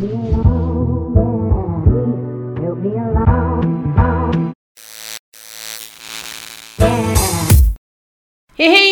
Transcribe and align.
Эй, 0.00 0.08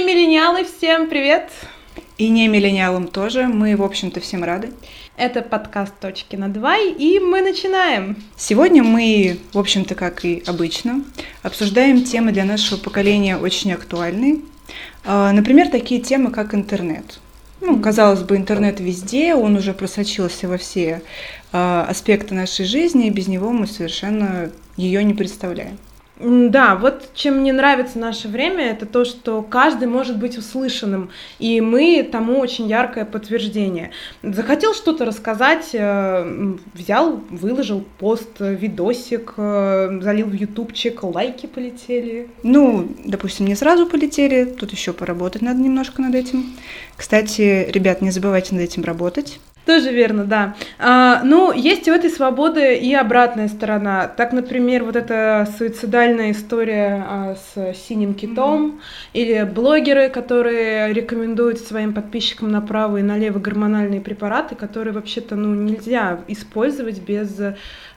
миллениалы, 0.04 0.64
всем 0.64 1.08
привет! 1.08 1.50
И 2.18 2.28
не 2.28 2.46
миллениалам 2.48 3.06
тоже, 3.08 3.44
мы, 3.44 3.74
в 3.76 3.82
общем-то, 3.82 4.20
всем 4.20 4.44
рады. 4.44 4.72
Это 5.16 5.40
подкаст 5.40 5.98
«Точки 5.98 6.36
на 6.36 6.48
два», 6.48 6.76
и 6.76 7.18
мы 7.20 7.40
начинаем. 7.40 8.22
Сегодня 8.36 8.82
мы, 8.82 9.38
в 9.54 9.58
общем-то, 9.58 9.94
как 9.94 10.26
и 10.26 10.42
обычно, 10.46 11.04
обсуждаем 11.42 12.04
темы 12.04 12.32
для 12.32 12.44
нашего 12.44 12.78
поколения 12.78 13.38
очень 13.38 13.72
актуальные. 13.72 14.40
А, 15.06 15.32
например, 15.32 15.70
такие 15.70 16.02
темы, 16.02 16.30
как 16.30 16.54
интернет. 16.54 17.18
Ну, 17.60 17.80
казалось 17.80 18.22
бы, 18.22 18.36
интернет 18.36 18.78
везде, 18.78 19.34
он 19.34 19.56
уже 19.56 19.72
просочился 19.72 20.48
во 20.48 20.58
все 20.58 21.02
э, 21.52 21.84
аспекты 21.88 22.34
нашей 22.34 22.64
жизни, 22.64 23.06
и 23.08 23.10
без 23.10 23.26
него 23.26 23.50
мы 23.50 23.66
совершенно 23.66 24.50
ее 24.76 25.02
не 25.02 25.14
представляем. 25.14 25.76
Да, 26.20 26.74
вот 26.74 27.10
чем 27.14 27.38
мне 27.38 27.52
нравится 27.52 27.98
наше 27.98 28.26
время, 28.28 28.70
это 28.70 28.86
то, 28.86 29.04
что 29.04 29.42
каждый 29.42 29.86
может 29.86 30.18
быть 30.18 30.36
услышанным, 30.36 31.10
и 31.38 31.60
мы 31.60 32.08
тому 32.10 32.40
очень 32.40 32.66
яркое 32.66 33.04
подтверждение. 33.04 33.92
Захотел 34.22 34.74
что-то 34.74 35.04
рассказать, 35.04 35.70
э, 35.74 36.56
взял, 36.74 37.20
выложил 37.30 37.84
пост, 37.98 38.40
видосик, 38.40 39.34
э, 39.36 40.00
залил 40.02 40.26
в 40.26 40.32
ютубчик, 40.32 41.04
лайки 41.04 41.46
полетели. 41.46 42.28
Ну, 42.42 42.88
допустим, 43.04 43.46
не 43.46 43.54
сразу 43.54 43.86
полетели, 43.86 44.44
тут 44.44 44.72
еще 44.72 44.92
поработать 44.92 45.42
надо 45.42 45.60
немножко 45.60 46.02
над 46.02 46.16
этим. 46.16 46.56
Кстати, 46.96 47.70
ребят, 47.70 48.02
не 48.02 48.10
забывайте 48.10 48.56
над 48.56 48.64
этим 48.64 48.82
работать. 48.82 49.38
Тоже 49.68 49.92
верно, 49.92 50.24
да. 50.24 50.54
А, 50.78 51.20
ну, 51.24 51.52
есть 51.52 51.88
у 51.88 51.92
этой 51.92 52.08
свободы 52.08 52.76
и 52.76 52.94
обратная 52.94 53.48
сторона. 53.48 54.08
Так, 54.08 54.32
например, 54.32 54.82
вот 54.82 54.96
эта 54.96 55.46
суицидальная 55.58 56.30
история 56.30 57.04
а, 57.06 57.36
с 57.36 57.74
синим 57.76 58.14
китом, 58.14 58.66
mm-hmm. 58.66 58.80
или 59.12 59.42
блогеры, 59.42 60.08
которые 60.08 60.94
рекомендуют 60.94 61.60
своим 61.60 61.92
подписчикам 61.92 62.50
направо 62.50 62.96
и 62.96 63.02
налево 63.02 63.40
гормональные 63.40 64.00
препараты, 64.00 64.54
которые 64.54 64.94
вообще-то 64.94 65.36
ну, 65.36 65.54
нельзя 65.54 66.20
использовать 66.28 67.02
без 67.02 67.38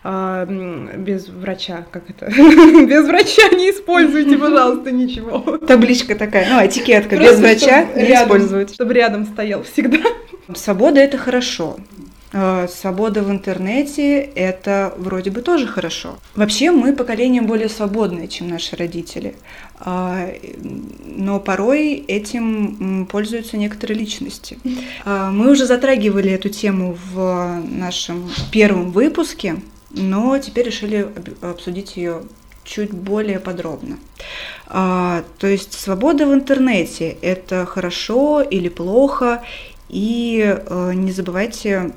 а, 0.03 0.45
без 0.45 1.29
врача, 1.29 1.85
как 1.91 2.09
это? 2.09 2.25
без 2.35 3.07
врача 3.07 3.47
не 3.55 3.69
используйте, 3.69 4.37
пожалуйста, 4.39 4.91
ничего. 4.91 5.57
Табличка 5.57 6.15
такая, 6.15 6.47
ну, 6.49 6.65
этикетка, 6.65 7.17
без 7.17 7.39
врача 7.39 7.85
не 7.95 8.13
использовать. 8.13 8.73
Чтобы 8.73 8.93
рядом 8.93 9.25
стоял 9.25 9.63
всегда. 9.63 9.99
Свобода– 10.55 10.99
это 11.01 11.17
хорошо. 11.17 11.77
А, 12.33 12.67
свобода 12.67 13.21
в 13.23 13.31
интернете– 13.31 14.19
это 14.35 14.93
вроде 14.97 15.31
бы 15.31 15.41
тоже 15.41 15.67
хорошо. 15.67 16.17
Вообще 16.35 16.71
мы 16.71 16.93
поколение 16.93 17.41
более 17.41 17.69
свободное, 17.69 18.27
чем 18.27 18.47
наши 18.47 18.75
родители. 18.75 19.35
А, 19.79 20.29
но 21.05 21.39
порой 21.39 21.93
этим 22.07 23.07
пользуются 23.11 23.57
некоторые 23.57 23.99
личности. 23.99 24.57
Мы 25.05 25.51
уже 25.51 25.65
затрагивали 25.65 26.31
эту 26.31 26.49
тему 26.49 26.97
в 27.13 27.61
нашем 27.69 28.29
первом 28.51 28.91
выпуске– 28.91 29.57
но 29.93 30.37
теперь 30.37 30.67
решили 30.67 31.07
обсудить 31.41 31.97
ее 31.97 32.23
чуть 32.63 32.91
более 32.91 33.39
подробно. 33.39 33.97
То 34.67 35.23
есть 35.41 35.73
свобода 35.73 36.25
в 36.25 36.33
интернете– 36.33 37.09
это 37.21 37.65
хорошо 37.65 38.41
или 38.41 38.69
плохо, 38.69 39.43
и 39.91 40.41
а, 40.67 40.91
не 40.91 41.11
забывайте 41.11 41.91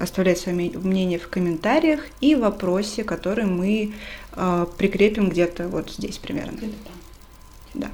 оставлять 0.00 0.38
свое 0.38 0.72
мнение 0.76 1.18
в 1.18 1.28
комментариях 1.28 2.00
и 2.20 2.34
вопросе, 2.34 3.04
который 3.04 3.46
мы 3.46 3.92
а, 4.32 4.66
прикрепим 4.76 5.30
где-то 5.30 5.68
вот 5.68 5.90
здесь 5.90 6.18
примерно. 6.18 6.58
Да. 7.74 7.88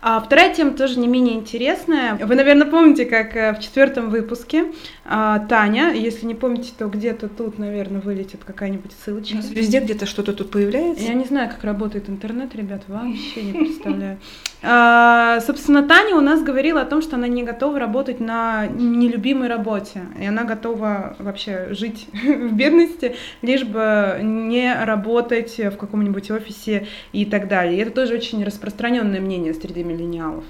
А 0.00 0.20
вторая 0.20 0.54
тема 0.54 0.72
тоже 0.72 1.00
не 1.00 1.08
менее 1.08 1.34
интересная. 1.34 2.14
Вы, 2.14 2.36
наверное, 2.36 2.66
помните, 2.66 3.06
как 3.06 3.34
э, 3.34 3.52
в 3.54 3.60
четвертом 3.60 4.10
выпуске 4.10 4.66
а, 5.04 5.40
Таня, 5.40 5.92
если 5.92 6.26
не 6.26 6.34
помните, 6.34 6.70
то 6.78 6.86
где-то 6.86 7.28
тут, 7.28 7.58
наверное, 7.58 8.00
вылетит 8.00 8.44
какая-нибудь 8.44 8.92
ссылочка. 9.04 9.38
Везде 9.50 9.80
где-то 9.80 10.06
что-то 10.06 10.32
тут 10.32 10.50
появляется. 10.50 11.02
Я 11.02 11.14
не 11.14 11.24
знаю, 11.24 11.48
как 11.48 11.64
работает 11.64 12.08
интернет, 12.08 12.54
ребят, 12.54 12.82
вообще 12.86 13.42
не 13.42 13.52
представляю. 13.52 14.18
А, 14.62 15.40
собственно, 15.40 15.86
Таня 15.86 16.16
у 16.16 16.20
нас 16.20 16.42
говорила 16.42 16.80
о 16.80 16.86
том, 16.86 17.02
что 17.02 17.16
она 17.16 17.28
не 17.28 17.42
готова 17.42 17.78
работать 17.78 18.20
на 18.20 18.66
нелюбимой 18.66 19.48
работе, 19.48 20.02
и 20.18 20.24
она 20.24 20.44
готова 20.44 21.14
вообще 21.18 21.68
жить 21.70 22.08
в 22.12 22.52
бедности, 22.52 23.16
лишь 23.42 23.64
бы 23.64 24.18
не 24.22 24.74
работать 24.74 25.58
в 25.58 25.76
каком-нибудь 25.76 26.30
офисе 26.30 26.86
и 27.12 27.24
так 27.24 27.48
далее. 27.48 27.78
И 27.78 27.82
это 27.82 27.90
тоже 27.90 28.14
очень 28.14 28.44
распространенное 28.44 29.20
мнение 29.20 29.54
среди 29.54 29.84
миллениалов. 29.84 30.44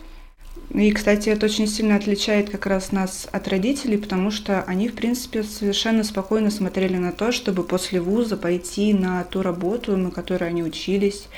И, 0.76 0.92
кстати, 0.92 1.30
это 1.30 1.46
очень 1.46 1.66
сильно 1.66 1.96
отличает 1.96 2.50
как 2.50 2.66
раз 2.66 2.92
нас 2.92 3.26
от 3.32 3.48
родителей, 3.48 3.96
потому 3.96 4.30
что 4.30 4.62
они, 4.64 4.88
в 4.88 4.94
принципе, 4.94 5.42
совершенно 5.42 6.04
спокойно 6.04 6.50
смотрели 6.50 6.98
на 6.98 7.12
то, 7.12 7.32
чтобы 7.32 7.62
после 7.62 7.98
вуза 7.98 8.36
пойти 8.36 8.92
на 8.92 9.24
ту 9.24 9.40
работу, 9.40 9.96
на 9.96 10.10
которой 10.10 10.50
они 10.50 10.62
учились, 10.62 11.28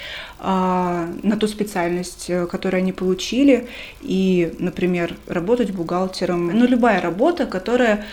а, 0.41 1.09
на 1.23 1.37
ту 1.37 1.47
специальность, 1.47 2.29
э, 2.29 2.47
которую 2.47 2.81
они 2.81 2.93
получили, 2.93 3.69
и, 4.01 4.53
например, 4.59 5.15
работать 5.29 5.71
бухгалтером. 5.71 6.49
Ну, 6.49 6.67
любая 6.67 7.01
работа, 7.01 7.47
которая, 7.47 8.07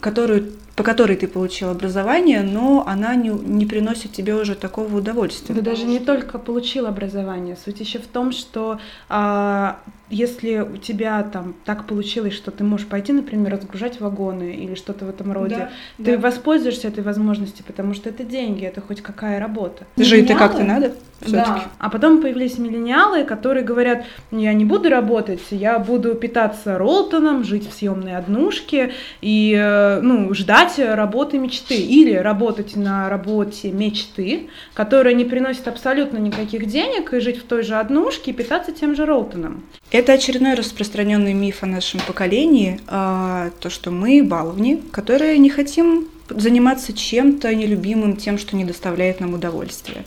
которую 0.00 0.52
по 0.76 0.82
которой 0.82 1.16
ты 1.16 1.26
получил 1.26 1.70
образование, 1.70 2.42
но 2.42 2.84
она 2.86 3.14
не, 3.14 3.30
не 3.30 3.64
приносит 3.64 4.12
тебе 4.12 4.34
уже 4.34 4.54
такого 4.54 4.98
удовольствия. 4.98 5.54
Да 5.54 5.62
даже 5.62 5.84
не 5.84 5.98
только 5.98 6.38
получил 6.38 6.86
образование. 6.86 7.56
Суть 7.56 7.80
еще 7.80 7.98
в 7.98 8.06
том, 8.06 8.30
что 8.30 8.78
а, 9.08 9.78
если 10.08 10.58
у 10.58 10.76
тебя 10.76 11.22
там 11.24 11.54
так 11.64 11.86
получилось, 11.86 12.34
что 12.34 12.50
ты 12.50 12.62
можешь 12.62 12.86
пойти, 12.86 13.12
например, 13.12 13.52
разгружать 13.52 14.00
вагоны 14.00 14.54
или 14.54 14.74
что-то 14.74 15.04
в 15.04 15.08
этом 15.08 15.32
роде, 15.32 15.56
да, 15.98 16.04
ты 16.04 16.16
да. 16.16 16.18
воспользуешься 16.18 16.88
этой 16.88 17.02
возможностью, 17.02 17.64
потому 17.66 17.92
что 17.94 18.08
это 18.08 18.22
деньги, 18.22 18.64
это 18.64 18.80
хоть 18.80 19.02
какая 19.02 19.40
работа. 19.40 19.84
Жить-то 19.96 20.34
как-то 20.34 20.62
надо 20.62 20.92
Да. 21.20 21.64
А 21.78 21.90
потом 21.90 22.20
появились 22.20 22.58
миллениалы, 22.58 23.24
которые 23.24 23.64
говорят, 23.64 24.04
я 24.30 24.52
не 24.52 24.64
буду 24.64 24.90
работать, 24.90 25.40
я 25.50 25.78
буду 25.78 26.14
питаться 26.14 26.78
Ролтоном, 26.78 27.42
жить 27.42 27.68
в 27.68 27.72
съемной 27.72 28.16
однушке 28.16 28.92
и 29.20 29.56
э, 29.58 30.00
ну, 30.02 30.32
ждать 30.34 30.78
работы 30.78 31.38
мечты 31.38 31.76
или 31.76 32.14
работать 32.14 32.76
на 32.76 33.08
работе 33.08 33.72
мечты, 33.72 34.50
которая 34.74 35.14
не 35.14 35.24
приносит 35.24 35.66
абсолютно 35.68 36.18
никаких 36.18 36.66
денег, 36.66 37.12
и 37.12 37.20
жить 37.20 37.38
в 37.38 37.44
той 37.44 37.62
же 37.62 37.76
однушке 37.76 38.30
и 38.30 38.34
питаться 38.34 38.72
тем 38.72 38.94
же 38.94 39.06
Ролтоном. 39.06 39.64
Это 39.98 40.12
очередной 40.12 40.52
распространенный 40.52 41.32
миф 41.32 41.62
о 41.62 41.66
нашем 41.66 42.00
поколении, 42.00 42.78
а, 42.86 43.48
то, 43.60 43.70
что 43.70 43.90
мы 43.90 44.22
баловни, 44.22 44.82
которые 44.92 45.38
не 45.38 45.48
хотим 45.48 46.08
заниматься 46.28 46.92
чем-то 46.92 47.54
нелюбимым, 47.54 48.18
тем, 48.18 48.36
что 48.36 48.56
не 48.56 48.66
доставляет 48.66 49.20
нам 49.20 49.32
удовольствия. 49.32 50.04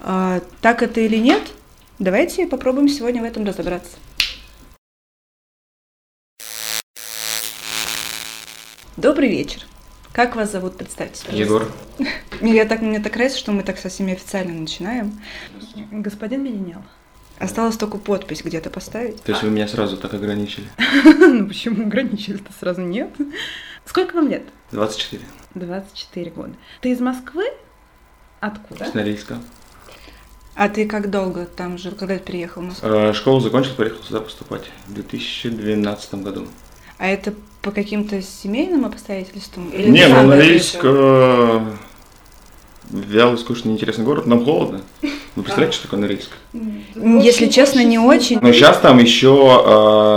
А, 0.00 0.40
так 0.60 0.82
это 0.82 1.00
или 1.02 1.18
нет? 1.18 1.40
Давайте 2.00 2.48
попробуем 2.48 2.88
сегодня 2.88 3.22
в 3.22 3.24
этом 3.24 3.44
разобраться. 3.44 3.92
Добрый 8.96 9.28
вечер. 9.28 9.60
Как 10.12 10.34
вас 10.34 10.50
зовут? 10.50 10.76
Представьтесь, 10.76 11.22
Егор. 11.30 11.70
Я 12.40 12.64
так, 12.64 12.82
мне 12.82 12.98
так 12.98 13.14
нравится, 13.14 13.38
что 13.38 13.52
мы 13.52 13.62
так 13.62 13.78
со 13.78 13.88
всеми 13.88 14.14
официально 14.14 14.52
начинаем. 14.52 15.20
Господин 15.92 16.42
Миллениал. 16.42 16.82
Осталось 17.38 17.76
только 17.76 17.98
подпись 17.98 18.42
где-то 18.42 18.68
поставить. 18.68 19.22
То 19.22 19.32
есть 19.32 19.42
вы 19.44 19.50
меня 19.50 19.68
сразу 19.68 19.96
так 19.96 20.14
ограничили? 20.14 20.66
Ну 21.18 21.46
почему 21.46 21.86
ограничили-то 21.86 22.50
сразу 22.58 22.80
нет? 22.80 23.10
Сколько 23.84 24.14
вам 24.14 24.28
лет? 24.28 24.42
24. 24.72 25.22
24 25.54 26.30
года. 26.30 26.54
Ты 26.80 26.90
из 26.90 27.00
Москвы? 27.00 27.44
Откуда? 28.40 28.84
С 28.84 28.94
Норильска. 28.94 29.38
А 30.54 30.68
ты 30.68 30.88
как 30.88 31.10
долго 31.10 31.44
там 31.46 31.78
жил, 31.78 31.92
когда 31.92 32.18
ты 32.18 32.24
приехал 32.24 32.62
в 32.62 32.64
Москву? 32.66 32.88
Э, 32.88 33.12
школу 33.12 33.38
закончил, 33.40 33.74
приехал 33.74 34.02
сюда 34.02 34.20
поступать 34.20 34.64
в 34.88 34.94
2012 34.94 36.14
году. 36.16 36.48
А 36.98 37.06
это 37.06 37.32
по 37.62 37.70
каким-то 37.70 38.20
семейным 38.20 38.84
обстоятельствам? 38.84 39.70
Или 39.70 39.88
не, 39.88 40.08
ну 40.08 40.22
Норильск 40.26 40.80
э, 40.82 41.60
вялый, 42.90 43.38
скучный, 43.38 43.70
неинтересный 43.70 44.04
город, 44.04 44.26
нам 44.26 44.44
холодно. 44.44 44.80
Вы 45.36 45.42
представляете, 45.42 45.76
что 45.76 45.84
такое 45.84 46.00
Норильск? 46.00 46.30
Если 46.94 47.46
честно, 47.46 47.84
не 47.84 47.98
очень. 47.98 48.38
Но 48.40 48.52
сейчас 48.52 48.78
там 48.78 48.98
еще 48.98 49.62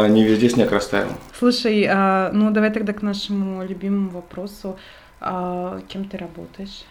э, 0.06 0.08
не 0.10 0.24
везде 0.24 0.50
снег 0.50 0.72
растаял. 0.72 1.10
Слушай, 1.38 1.86
а, 1.90 2.32
ну 2.34 2.52
давай 2.52 2.72
тогда 2.72 2.94
к 2.94 3.02
нашему 3.02 3.64
любимому 3.66 4.10
вопросу. 4.10 4.78
А, 5.20 5.80
кем 5.88 6.06
ты 6.06 6.18
работаешь? 6.18 6.86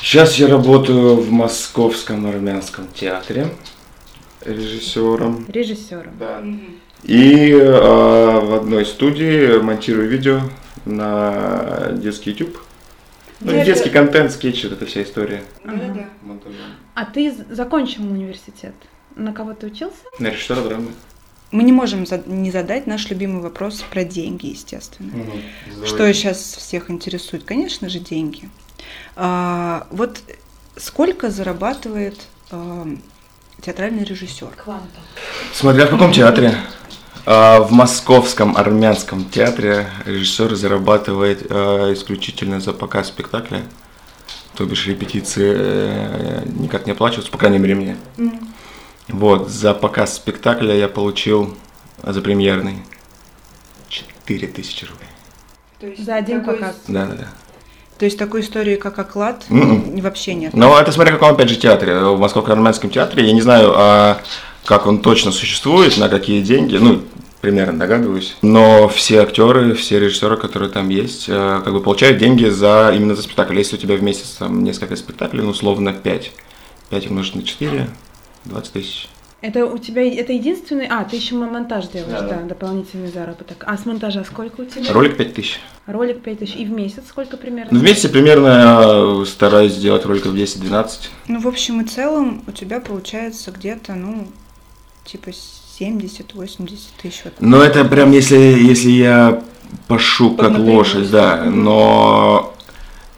Сейчас 0.00 0.36
я 0.36 0.48
работаю 0.48 1.16
в 1.16 1.30
Московском 1.30 2.26
армянском 2.26 2.88
театре 2.88 3.48
режиссером. 4.44 5.46
Режиссером. 5.48 6.12
Да. 6.18 6.42
И 7.02 7.50
э, 7.50 8.40
в 8.40 8.54
одной 8.54 8.86
студии 8.86 9.58
монтирую 9.58 10.08
видео 10.08 10.40
на 10.84 11.90
детский 11.92 12.30
YouTube. 12.30 12.58
Ну, 13.40 13.52
Это- 13.52 13.64
детский 13.66 13.90
контент, 13.90 14.32
скетч, 14.32 14.64
эта 14.64 14.86
вся 14.86 15.02
история. 15.02 15.42
Ага. 15.64 16.06
монтажа. 16.22 16.56
А 16.96 17.04
ты 17.04 17.30
закончил 17.50 18.04
университет? 18.04 18.74
На 19.16 19.34
кого 19.34 19.52
ты 19.52 19.66
учился? 19.66 19.98
На 20.18 20.28
режиссера 20.28 20.62
драмы. 20.62 20.92
Мы 21.50 21.62
не 21.62 21.70
можем 21.70 22.06
не 22.24 22.50
задать 22.50 22.86
наш 22.86 23.10
любимый 23.10 23.42
вопрос 23.42 23.84
про 23.90 24.02
деньги, 24.02 24.46
естественно. 24.46 25.12
Что 25.84 26.10
сейчас 26.14 26.38
всех 26.38 26.90
интересует? 26.90 27.44
Конечно 27.44 27.90
же, 27.90 27.98
деньги. 27.98 28.48
А, 29.14 29.86
вот 29.90 30.20
сколько 30.76 31.28
зарабатывает 31.28 32.18
а, 32.50 32.88
театральный 33.60 34.04
режиссер? 34.04 34.48
Кванта. 34.56 35.00
Смотря 35.52 35.86
в 35.86 35.90
каком 35.90 36.12
театре. 36.12 36.56
А, 37.26 37.60
В 37.60 37.72
московском 37.72 38.56
армянском 38.56 39.26
театре 39.26 39.90
режиссер 40.06 40.54
зарабатывает 40.54 41.46
а, 41.50 41.92
исключительно 41.92 42.58
за 42.58 42.72
показ 42.72 43.08
спектакля. 43.08 43.64
То 44.56 44.64
бишь 44.64 44.86
репетиции 44.86 45.52
э, 45.54 46.42
никак 46.58 46.86
не 46.86 46.92
оплачиваются, 46.92 47.30
по 47.30 47.36
крайней 47.38 47.58
мере 47.58 47.74
мне. 47.74 47.96
Вот, 49.08 49.50
за 49.50 49.74
показ 49.74 50.16
спектакля 50.16 50.74
я 50.74 50.88
получил 50.88 51.54
а, 52.02 52.12
за 52.12 52.22
премьерный 52.22 52.78
4000 53.88 54.86
рублей. 54.86 55.96
За 55.98 56.16
один 56.16 56.42
показ. 56.44 56.74
Да, 56.88 57.06
да, 57.06 57.14
да. 57.14 57.28
То 57.98 58.04
есть 58.04 58.18
такой 58.18 58.40
истории, 58.40 58.76
как 58.76 58.98
оклад, 58.98 59.44
Мгм. 59.48 60.00
вообще 60.00 60.34
нет. 60.34 60.54
Но 60.54 60.78
это 60.78 60.90
смотря 60.90 61.12
в 61.12 61.18
каком, 61.18 61.34
опять 61.34 61.48
же, 61.50 61.56
театре. 61.56 62.00
В 62.00 62.18
Московском 62.18 62.54
армянском 62.54 62.90
театре, 62.90 63.26
я 63.26 63.32
не 63.32 63.42
знаю, 63.42 63.72
а, 63.76 64.20
как 64.64 64.86
он 64.86 65.00
точно 65.00 65.32
существует, 65.32 65.96
на 65.98 66.08
какие 66.08 66.42
деньги, 66.42 66.76
ну, 66.76 67.02
примерно 67.40 67.78
догадываюсь. 67.78 68.36
Но 68.42 68.88
все 68.88 69.22
актеры, 69.22 69.74
все 69.74 69.98
режиссеры, 70.00 70.36
которые 70.36 70.70
там 70.70 70.88
есть, 70.88 71.26
э, 71.28 71.60
как 71.64 71.72
бы 71.72 71.80
получают 71.80 72.18
деньги 72.18 72.46
за 72.48 72.92
именно 72.94 73.14
за 73.14 73.22
спектакль. 73.22 73.56
Если 73.58 73.76
у 73.76 73.78
тебя 73.78 73.96
в 73.96 74.02
месяц 74.02 74.36
там 74.38 74.64
несколько 74.64 74.96
спектаклей, 74.96 75.42
ну, 75.42 75.50
условно 75.50 75.92
5. 75.92 76.32
5 76.90 77.10
умножить 77.10 77.34
на 77.34 77.42
4, 77.42 77.88
20 78.44 78.72
тысяч. 78.72 79.08
Это 79.42 79.66
у 79.66 79.78
тебя 79.78 80.02
это 80.02 80.32
единственный. 80.32 80.86
А, 80.86 81.04
ты 81.04 81.16
еще 81.16 81.34
монтаж 81.34 81.88
делаешь, 81.88 82.10
Да, 82.10 82.22
да, 82.22 82.36
да. 82.36 82.42
дополнительный 82.42 83.12
заработок. 83.12 83.64
А 83.66 83.76
с 83.76 83.84
монтажа 83.84 84.24
сколько 84.24 84.62
у 84.62 84.64
тебя? 84.64 84.92
Ролик 84.92 85.16
5 85.18 85.34
тысяч. 85.34 85.60
Ролик 85.86 86.22
5000. 86.22 86.56
И 86.56 86.64
в 86.64 86.70
месяц 86.70 87.04
сколько 87.08 87.36
примерно? 87.36 87.68
Ну, 87.70 87.78
в 87.78 87.82
месяце 87.82 88.08
примерно 88.08 89.20
э, 89.22 89.24
стараюсь 89.26 89.72
сделать 89.74 90.04
роликов 90.06 90.34
10-12. 90.34 90.88
Ну, 91.28 91.40
в 91.40 91.46
общем 91.46 91.80
и 91.82 91.84
целом, 91.84 92.42
у 92.46 92.50
тебя 92.50 92.80
получается 92.80 93.50
где-то, 93.52 93.94
ну, 93.94 94.26
типа 95.04 95.30
70-80 95.80 96.78
тысяч. 97.00 97.22
Вот. 97.24 97.34
Но 97.40 97.62
это 97.62 97.84
прям 97.84 98.12
если, 98.12 98.36
если 98.36 98.90
я 98.90 99.42
пашу 99.88 100.30
как 100.30 100.46
Поднапрягусь. 100.48 100.74
лошадь, 100.94 101.10
да. 101.10 101.44
Но 101.44 102.54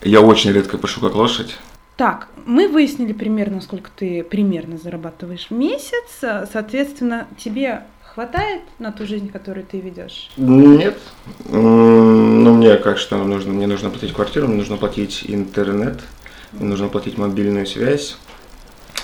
я 0.03 0.21
очень 0.21 0.53
редко 0.53 0.79
пашу 0.79 1.01
как 1.01 1.15
лошадь. 1.15 1.57
Так, 1.97 2.29
мы 2.47 2.69
выяснили 2.69 3.13
примерно, 3.13 3.61
сколько 3.61 3.91
ты 3.95 4.23
примерно 4.23 4.79
зарабатываешь 4.79 5.49
в 5.51 5.55
месяц. 5.55 6.21
Соответственно, 6.53 7.27
тебе 7.37 7.83
хватает 8.03 8.63
на 8.79 8.93
ту 8.93 9.07
жизнь, 9.07 9.31
которую 9.31 9.67
ты 9.67 9.81
ведешь? 9.81 10.31
Нет. 10.37 10.99
Ну, 11.49 12.55
мне 12.55 12.77
как 12.77 12.99
что 12.99 13.17
нужно? 13.23 13.53
Мне 13.53 13.67
нужно 13.67 13.91
платить 13.91 14.13
квартиру, 14.13 14.49
мне 14.49 14.57
нужно 14.57 14.77
платить 14.77 15.25
интернет, 15.27 16.01
мне 16.53 16.69
нужно 16.69 16.89
платить 16.89 17.19
мобильную 17.19 17.67
связь. 17.67 18.17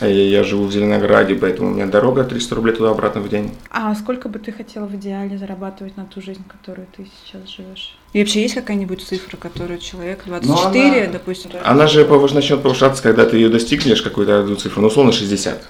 А 0.00 0.06
Я, 0.08 0.42
живу 0.42 0.64
в 0.64 0.72
Зеленограде, 0.72 1.34
поэтому 1.36 1.68
у 1.70 1.72
меня 1.72 1.86
дорога 1.86 2.24
300 2.24 2.54
рублей 2.54 2.74
туда-обратно 2.74 3.20
в 3.20 3.28
день. 3.28 3.52
А 3.70 3.94
сколько 3.94 4.28
бы 4.28 4.38
ты 4.38 4.50
хотела 4.50 4.86
в 4.86 4.94
идеале 4.96 5.38
зарабатывать 5.38 5.96
на 5.96 6.04
ту 6.04 6.20
жизнь, 6.20 6.42
которую 6.48 6.88
ты 6.96 7.06
сейчас 7.24 7.48
живешь? 7.48 7.96
И 8.12 8.18
вообще 8.18 8.42
есть 8.42 8.54
какая-нибудь 8.54 9.02
цифра, 9.02 9.36
которую 9.36 9.78
человек 9.78 10.22
Ну, 10.26 10.38
24, 10.40 11.04
она- 11.04 11.12
допустим, 11.12 11.50
Она 11.62 11.86
же 11.86 12.04
начнет 12.34 12.62
повышаться, 12.62 13.02
когда 13.02 13.24
ты 13.24 13.36
ее 13.36 13.48
достигнешь, 13.48 14.02
какую-то 14.02 14.40
одну 14.40 14.56
цифру, 14.56 14.82
ну, 14.82 14.88
условно, 14.88 15.12
60. 15.12 15.62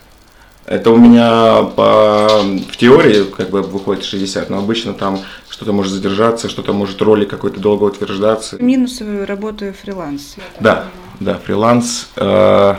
Это 0.67 0.91
у 0.91 0.97
меня 0.97 1.62
по, 1.76 2.41
в 2.41 2.76
теории 2.79 3.25
как 3.25 3.50
бы 3.50 3.61
выходит 3.61 4.05
60, 4.05 4.49
но 4.49 4.59
обычно 4.59 4.94
там 4.94 5.21
что-то 5.50 5.73
может 5.73 5.93
задержаться, 5.93 6.49
что-то 6.49 6.73
может 6.73 7.03
ролик 7.03 7.29
какой-то 7.29 7.61
долго 7.61 7.85
утверждаться. 7.85 8.56
минусы 8.62 9.26
работы 9.26 9.73
фриланс. 9.73 10.37
Да, 10.61 10.87
да, 11.21 11.35
фриланс. 11.35 12.09
э, 12.17 12.75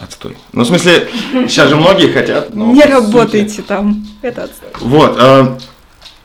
отстой. 0.00 0.36
Ну, 0.52 0.62
в 0.62 0.66
смысле, 0.66 1.08
сейчас 1.48 1.68
же 1.68 1.76
многие 1.76 2.12
хотят. 2.12 2.54
но 2.54 2.66
Не 2.72 2.80
по 2.82 2.86
сути- 2.86 2.92
работайте 2.92 3.62
там. 3.62 4.06
Это 4.22 4.44
отстой. 4.44 4.68
Вот. 4.80 5.16
э, 5.20 5.58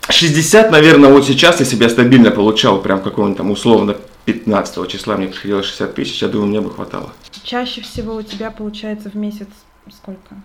60, 0.10 0.72
наверное, 0.72 1.12
вот 1.12 1.26
сейчас, 1.26 1.60
если 1.60 1.76
бы 1.76 1.84
я 1.84 1.90
стабильно 1.90 2.32
получал, 2.32 2.82
прям 2.82 3.02
какого-нибудь 3.02 3.38
там 3.38 3.52
условно 3.52 3.96
15 4.26 4.88
числа 4.88 5.16
мне 5.18 5.28
приходило 5.28 5.64
60 5.64 5.96
тысяч, 5.96 6.22
я 6.22 6.28
думаю, 6.28 6.50
мне 6.50 6.62
бы 6.62 6.70
хватало. 6.72 7.12
Чаще 7.44 7.82
всего 7.82 8.16
у 8.16 8.22
тебя 8.22 8.52
получается 8.52 9.10
в 9.10 9.16
месяц 9.16 9.48
сколько? 9.92 10.36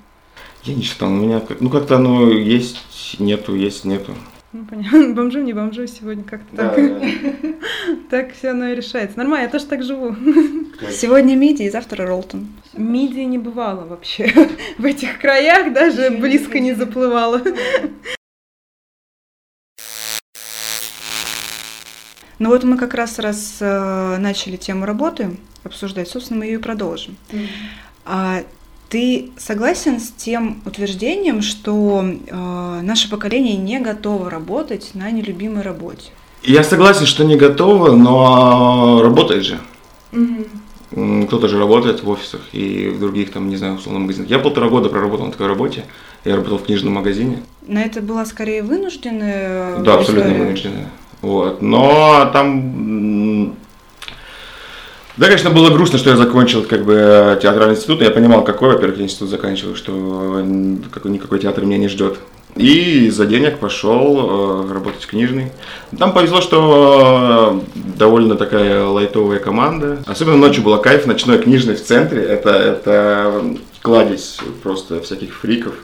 Я 0.65 0.75
не 0.75 0.83
считал, 0.83 1.09
у 1.09 1.13
меня 1.13 1.41
ну 1.61 1.71
как-то 1.71 1.97
оно 1.97 2.29
есть, 2.31 2.79
нету, 3.19 3.55
есть, 3.55 3.85
нету. 3.85 4.15
Ну, 4.57 4.65
понятно. 4.65 5.09
Бомжу, 5.15 5.43
не 5.43 5.53
бомжу 5.53 5.87
сегодня 5.87 6.25
как-то 6.25 6.57
так. 6.57 6.79
Так 8.11 8.33
все 8.33 8.51
оно 8.51 8.69
и 8.69 8.75
решается. 8.75 9.19
Нормально, 9.19 9.45
я 9.45 9.51
тоже 9.51 9.67
так 9.67 9.83
живу. 9.83 10.17
Сегодня 10.91 11.35
миди, 11.35 11.65
и 11.65 11.71
завтра 11.71 12.07
Ролтон. 12.07 12.49
Мидии 12.73 13.25
не 13.25 13.37
бывало 13.37 13.85
вообще. 13.85 14.33
В 14.79 14.85
этих 14.85 15.19
краях 15.19 15.75
даже 15.75 16.11
близко 16.11 16.59
не 16.59 16.73
заплывала. 16.73 17.43
Ну 22.39 22.49
вот 22.51 22.65
мы 22.65 22.79
как 22.79 22.95
раз 22.95 23.19
раз 23.19 23.59
э, 23.61 24.17
начали 24.19 24.57
тему 24.57 24.87
работы 24.87 25.37
обсуждать, 25.65 26.09
собственно, 26.09 26.41
мы 26.41 26.47
ее 26.47 26.59
и 26.59 26.63
продолжим. 26.63 27.17
А 28.05 28.43
ты 28.97 29.29
согласен 29.37 30.01
с 30.01 30.09
тем 30.11 30.63
утверждением, 30.65 31.43
что 31.43 32.03
э, 32.03 32.81
наше 32.83 33.11
поколение 33.11 33.55
не 33.55 33.79
готово 33.79 34.31
работать 34.31 34.93
на 34.95 35.11
нелюбимой 35.11 35.61
работе? 35.61 36.13
Я 36.43 36.65
согласен, 36.65 37.05
что 37.05 37.23
не 37.23 37.37
готово, 37.37 37.95
но 37.95 39.03
работает 39.03 39.45
же. 39.45 39.59
М, 40.13 41.27
Кто-то 41.27 41.47
же 41.47 41.59
работает 41.59 42.03
в 42.05 42.09
офисах 42.09 42.41
и 42.53 42.89
в 42.89 42.99
других, 42.99 43.33
там, 43.33 43.51
не 43.51 43.57
знаю, 43.57 43.75
условно, 43.75 44.01
магазинах. 44.01 44.31
Я 44.31 44.39
полтора 44.39 44.71
года 44.71 44.89
проработал 44.89 45.27
на 45.27 45.33
такой 45.33 45.49
работе. 45.49 45.85
Я 46.25 46.37
работал 46.37 46.57
в 46.57 46.63
книжном 46.65 46.95
магазине. 46.95 47.43
На 47.67 47.83
это 47.83 48.01
была 48.01 48.25
скорее 48.25 48.63
вынужденная 48.63 49.77
Да, 49.81 49.97
абсолютно 49.97 50.29
история? 50.29 50.45
вынужденно. 50.45 50.91
Вот. 51.21 51.61
Но 51.61 52.31
там... 52.33 53.53
Да, 55.17 55.27
конечно, 55.27 55.51
было 55.51 55.71
грустно, 55.71 55.99
что 55.99 56.11
я 56.11 56.17
закончил 56.17 56.63
как 56.65 56.85
бы 56.85 56.93
э, 56.95 57.39
театральный 57.41 57.75
институт. 57.75 58.03
Я 58.03 58.11
понимал, 58.11 58.45
какой, 58.45 58.75
во-первых, 58.75 58.99
я 58.99 59.05
институт 59.05 59.31
заканчивал, 59.31 59.75
что 59.75 60.45
какой- 60.93 61.11
никакой 61.11 61.39
театр 61.39 61.65
меня 61.65 61.79
не 61.79 61.89
ждет. 61.89 62.19
И 62.55 63.11
за 63.11 63.27
денег 63.27 63.59
пошел 63.59 64.65
э, 64.69 64.73
работать 64.73 65.03
в 65.03 65.07
книжный. 65.07 65.53
Там 65.99 66.13
повезло, 66.13 66.41
что 66.41 67.63
э, 67.77 67.79
довольно 67.99 68.35
такая 68.37 68.85
лайтовая 68.85 69.39
команда. 69.39 70.03
Особенно 70.07 70.37
ночью 70.37 70.63
было 70.63 70.79
кайф, 70.79 71.07
ночной 71.07 71.39
книжный 71.39 71.75
в 71.77 71.83
центре. 71.85 72.23
Это, 72.23 72.51
это 72.51 73.43
кладезь 73.83 74.39
просто 74.63 75.01
всяких 75.01 75.35
фриков. 75.35 75.75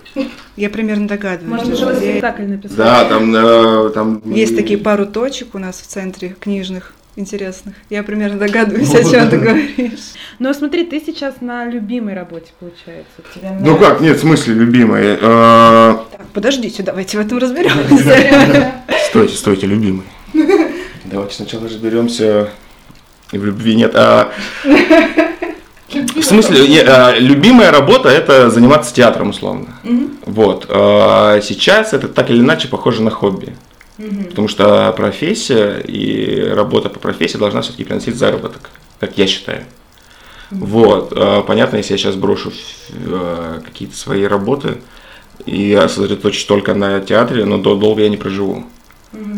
Я 0.57 0.69
примерно 0.71 1.09
догадываюсь. 1.09 1.63
Можно 1.67 1.73
где- 1.95 2.11
спектакль 2.13 2.43
написать. 2.45 2.77
Да, 2.77 3.05
там... 3.07 3.35
э, 3.35 3.91
там 3.95 4.23
Есть 4.27 4.57
такие 4.57 4.79
пару 4.79 5.07
точек 5.07 5.55
у 5.55 5.59
нас 5.59 5.77
в 5.81 5.87
центре 5.87 6.37
книжных 6.41 6.93
интересных. 7.17 7.75
Я 7.91 8.03
примерно 8.03 8.39
догадываюсь, 8.39 8.95
о 8.95 9.05
чем 9.05 9.29
ты 9.29 9.39
говоришь. 9.39 10.13
Но 10.39 10.53
смотри, 10.53 10.85
ты 10.85 11.01
сейчас 11.05 11.41
на 11.41 11.67
любимой 11.67 12.15
работе, 12.15 12.53
получается. 12.59 13.23
Тебя 13.35 13.57
Ну 13.61 13.77
как, 13.77 14.01
нет, 14.01 14.17
в 14.17 14.21
смысле, 14.21 14.55
любимый. 14.55 15.19
Э, 15.21 15.97
Так, 16.11 16.27
подождите, 16.33 16.83
давайте 16.83 17.19
в 17.19 17.21
этом 17.21 17.39
разберемся. 17.39 18.73
Стойте, 19.09 19.37
стойте, 19.37 19.67
любимый. 19.67 20.05
Давайте 21.05 21.35
сначала 21.35 21.67
разберемся 21.67 22.49
в 23.31 23.45
любви. 23.45 23.75
Нет, 23.75 23.93
а... 23.95 24.33
В 25.89 26.23
смысле, 26.23 26.69
не, 26.69 26.79
а, 26.79 27.15
любимая 27.19 27.71
работа 27.71 28.09
это 28.09 28.49
заниматься 28.49 28.95
театром, 28.95 29.31
условно. 29.31 29.67
Вот. 30.25 30.67
а 30.71 31.41
Сейчас 31.43 31.93
это 31.93 32.09
так 32.09 32.31
или 32.31 32.41
иначе 32.41 32.69
похоже 32.69 33.03
на 33.03 33.11
хобби. 33.11 33.55
Потому 33.97 34.49
что 34.49 34.93
профессия 34.97 35.79
и 35.81 36.41
работа 36.49 36.89
по 36.89 36.99
профессии 36.99 37.37
должна 37.37 37.61
все-таки 37.63 37.85
приносить 37.85 38.17
заработок, 38.17 38.71
как 39.01 39.17
я 39.19 39.27
считаю. 39.27 39.65
Вот. 40.51 41.13
а, 41.17 41.43
Понятно, 41.43 41.77
если 41.77 41.93
я 41.95 41.99
сейчас 41.99 42.15
брошу 42.15 42.53
э, 42.91 43.61
какие-то 43.65 43.97
свои 43.97 44.25
работы 44.25 44.79
и 45.47 45.75
сосредоточусь 45.89 46.45
только 46.45 46.75
на 46.75 47.01
театре, 47.01 47.45
но 47.45 47.59
до- 47.59 47.77
долго 47.77 48.03
я 48.03 48.09
не 48.09 48.17
проживу. 48.17 48.65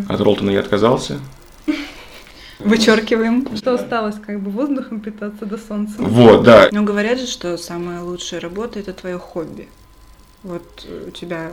От 0.09 0.21
Ролтона 0.21 0.51
я 0.51 0.61
отказался. 0.61 1.21
Вычеркиваем. 2.59 3.57
Что 3.57 3.75
осталось, 3.75 4.17
как 4.25 4.41
бы 4.41 4.51
воздухом 4.51 5.01
питаться 5.01 5.45
до 5.47 5.59
солнца? 5.59 5.95
Вот, 5.99 6.45
да. 6.45 6.69
Но 6.73 6.83
говорят 6.83 7.19
же, 7.19 7.27
что 7.27 7.57
самая 7.59 8.01
лучшая 8.01 8.41
работа 8.41 8.79
это 8.79 8.93
твое 8.93 9.19
хобби. 9.19 9.69
Вот 10.43 10.87
у 11.07 11.11
тебя 11.11 11.51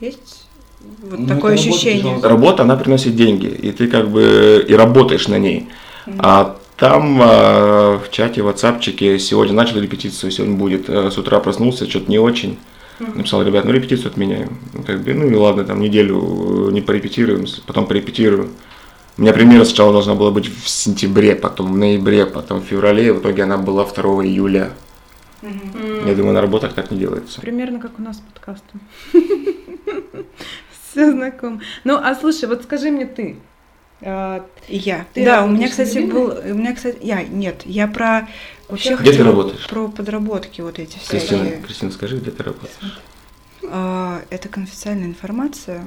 есть 0.00 0.47
вот 0.80 1.18
ну, 1.20 1.26
такое 1.26 1.54
ощущение. 1.54 2.04
Работа, 2.04 2.28
работа, 2.28 2.62
она 2.64 2.76
приносит 2.76 3.16
деньги, 3.16 3.46
и 3.46 3.72
ты 3.72 3.88
как 3.88 4.08
бы 4.08 4.64
и 4.66 4.74
работаешь 4.74 5.28
на 5.28 5.38
ней. 5.38 5.68
Mm-hmm. 6.06 6.16
А 6.18 6.56
там 6.76 7.20
э, 7.20 7.98
в 7.98 8.10
чате, 8.10 8.42
в 8.42 8.48
WhatsApp 8.48 9.18
сегодня 9.18 9.54
начал 9.54 9.80
репетицию, 9.80 10.30
сегодня 10.30 10.56
будет. 10.56 10.88
Э, 10.88 11.10
с 11.10 11.18
утра 11.18 11.40
проснулся, 11.40 11.88
что-то 11.88 12.10
не 12.10 12.18
очень. 12.18 12.58
Написал, 13.00 13.42
ребят, 13.44 13.64
ну 13.64 13.72
репетицию 13.72 14.10
отменяем. 14.10 14.58
Ну, 14.74 14.82
как 14.82 15.02
бы, 15.02 15.14
ну 15.14 15.28
и 15.28 15.34
ладно, 15.34 15.64
там 15.64 15.80
неделю 15.80 16.70
не 16.70 16.80
порепетируем, 16.80 17.46
потом 17.66 17.86
порепетирую. 17.86 18.50
У 19.16 19.22
меня 19.22 19.32
премьера 19.32 19.64
сначала 19.64 19.92
должна 19.92 20.14
была 20.14 20.30
быть 20.30 20.48
в 20.48 20.68
сентябре, 20.68 21.34
потом 21.36 21.72
в 21.72 21.76
ноябре, 21.76 22.26
потом 22.26 22.60
в 22.60 22.64
феврале, 22.64 23.12
в 23.12 23.20
итоге 23.20 23.44
она 23.44 23.56
была 23.56 23.84
2 23.84 24.24
июля. 24.24 24.70
Mm-hmm. 25.42 26.08
Я 26.08 26.14
думаю, 26.16 26.34
на 26.34 26.40
работах 26.40 26.74
так 26.74 26.90
не 26.90 26.98
делается. 26.98 27.40
Примерно 27.40 27.80
как 27.80 27.98
у 27.98 28.02
нас 28.02 28.16
с 28.16 28.20
подкастом. 28.20 28.80
Все 30.90 31.10
знакомо. 31.10 31.60
Ну, 31.84 31.96
а 31.96 32.14
слушай, 32.14 32.48
вот 32.48 32.62
скажи 32.62 32.90
мне 32.90 33.06
ты, 33.06 33.36
а, 34.00 34.46
я. 34.68 35.06
Ты 35.12 35.24
да, 35.24 35.44
у 35.44 35.48
меня, 35.48 35.68
кстати, 35.68 35.98
был, 35.98 36.26
у 36.28 36.54
меня, 36.54 36.74
кстати, 36.74 36.98
я, 37.02 37.22
нет, 37.22 37.62
я 37.64 37.88
про 37.88 38.28
вообще 38.68 38.96
где 38.96 39.12
ты 39.12 39.24
работаешь? 39.24 39.66
Про 39.66 39.88
подработки 39.88 40.60
вот 40.60 40.78
эти 40.78 40.98
все. 40.98 41.18
Кристина, 41.18 41.50
Кристина, 41.62 41.90
скажи, 41.90 42.18
где 42.18 42.30
ты 42.30 42.42
работаешь? 42.42 43.00
А, 43.64 44.22
это 44.30 44.48
конфиденциальная 44.48 45.08
информация. 45.08 45.84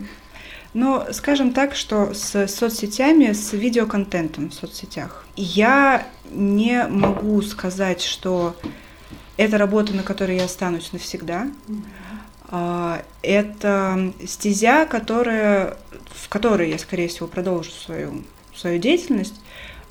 Но 0.74 1.08
скажем 1.12 1.52
так, 1.54 1.76
что 1.76 2.14
с 2.14 2.48
соцсетями, 2.48 3.34
с 3.34 3.52
видеоконтентом 3.54 4.50
в 4.50 4.54
соцсетях, 4.54 5.26
я 5.36 6.08
не 6.32 6.88
могу 6.88 7.42
сказать, 7.42 8.02
что 8.02 8.56
это 9.36 9.58
работа, 9.58 9.94
на 9.94 10.04
которой 10.04 10.38
я 10.38 10.46
останусь 10.46 10.94
навсегда. 10.94 11.48
А, 12.52 13.02
это 13.24 14.14
стезя, 14.28 14.86
которая, 14.86 15.78
в 16.10 16.28
которой 16.28 16.70
я, 16.70 16.78
скорее 16.78 17.08
всего, 17.08 17.28
продолжу 17.28 17.72
свою, 17.72 18.24
свою 18.54 18.78
деятельность. 18.78 19.42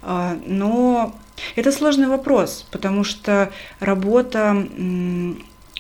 А, 0.03 0.39
но 0.47 1.15
это 1.57 1.73
сложный 1.73 2.07
вопрос, 2.07 2.67
потому 2.71 3.03
что 3.03 3.51
работа, 3.81 4.67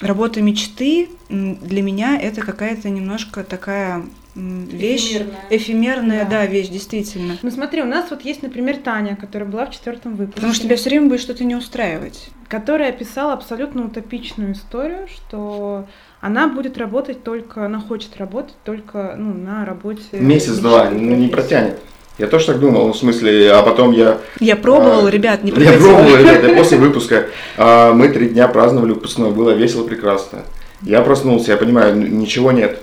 работа 0.01 0.41
мечты 0.41 1.11
для 1.29 1.83
меня 1.83 2.19
это 2.19 2.41
какая-то 2.41 2.89
немножко 2.89 3.45
такая 3.45 4.03
вещь 4.35 5.17
эфемерная, 5.17 5.47
эфемерная 5.51 6.25
да. 6.25 6.31
да, 6.31 6.47
вещь, 6.47 6.69
действительно. 6.69 7.37
Ну 7.43 7.51
смотри, 7.51 7.83
у 7.83 7.87
нас 7.87 8.11
вот 8.11 8.23
есть, 8.23 8.43
например, 8.43 8.79
Таня, 8.79 9.17
которая 9.17 9.49
была 9.49 9.67
в 9.67 9.71
четвертом 9.71 10.15
выпуске. 10.15 10.37
Потому 10.37 10.55
что 10.55 10.65
тебя 10.65 10.77
все 10.77 10.91
время 10.91 11.09
будет 11.09 11.21
что-то 11.21 11.45
не 11.45 11.57
устраивать. 11.57 12.31
Которая 12.49 12.93
писала 12.93 13.33
абсолютно 13.33 13.85
утопичную 13.85 14.53
историю, 14.53 15.09
что 15.09 15.87
она 16.21 16.49
будет 16.49 16.77
работать 16.77 17.23
только, 17.25 17.67
она 17.67 17.81
хочет 17.81 18.17
работать 18.19 18.57
только 18.65 19.15
ну, 19.17 19.33
на 19.33 19.65
работе. 19.65 20.03
Месяц-два, 20.13 20.91
ну 20.91 21.17
не 21.17 21.29
протянет. 21.29 21.79
Я 22.19 22.27
тоже 22.27 22.47
так 22.47 22.61
думал, 22.61 22.93
в 22.93 22.97
смысле, 22.97 23.51
а 23.53 23.63
потом 23.63 23.93
я... 23.93 24.19
Я 24.41 24.57
пробовал, 24.57 25.07
а, 25.07 25.11
ребят, 25.11 25.43
не 25.43 25.51
Я 25.57 25.73
пробовал, 25.73 26.17
ребят, 26.17 26.45
я 26.45 26.55
после 26.55 26.77
выпуска, 26.77 27.29
а, 27.57 27.95
мы 27.95 28.11
три 28.11 28.29
дня 28.29 28.47
праздновали 28.49 28.93
выпускной, 28.93 29.31
было 29.31 29.53
весело, 29.53 29.87
прекрасно. 29.87 30.41
Я 30.83 31.01
проснулся, 31.01 31.53
я 31.53 31.57
понимаю, 31.57 31.97
ничего 31.97 32.53
нет. 32.53 32.83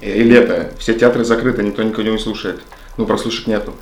И 0.00 0.22
лето, 0.22 0.70
все 0.78 0.94
театры 0.94 1.24
закрыты, 1.24 1.64
никто 1.64 1.82
никого 1.82 2.08
не 2.08 2.18
слушает. 2.18 2.60
Ну, 2.96 3.06
прослушек 3.06 3.48
нету. 3.48 3.74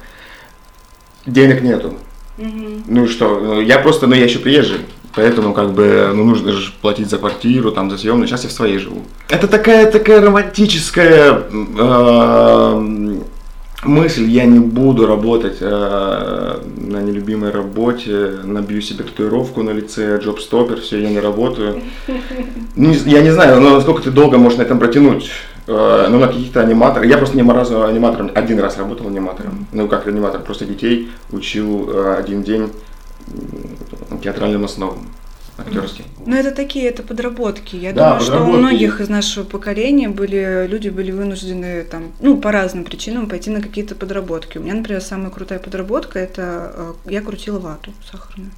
Денег 1.26 1.60
нету. 1.60 1.94
Угу. 2.38 2.82
Ну 2.87 3.04
и 3.04 3.08
что, 3.08 3.38
ну, 3.40 3.60
я 3.60 3.78
просто, 3.78 4.06
ну 4.06 4.14
я 4.14 4.25
еще 4.25 4.38
приезжий. 4.38 4.80
Поэтому 5.14 5.52
как 5.52 5.73
бы 5.73 6.11
ну, 6.14 6.25
нужно 6.25 6.52
же 6.52 6.73
платить 6.81 7.11
за 7.11 7.19
квартиру, 7.19 7.73
там, 7.73 7.90
за 7.90 7.99
съемную. 7.99 8.29
Сейчас 8.29 8.45
я 8.45 8.49
в 8.49 8.52
своей 8.52 8.79
живу. 8.79 9.02
Это 9.29 9.49
такая 9.49 9.90
такая 9.90 10.21
романтическая 10.21 11.43
э, 11.52 13.21
мысль. 13.83 14.25
Я 14.25 14.45
не 14.45 14.61
буду 14.61 15.07
работать 15.07 15.59
э, 15.61 16.61
на 16.76 17.02
нелюбимой 17.02 17.50
работе, 17.50 18.35
набью 18.45 18.81
себе 18.83 19.05
татуировку 19.05 19.62
на 19.62 19.71
лице, 19.71 20.19
джоб-стопер, 20.19 20.81
все, 20.81 21.00
я 21.00 21.11
не 21.11 21.21
работаю. 21.21 21.83
Не, 22.76 22.95
я 23.07 23.21
не 23.21 23.31
знаю, 23.31 23.61
но 23.61 23.71
насколько 23.71 24.02
ты 24.02 24.11
долго 24.11 24.38
можешь 24.38 24.59
на 24.59 24.62
этом 24.62 24.79
протянуть. 24.79 25.31
Э, 25.67 26.09
ну, 26.09 26.19
на 26.19 26.26
каких-то 26.26 26.62
аниматорах. 26.62 27.09
Я 27.09 27.17
просто 27.17 27.37
не 27.37 27.49
разу 27.49 27.85
аниматором, 27.85 28.31
один 28.35 28.59
раз 28.59 28.76
работал 28.79 29.07
аниматором. 29.07 29.67
Ну, 29.73 29.87
как 29.87 30.09
аниматор, 30.09 30.40
просто 30.40 30.64
детей 30.64 31.11
учил 31.31 31.88
э, 31.88 32.17
один 32.19 32.43
день 32.43 32.71
театральным 34.22 34.64
основам 34.64 35.06
актерским. 35.60 36.04
Ну, 36.26 36.37
это 36.37 36.52
такие, 36.52 36.88
это 36.88 37.02
подработки. 37.02 37.76
Я 37.76 37.92
да, 37.92 38.18
думаю, 38.18 38.20
подработки. 38.20 38.50
что 38.50 38.56
у 38.56 38.60
многих 38.60 39.00
из 39.00 39.08
нашего 39.08 39.44
поколения 39.44 40.08
были, 40.08 40.66
люди 40.68 40.88
были 40.88 41.10
вынуждены 41.10 41.84
там, 41.84 42.12
ну, 42.20 42.38
по 42.38 42.52
разным 42.52 42.84
причинам 42.84 43.28
пойти 43.28 43.50
на 43.50 43.60
какие-то 43.60 43.94
подработки. 43.94 44.58
У 44.58 44.62
меня, 44.62 44.75
например, 44.75 45.00
самая 45.00 45.30
крутая 45.30 45.58
подработка, 45.58 46.18
это 46.18 46.72
э, 46.75 47.10
я 47.10 47.20
крутила 47.22 47.58
вату 47.58 47.92
сахарную. 48.10 48.50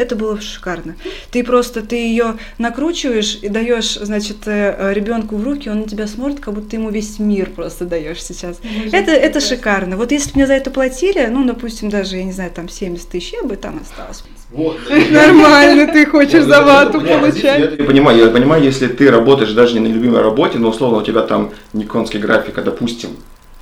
Это 0.00 0.16
было 0.16 0.40
шикарно. 0.40 0.96
Ты 1.30 1.44
просто, 1.44 1.82
ты 1.82 1.96
ее 1.96 2.36
накручиваешь 2.56 3.38
и 3.42 3.50
даешь, 3.50 3.96
значит, 3.96 4.38
э, 4.46 4.94
ребенку 4.94 5.36
в 5.36 5.44
руки, 5.44 5.68
он 5.68 5.80
на 5.80 5.86
тебя 5.86 6.06
смотрит, 6.06 6.40
как 6.40 6.54
будто 6.54 6.70
ты 6.70 6.76
ему 6.76 6.88
весь 6.88 7.18
мир 7.18 7.50
просто 7.50 7.84
даешь 7.84 8.22
сейчас. 8.22 8.60
Это, 8.92 9.10
это 9.10 9.40
шикарно. 9.40 9.98
Вот 9.98 10.10
если 10.10 10.30
бы 10.30 10.36
мне 10.36 10.46
за 10.46 10.54
это 10.54 10.70
платили, 10.70 11.26
ну, 11.26 11.44
допустим, 11.44 11.90
даже, 11.90 12.16
я 12.16 12.24
не 12.24 12.32
знаю, 12.32 12.50
там 12.50 12.70
70 12.70 13.10
тысяч, 13.10 13.34
я 13.34 13.42
бы 13.42 13.56
там 13.56 13.78
осталась. 13.82 14.24
Вот. 14.50 14.78
Нормально, 15.10 15.92
ты 15.92 16.06
хочешь 16.06 16.44
за 16.44 16.62
вату 16.62 17.02
получать. 17.02 17.78
Я 17.78 17.84
понимаю, 17.84 18.18
я 18.18 18.28
понимаю, 18.28 18.64
если 18.64 18.86
ты 18.86 19.10
работаешь 19.10 19.52
даже 19.52 19.74
не 19.74 19.80
на 19.80 19.92
любимой 19.92 20.22
работе, 20.22 20.56
но 20.56 20.70
условно 20.70 21.00
у 21.00 21.02
тебя 21.02 21.20
там 21.20 21.52
никонский 21.74 22.20
график, 22.20 22.56
а 22.56 22.62
допустим, 22.62 23.10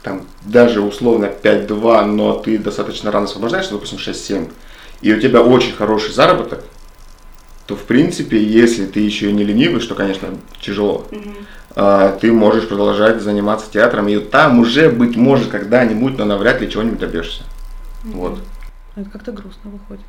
там 0.04 0.22
даже 0.44 0.82
условно 0.82 1.32
5-2, 1.42 2.04
но 2.04 2.34
ты 2.34 2.58
достаточно 2.58 3.10
рано 3.10 3.24
освобождаешься, 3.24 3.72
допустим, 3.72 3.98
6-7, 3.98 4.48
и 5.00 5.12
у 5.12 5.20
тебя 5.20 5.42
очень 5.42 5.72
хороший 5.72 6.12
заработок, 6.12 6.64
то 7.66 7.76
в 7.76 7.82
принципе, 7.84 8.42
если 8.42 8.86
ты 8.86 9.00
еще 9.00 9.30
и 9.30 9.32
не 9.32 9.44
ленивый, 9.44 9.80
что, 9.80 9.94
конечно, 9.94 10.28
тяжело, 10.60 11.06
mm-hmm. 11.10 12.18
ты 12.18 12.32
можешь 12.32 12.66
продолжать 12.66 13.20
заниматься 13.20 13.70
театром, 13.70 14.08
и 14.08 14.18
там 14.18 14.58
уже, 14.58 14.88
быть 14.88 15.16
может, 15.16 15.48
когда-нибудь, 15.48 16.16
но 16.16 16.24
навряд 16.24 16.60
ли 16.60 16.70
чего-нибудь 16.70 16.98
добьешься. 16.98 17.42
Mm-hmm. 18.04 18.12
Вот. 18.14 18.38
Это 18.96 19.10
как-то 19.10 19.32
грустно 19.32 19.70
выходит. 19.70 20.06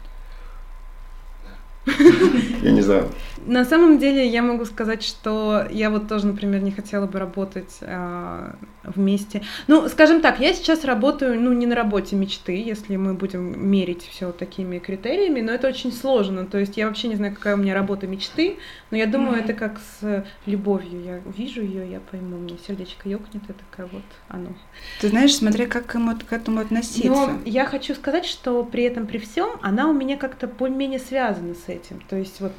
Я 2.61 2.71
не 2.71 2.81
знаю. 2.81 3.09
На 3.45 3.65
самом 3.65 3.99
деле 3.99 4.27
я 4.27 4.41
могу 4.41 4.65
сказать, 4.65 5.03
что 5.03 5.65
я 5.69 5.89
вот 5.89 6.07
тоже, 6.07 6.27
например, 6.27 6.61
не 6.61 6.71
хотела 6.71 7.07
бы 7.07 7.19
работать 7.19 7.77
э, 7.81 8.51
вместе. 8.83 9.41
Ну, 9.67 9.87
скажем 9.89 10.21
так, 10.21 10.39
я 10.39 10.53
сейчас 10.53 10.85
работаю, 10.85 11.39
ну, 11.39 11.53
не 11.53 11.65
на 11.65 11.75
работе 11.75 12.15
мечты, 12.15 12.61
если 12.61 12.95
мы 12.95 13.13
будем 13.13 13.69
мерить 13.69 14.03
все 14.03 14.31
такими 14.31 14.79
критериями, 14.79 15.41
но 15.41 15.51
это 15.51 15.67
очень 15.67 15.91
сложно. 15.91 16.45
То 16.45 16.57
есть 16.57 16.77
я 16.77 16.87
вообще 16.87 17.07
не 17.07 17.15
знаю, 17.15 17.33
какая 17.33 17.55
у 17.55 17.57
меня 17.57 17.73
работа 17.73 18.07
мечты, 18.07 18.57
но 18.91 18.97
я 18.97 19.05
думаю, 19.05 19.37
mm-hmm. 19.37 19.43
это 19.43 19.53
как 19.53 19.79
с 19.79 20.25
любовью. 20.45 21.03
Я 21.03 21.21
вижу 21.37 21.61
ее, 21.61 21.89
я 21.89 21.99
пойму, 21.99 22.37
мне 22.37 22.57
сердечко 22.67 23.09
ёкнет, 23.09 23.43
это 23.47 23.59
такая 23.69 23.87
вот 23.91 24.03
оно. 24.27 24.49
Ты 25.01 25.09
знаешь, 25.09 25.35
смотря 25.35 25.67
как 25.67 25.85
к 25.87 26.33
этому 26.33 26.61
относиться. 26.61 27.09
Но 27.09 27.39
я 27.45 27.65
хочу 27.65 27.93
сказать, 27.95 28.25
что 28.25 28.63
при 28.63 28.83
этом, 28.83 29.07
при 29.07 29.17
всем, 29.17 29.49
она 29.61 29.89
у 29.89 29.93
меня 29.93 30.17
как-то 30.17 30.47
более-менее 30.47 30.99
связана 30.99 31.53
с 31.53 31.69
этим. 31.69 32.01
То 32.09 32.15
есть 32.15 32.41
вот 32.41 32.57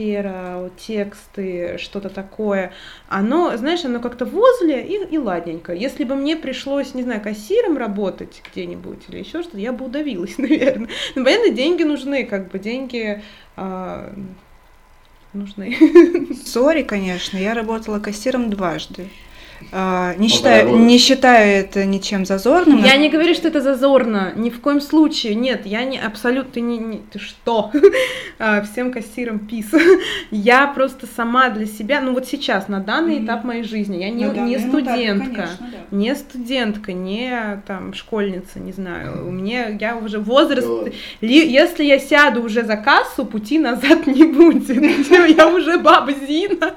медиасфера, 0.00 0.70
тексты, 0.76 1.78
что-то 1.78 2.08
такое, 2.08 2.72
оно, 3.08 3.56
знаешь, 3.56 3.84
оно 3.84 4.00
как-то 4.00 4.24
возле 4.24 4.84
и, 4.84 5.14
и 5.14 5.18
ладненько. 5.18 5.72
Если 5.72 6.04
бы 6.04 6.16
мне 6.16 6.36
пришлось, 6.36 6.94
не 6.94 7.02
знаю, 7.02 7.20
кассиром 7.20 7.76
работать 7.76 8.42
где-нибудь 8.50 9.04
или 9.08 9.18
еще 9.18 9.42
что-то, 9.42 9.58
я 9.58 9.72
бы 9.72 9.86
удавилась, 9.86 10.34
наверное. 10.38 10.88
Ну, 11.14 11.24
понятно, 11.24 11.50
деньги 11.50 11.82
нужны, 11.82 12.24
как 12.24 12.50
бы 12.50 12.58
деньги 12.58 13.22
а, 13.56 14.12
нужны. 15.32 15.76
Сори, 16.44 16.82
конечно, 16.82 17.36
я 17.36 17.54
работала 17.54 17.98
кассиром 18.00 18.50
дважды. 18.50 19.08
А, 19.72 20.14
не, 20.16 20.28
считаю, 20.28 20.76
не 20.76 20.98
считаю 20.98 21.60
это 21.60 21.84
ничем 21.84 22.24
зазорным. 22.24 22.82
Я 22.82 22.96
не 22.96 23.08
говорю, 23.08 23.34
что 23.34 23.48
это 23.48 23.60
зазорно, 23.60 24.32
ни 24.36 24.50
в 24.50 24.60
коем 24.60 24.80
случае. 24.80 25.34
Нет, 25.34 25.66
я 25.66 25.84
не 25.84 25.98
абсолютно 25.98 26.60
не, 26.60 26.78
не 26.78 26.98
ты 26.98 27.18
что? 27.18 27.70
А, 28.42 28.62
всем 28.62 28.90
кассирам 28.90 29.38
пис. 29.38 29.66
я 30.30 30.66
просто 30.66 31.06
сама 31.06 31.50
для 31.50 31.66
себя, 31.66 32.00
ну 32.00 32.14
вот 32.14 32.26
сейчас 32.26 32.68
на 32.68 32.80
данный 32.80 33.16
mm-hmm. 33.16 33.24
этап 33.26 33.44
моей 33.44 33.64
жизни, 33.64 33.98
я 33.98 34.08
не, 34.08 34.24
не 34.24 34.58
студентка, 34.58 35.26
этапе, 35.26 35.36
конечно, 35.36 35.70
да. 35.70 35.96
не 35.96 36.14
студентка, 36.14 36.92
не 36.94 37.62
там 37.66 37.92
школьница, 37.92 38.58
не 38.58 38.72
знаю. 38.72 39.12
Mm-hmm. 39.12 39.28
У 39.28 39.30
меня 39.30 39.68
я 39.68 39.96
уже 39.96 40.18
возраст, 40.18 40.66
ли, 41.20 41.52
если 41.52 41.84
я 41.84 41.98
сяду 41.98 42.42
уже 42.42 42.62
за 42.62 42.76
кассу, 42.76 43.26
пути 43.26 43.58
назад 43.58 44.06
не 44.06 44.24
будет. 44.24 44.70
я 45.36 45.48
уже 45.48 45.78
баба 45.78 46.12
Зина, 46.12 46.74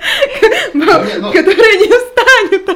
ну, 0.73 0.85
которая 0.85 1.77
не 1.77 1.87
встанет 1.87 2.72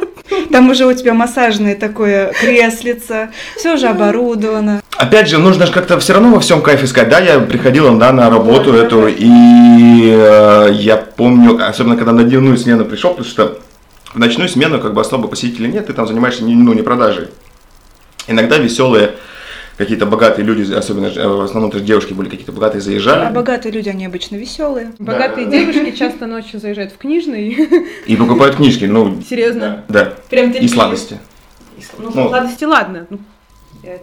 там 0.51 0.69
уже 0.69 0.85
у 0.85 0.93
тебя 0.93 1.13
массажное 1.13 1.75
такое 1.75 2.33
креслице, 2.39 3.29
все 3.57 3.75
уже 3.75 3.87
оборудовано. 3.87 4.81
Опять 4.97 5.29
же, 5.29 5.37
нужно 5.37 5.67
же 5.67 5.71
как-то 5.71 5.99
все 5.99 6.13
равно 6.13 6.31
во 6.33 6.39
всем 6.39 6.61
кайф 6.61 6.83
искать. 6.83 7.09
Да, 7.09 7.19
я 7.19 7.39
приходил 7.39 7.95
да, 7.97 8.11
на 8.11 8.29
работу 8.29 8.73
эту, 8.73 9.07
и 9.07 10.11
э, 10.11 10.69
я 10.73 10.97
помню, 10.97 11.63
особенно 11.63 11.95
когда 11.95 12.13
на 12.13 12.23
дневную 12.23 12.57
смену 12.57 12.85
пришел, 12.85 13.11
потому 13.11 13.27
что 13.29 13.59
В 14.13 14.19
ночную 14.19 14.49
смену 14.49 14.79
как 14.79 14.93
бы 14.93 15.01
особо 15.01 15.27
посетителей 15.27 15.71
нет, 15.71 15.87
ты 15.87 15.93
там 15.93 16.07
занимаешься 16.07 16.43
ну, 16.43 16.51
ну, 16.51 16.73
не 16.73 16.81
продажей. 16.81 17.27
Иногда 18.25 18.57
веселые 18.57 19.11
какие-то 19.77 20.05
богатые 20.05 20.45
люди, 20.45 20.71
особенно 20.73 21.07
э, 21.07 21.27
в 21.27 21.41
основном 21.41 21.69
это 21.69 21.79
девушки 21.79 22.13
были 22.13 22.29
какие-то 22.29 22.51
богатые, 22.51 22.81
заезжали. 22.81 23.25
А 23.25 23.29
богатые 23.31 23.71
люди, 23.71 23.89
они 23.89 24.05
обычно 24.05 24.35
веселые. 24.35 24.93
Богатые 24.99 25.45
Да. 25.45 25.51
девушки 25.51 25.91
часто 25.95 26.25
ночью 26.25 26.59
заезжают 26.59 26.93
в 26.93 26.97
книжный. 26.97 27.57
И 28.05 28.15
покупают 28.15 28.55
книжки, 28.55 28.85
ну, 28.85 29.21
Серьезно. 29.27 29.83
да, 29.87 30.13
Прям 30.29 30.51
и 30.51 30.67
сладости. 30.67 31.19
Ну, 31.99 32.11
Ну. 32.13 32.29
сладости 32.29 32.63
ладно. 32.63 33.05
Ну, 33.09 33.19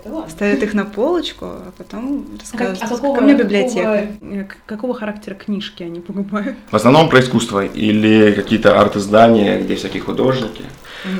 ладно. 0.06 0.30
Ставят 0.30 0.62
их 0.62 0.72
на 0.74 0.84
полочку, 0.84 1.44
а 1.46 1.72
потом 1.76 2.24
А 2.36 2.40
рассказывают, 2.40 2.78
как- 2.80 2.92
а 2.92 2.96
«Сколько 2.96 3.18
у 3.20 3.24
меня 3.24 3.34
библиотека. 3.34 4.08
Какого, 4.20 4.34
э, 4.40 4.46
какого 4.66 4.94
характера 4.94 5.34
книжки 5.34 5.82
они 5.82 6.00
покупают? 6.00 6.56
В 6.70 6.76
основном 6.76 7.10
про 7.10 7.20
искусство 7.20 7.64
или 7.66 8.32
какие-то 8.32 8.80
арт-издания, 8.80 9.58
где 9.60 9.74
всякие 9.74 10.02
художники. 10.02 10.62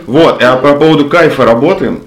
Вот, 0.06 0.42
а 0.42 0.56
по 0.56 0.76
поводу 0.76 1.08
кайфа 1.11 1.44
работы, 1.44 1.99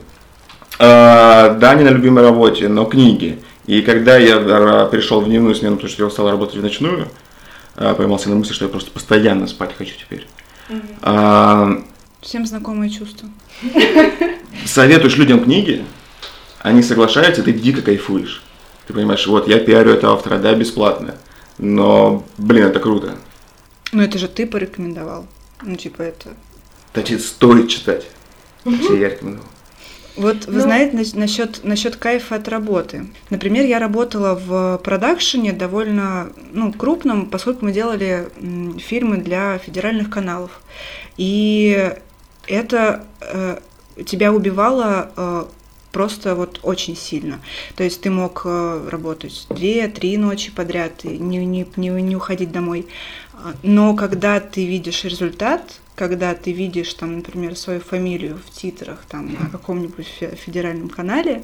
э, 0.79 1.57
да, 1.59 1.75
не 1.75 1.83
на 1.83 1.89
любимой 1.89 2.23
работе, 2.23 2.67
но 2.67 2.85
книги. 2.85 3.39
И 3.65 3.81
когда 3.81 4.17
я 4.17 4.37
э, 4.37 4.87
пришел 4.89 5.21
в 5.21 5.25
дневную 5.25 5.55
смену, 5.55 5.75
потому 5.75 5.91
что 5.91 6.03
я 6.03 6.07
устал 6.07 6.29
работать 6.29 6.55
в 6.55 6.61
ночную, 6.61 7.07
э, 7.75 7.93
поймался 7.95 8.29
на 8.29 8.35
мысли, 8.35 8.53
что 8.53 8.65
я 8.65 8.71
просто 8.71 8.91
постоянно 8.91 9.47
спать 9.47 9.75
хочу 9.77 9.93
теперь. 9.97 10.27
А, 11.01 11.81
Всем 12.21 12.45
знакомое 12.45 12.89
чувство. 12.89 13.29
советуешь 14.65 15.17
людям 15.17 15.43
книги, 15.43 15.85
они 16.59 16.83
соглашаются, 16.83 17.43
ты 17.43 17.53
дико 17.53 17.81
кайфуешь. 17.81 18.41
Ты 18.87 18.93
понимаешь, 18.93 19.27
вот 19.27 19.47
я 19.47 19.59
пиарю 19.59 19.91
этого 19.91 20.13
автора, 20.13 20.37
да, 20.37 20.53
бесплатно. 20.53 21.15
Но, 21.57 22.23
блин, 22.37 22.67
это 22.67 22.79
круто. 22.79 23.15
Ну 23.91 24.01
это 24.01 24.17
же 24.17 24.27
ты 24.27 24.45
порекомендовал. 24.45 25.27
Ну 25.61 25.75
типа 25.75 26.01
это. 26.03 26.33
Значит, 26.93 27.21
стоит 27.21 27.69
читать. 27.69 28.07
Вообще 28.63 28.99
я 28.99 29.09
рекомендую. 29.09 29.45
Вот 30.17 30.45
вы 30.45 30.53
Ну- 30.53 30.59
знаете 30.61 30.97
нас- 30.97 31.13
насчет, 31.13 31.63
насчет 31.63 31.95
кайфа 31.95 32.35
от 32.35 32.47
работы. 32.47 33.05
Например, 33.29 33.65
я 33.65 33.79
работала 33.79 34.33
в 34.35 34.79
продакшене 34.83 35.53
довольно 35.53 36.29
ну, 36.51 36.73
крупном, 36.73 37.27
поскольку 37.27 37.65
мы 37.65 37.71
делали 37.71 38.27
м, 38.41 38.79
фильмы 38.79 39.17
для 39.17 39.57
федеральных 39.59 40.09
каналов. 40.09 40.61
И 41.17 41.91
это 42.47 43.05
э, 43.21 43.59
тебя 44.05 44.33
убивало 44.33 45.11
э, 45.15 45.45
просто 45.91 46.35
вот 46.35 46.59
очень 46.63 46.95
сильно. 46.95 47.39
То 47.75 47.83
есть 47.83 48.01
ты 48.01 48.09
мог 48.09 48.41
э, 48.45 48.87
работать 48.91 49.45
две-три 49.49 50.17
ночи 50.17 50.51
подряд 50.51 51.05
и 51.05 51.17
не, 51.17 51.45
не, 51.45 51.67
не, 51.75 51.89
не 51.89 52.15
уходить 52.15 52.51
домой. 52.51 52.87
А, 53.33 53.53
Но 53.63 53.95
когда 53.95 54.39
ты 54.39 54.65
видишь 54.65 55.03
результат, 55.03 55.79
когда 55.97 56.35
ты 56.35 56.51
видишь, 56.51 56.93
там, 56.93 57.17
например, 57.17 57.55
свою 57.57 57.79
фамилию 57.79 58.37
в 58.45 58.51
титрах 58.51 58.99
там, 59.09 59.35
на 59.39 59.49
каком-нибудь 59.49 60.05
фе- 60.19 60.35
федеральном 60.35 60.89
канале, 60.89 61.41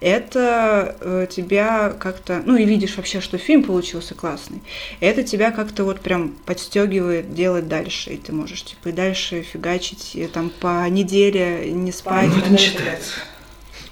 это 0.00 0.96
э, 1.00 1.26
тебя 1.30 1.92
как-то, 2.00 2.42
ну 2.44 2.56
и 2.56 2.64
видишь 2.64 2.96
вообще, 2.96 3.20
что 3.20 3.38
фильм 3.38 3.62
получился 3.62 4.16
классный, 4.16 4.60
это 4.98 5.22
тебя 5.22 5.52
как-то 5.52 5.84
вот 5.84 6.00
прям 6.00 6.32
подстегивает 6.44 7.32
делать 7.32 7.68
дальше, 7.68 8.10
и 8.10 8.16
ты 8.16 8.32
можешь 8.32 8.64
типа 8.64 8.88
и 8.88 8.92
дальше 8.92 9.42
фигачить, 9.42 10.16
и 10.16 10.26
там 10.26 10.50
по 10.50 10.84
неделе 10.88 11.70
не 11.70 11.92
спать. 11.92 12.28
Ну, 12.34 12.38
это 12.38 12.50
не 12.50 12.58
считается. 12.58 13.12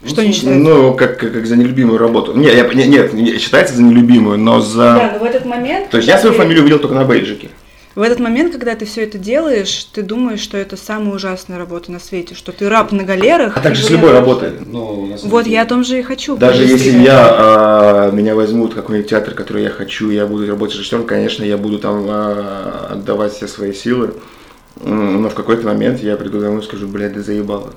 Что 0.04 0.26
не 0.26 0.32
считается? 0.32 0.58
Ну, 0.58 0.94
как, 0.94 1.20
как, 1.20 1.32
как 1.34 1.46
за 1.46 1.54
нелюбимую 1.56 1.98
работу. 1.98 2.34
Нет, 2.36 2.52
я, 2.54 2.64
не- 2.74 2.86
нет, 2.88 3.12
не- 3.12 3.38
считается 3.38 3.76
за 3.76 3.82
нелюбимую, 3.84 4.38
но 4.38 4.60
за... 4.60 4.76
Да, 4.94 5.10
но 5.12 5.18
в 5.20 5.22
этот 5.24 5.44
момент... 5.44 5.90
То 5.90 5.98
есть 5.98 6.08
я 6.08 6.18
свою 6.18 6.34
ты- 6.34 6.40
фамилию 6.40 6.64
видел 6.64 6.80
только 6.80 6.96
на 6.96 7.04
бейджике. 7.04 7.50
В 7.96 8.02
этот 8.02 8.20
момент, 8.20 8.52
когда 8.52 8.76
ты 8.76 8.84
все 8.84 9.02
это 9.02 9.18
делаешь, 9.18 9.84
ты 9.92 10.02
думаешь, 10.02 10.38
что 10.40 10.56
это 10.56 10.76
самая 10.76 11.12
ужасная 11.12 11.58
работа 11.58 11.90
на 11.90 11.98
свете, 11.98 12.36
что 12.36 12.52
ты 12.52 12.68
раб 12.68 12.92
на 12.92 13.02
галерах. 13.02 13.56
А 13.56 13.60
так 13.60 13.74
же 13.74 13.82
с 13.82 13.90
любой 13.90 14.12
работой. 14.12 14.52
Ну, 14.64 15.16
Вот 15.24 15.44
деле. 15.44 15.56
я 15.56 15.62
о 15.62 15.66
том 15.66 15.82
же 15.82 15.98
и 15.98 16.02
хочу. 16.02 16.36
Даже 16.36 16.62
если 16.64 16.90
я, 16.90 17.26
а, 17.28 18.10
меня 18.12 18.36
возьмут 18.36 18.72
в 18.72 18.76
какой-нибудь 18.76 19.10
театр, 19.10 19.34
который 19.34 19.64
я 19.64 19.70
хочу, 19.70 20.10
я 20.10 20.26
буду 20.26 20.46
работать 20.46 20.76
режиссером, 20.76 21.04
конечно, 21.04 21.42
я 21.42 21.58
буду 21.58 21.80
там 21.80 22.06
а, 22.08 22.90
отдавать 22.92 23.32
все 23.32 23.48
свои 23.48 23.72
силы. 23.72 24.14
Но 24.84 25.28
в 25.28 25.34
какой-то 25.34 25.66
момент 25.66 26.00
я 26.00 26.16
приду 26.16 26.40
домой 26.40 26.60
и 26.60 26.64
скажу, 26.64 26.86
блядь, 26.86 27.12
да 27.12 27.22
заебало. 27.22 27.74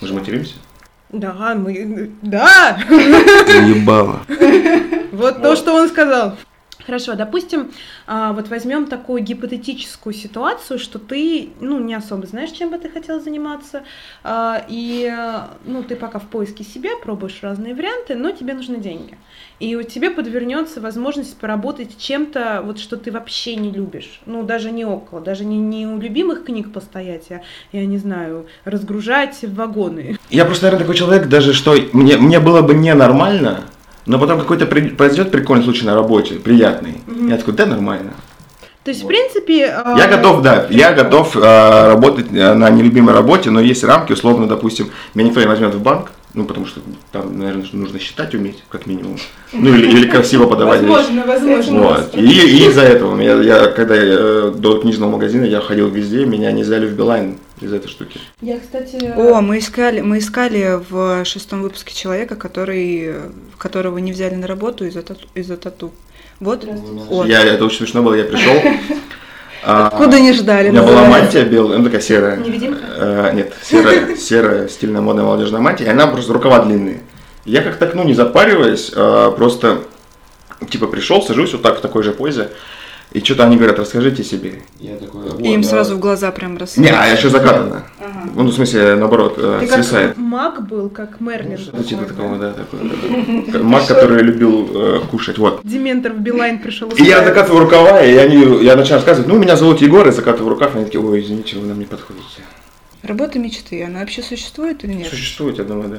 Мы 0.00 0.08
же 0.08 0.14
материмся? 0.14 0.54
Да, 1.10 1.54
мы... 1.54 2.10
Да! 2.22 2.78
Заебало. 2.88 4.20
Вот 5.12 5.42
то, 5.42 5.54
что 5.54 5.74
он 5.74 5.88
сказал. 5.90 6.36
Хорошо, 6.86 7.14
допустим, 7.14 7.70
а, 8.06 8.32
вот 8.32 8.48
возьмем 8.48 8.86
такую 8.86 9.22
гипотетическую 9.22 10.12
ситуацию, 10.12 10.78
что 10.78 10.98
ты, 10.98 11.50
ну, 11.60 11.78
не 11.78 11.94
особо 11.94 12.26
знаешь, 12.26 12.50
чем 12.50 12.70
бы 12.70 12.78
ты 12.78 12.88
хотел 12.88 13.20
заниматься, 13.20 13.82
а, 14.24 14.64
и, 14.68 15.12
ну, 15.64 15.82
ты 15.82 15.96
пока 15.96 16.18
в 16.18 16.28
поиске 16.28 16.64
себя, 16.64 16.90
пробуешь 17.02 17.38
разные 17.42 17.74
варианты, 17.74 18.14
но 18.14 18.30
тебе 18.30 18.54
нужны 18.54 18.78
деньги. 18.78 19.16
И 19.60 19.76
у 19.76 19.82
тебя 19.82 20.10
подвернется 20.10 20.80
возможность 20.80 21.36
поработать 21.36 21.96
чем-то, 21.98 22.62
вот 22.64 22.78
что 22.78 22.96
ты 22.96 23.12
вообще 23.12 23.54
не 23.56 23.70
любишь. 23.70 24.20
Ну, 24.26 24.42
даже 24.42 24.70
не 24.72 24.84
около, 24.84 25.20
даже 25.20 25.44
не, 25.44 25.58
не 25.58 25.86
у 25.86 25.98
любимых 25.98 26.44
книг 26.44 26.72
постоять, 26.72 27.30
а, 27.30 27.42
я 27.72 27.86
не 27.86 27.98
знаю, 27.98 28.46
разгружать 28.64 29.38
вагоны. 29.42 30.18
Я 30.30 30.44
просто, 30.44 30.64
наверное, 30.64 30.84
такой 30.84 30.96
человек, 30.96 31.28
даже 31.28 31.52
что 31.52 31.76
мне, 31.92 32.16
мне 32.16 32.40
было 32.40 32.62
бы 32.62 32.74
ненормально, 32.74 33.64
но 34.06 34.18
потом 34.18 34.38
какой-то 34.40 34.66
при- 34.66 34.88
произойдет 34.90 35.30
прикольный 35.30 35.64
случай 35.64 35.84
на 35.86 35.94
работе, 35.94 36.34
приятный. 36.34 37.00
Мгм. 37.06 37.28
Я 37.28 37.36
такой, 37.36 37.54
да, 37.54 37.66
нормально. 37.66 38.12
То 38.84 38.90
есть, 38.90 39.04
в 39.04 39.06
принципе... 39.06 39.66
а, 39.66 39.96
Я 39.96 40.08
готов, 40.08 40.42
да, 40.42 40.66
я 40.68 40.92
готов 40.92 41.36
э, 41.36 41.40
работать 41.40 42.26
э, 42.32 42.52
на 42.54 42.68
нелюбимой 42.68 43.14
работе, 43.14 43.50
но 43.50 43.60
есть 43.60 43.84
рамки, 43.84 44.12
условно, 44.12 44.48
допустим, 44.48 44.90
меня 45.14 45.28
никто 45.28 45.40
не 45.40 45.46
возьмет 45.46 45.72
в 45.72 45.80
банк, 45.80 46.10
ну, 46.34 46.44
потому 46.46 46.66
что 46.66 46.80
там, 47.12 47.38
наверное, 47.38 47.64
нужно 47.72 48.00
считать 48.00 48.34
уметь, 48.34 48.64
как 48.68 48.86
минимум. 48.86 49.18
Ну, 49.52 49.72
или, 49.72 49.86
или 49.86 50.08
красиво 50.08 50.46
подавать. 50.46 50.80
Возможно, 50.80 51.24
возможно. 51.24 51.78
Вот. 51.78 52.14
И, 52.16 52.24
и 52.24 52.66
из-за 52.68 52.82
этого, 52.82 53.14
меня, 53.14 53.34
я, 53.34 53.68
когда 53.68 53.94
я 53.94 54.02
э, 54.18 54.52
до 54.56 54.78
книжного 54.78 55.12
магазина, 55.12 55.44
я 55.44 55.60
ходил 55.60 55.88
везде, 55.88 56.24
меня 56.26 56.50
не 56.50 56.64
взяли 56.64 56.86
в 56.86 56.92
Билайн 56.96 57.36
из-за 57.62 57.76
этой 57.76 57.88
штуки. 57.88 58.20
Я, 58.40 58.58
кстати... 58.58 59.12
О, 59.16 59.40
мы 59.40 59.58
искали, 59.58 60.00
мы 60.00 60.18
искали 60.18 60.80
в 60.88 61.24
шестом 61.24 61.62
выпуске 61.62 61.94
человека, 61.94 62.36
который, 62.36 63.14
которого 63.58 63.98
не 63.98 64.12
взяли 64.12 64.34
на 64.34 64.46
работу 64.46 64.84
из-за 64.86 65.02
тату. 65.02 65.26
Из-за 65.34 65.56
тату. 65.56 65.92
Вот. 66.40 66.64
Вот. 66.64 67.26
Я, 67.26 67.44
это 67.44 67.64
очень 67.64 67.78
смешно 67.78 68.02
было, 68.02 68.14
я 68.14 68.24
пришел. 68.24 68.54
а, 69.64 69.86
Откуда 69.86 70.18
не 70.18 70.32
ждали? 70.32 70.70
У 70.70 70.72
меня 70.72 70.82
была 70.82 71.04
мантия 71.04 71.44
белая, 71.44 71.78
ну 71.78 71.84
такая 71.84 72.00
серая. 72.00 72.36
Невидимка? 72.36 72.80
Э, 72.96 73.30
нет, 73.32 73.52
серая, 73.62 74.16
серая 74.16 74.68
стильная 74.68 75.00
модная 75.00 75.24
молодежная 75.24 75.60
мантия, 75.60 75.86
и 75.86 75.90
она 75.90 76.08
просто 76.08 76.32
рукава 76.32 76.64
длинные. 76.64 77.00
Я 77.44 77.62
как-то, 77.62 77.90
ну, 77.94 78.04
не 78.04 78.14
запариваясь, 78.14 78.92
э, 78.94 79.32
просто, 79.36 79.82
типа, 80.68 80.86
пришел, 80.86 81.22
сажусь 81.22 81.52
вот 81.52 81.62
так 81.62 81.78
в 81.78 81.80
такой 81.80 82.02
же 82.02 82.12
позе, 82.12 82.50
и 83.12 83.20
что-то 83.20 83.44
они 83.44 83.56
говорят, 83.56 83.78
расскажите 83.78 84.24
себе. 84.24 84.62
Я 84.80 84.96
такой, 84.96 85.22
вот, 85.22 85.40
И 85.40 85.52
им 85.52 85.60
я- 85.60 85.68
сразу 85.68 85.96
в 85.96 85.98
глаза 85.98 86.30
прям 86.30 86.56
раз. 86.56 86.76
Не, 86.76 86.88
а 86.88 87.06
еще 87.06 87.28
закатано. 87.28 87.84
Ага. 88.00 88.30
Ну, 88.34 88.44
в 88.44 88.52
смысле, 88.52 88.94
наоборот, 88.94 89.34
э, 89.36 89.58
Ты 89.60 89.66
как 89.66 89.76
свисает. 89.84 90.16
маг 90.16 90.66
был, 90.66 90.88
как 90.88 91.20
Мерлин. 91.20 91.58
Ну, 91.72 91.82
типа 91.82 92.04
такого, 92.04 92.38
да, 92.38 92.52
такой. 92.52 92.88
такой. 92.88 93.62
Маг, 93.62 93.86
который 93.86 94.22
любил 94.22 94.68
э, 94.74 95.00
кушать, 95.10 95.38
вот. 95.38 95.60
Дементор 95.64 96.12
в 96.12 96.20
Билайн 96.20 96.58
пришел. 96.58 96.88
И 96.90 97.02
я 97.02 97.22
закатываю 97.24 97.64
рукава, 97.64 98.00
и 98.02 98.14
они, 98.16 98.64
я 98.64 98.76
начинаю 98.76 98.98
рассказывать, 99.00 99.28
ну, 99.28 99.38
меня 99.38 99.56
зовут 99.56 99.80
Егор, 99.82 100.06
и 100.08 100.12
закатываю 100.12 100.50
рукав, 100.50 100.74
и 100.74 100.78
они 100.78 100.84
такие, 100.86 101.00
ой, 101.04 101.20
извините, 101.20 101.58
вы 101.58 101.66
нам 101.66 101.78
не 101.78 101.84
подходите. 101.86 102.42
Работа 103.02 103.38
мечты, 103.38 103.82
она 103.84 104.00
вообще 104.00 104.22
существует 104.22 104.84
или 104.84 104.92
нет? 104.94 105.08
Существует, 105.08 105.58
я 105.58 105.64
думаю, 105.64 105.88
да. 105.88 105.98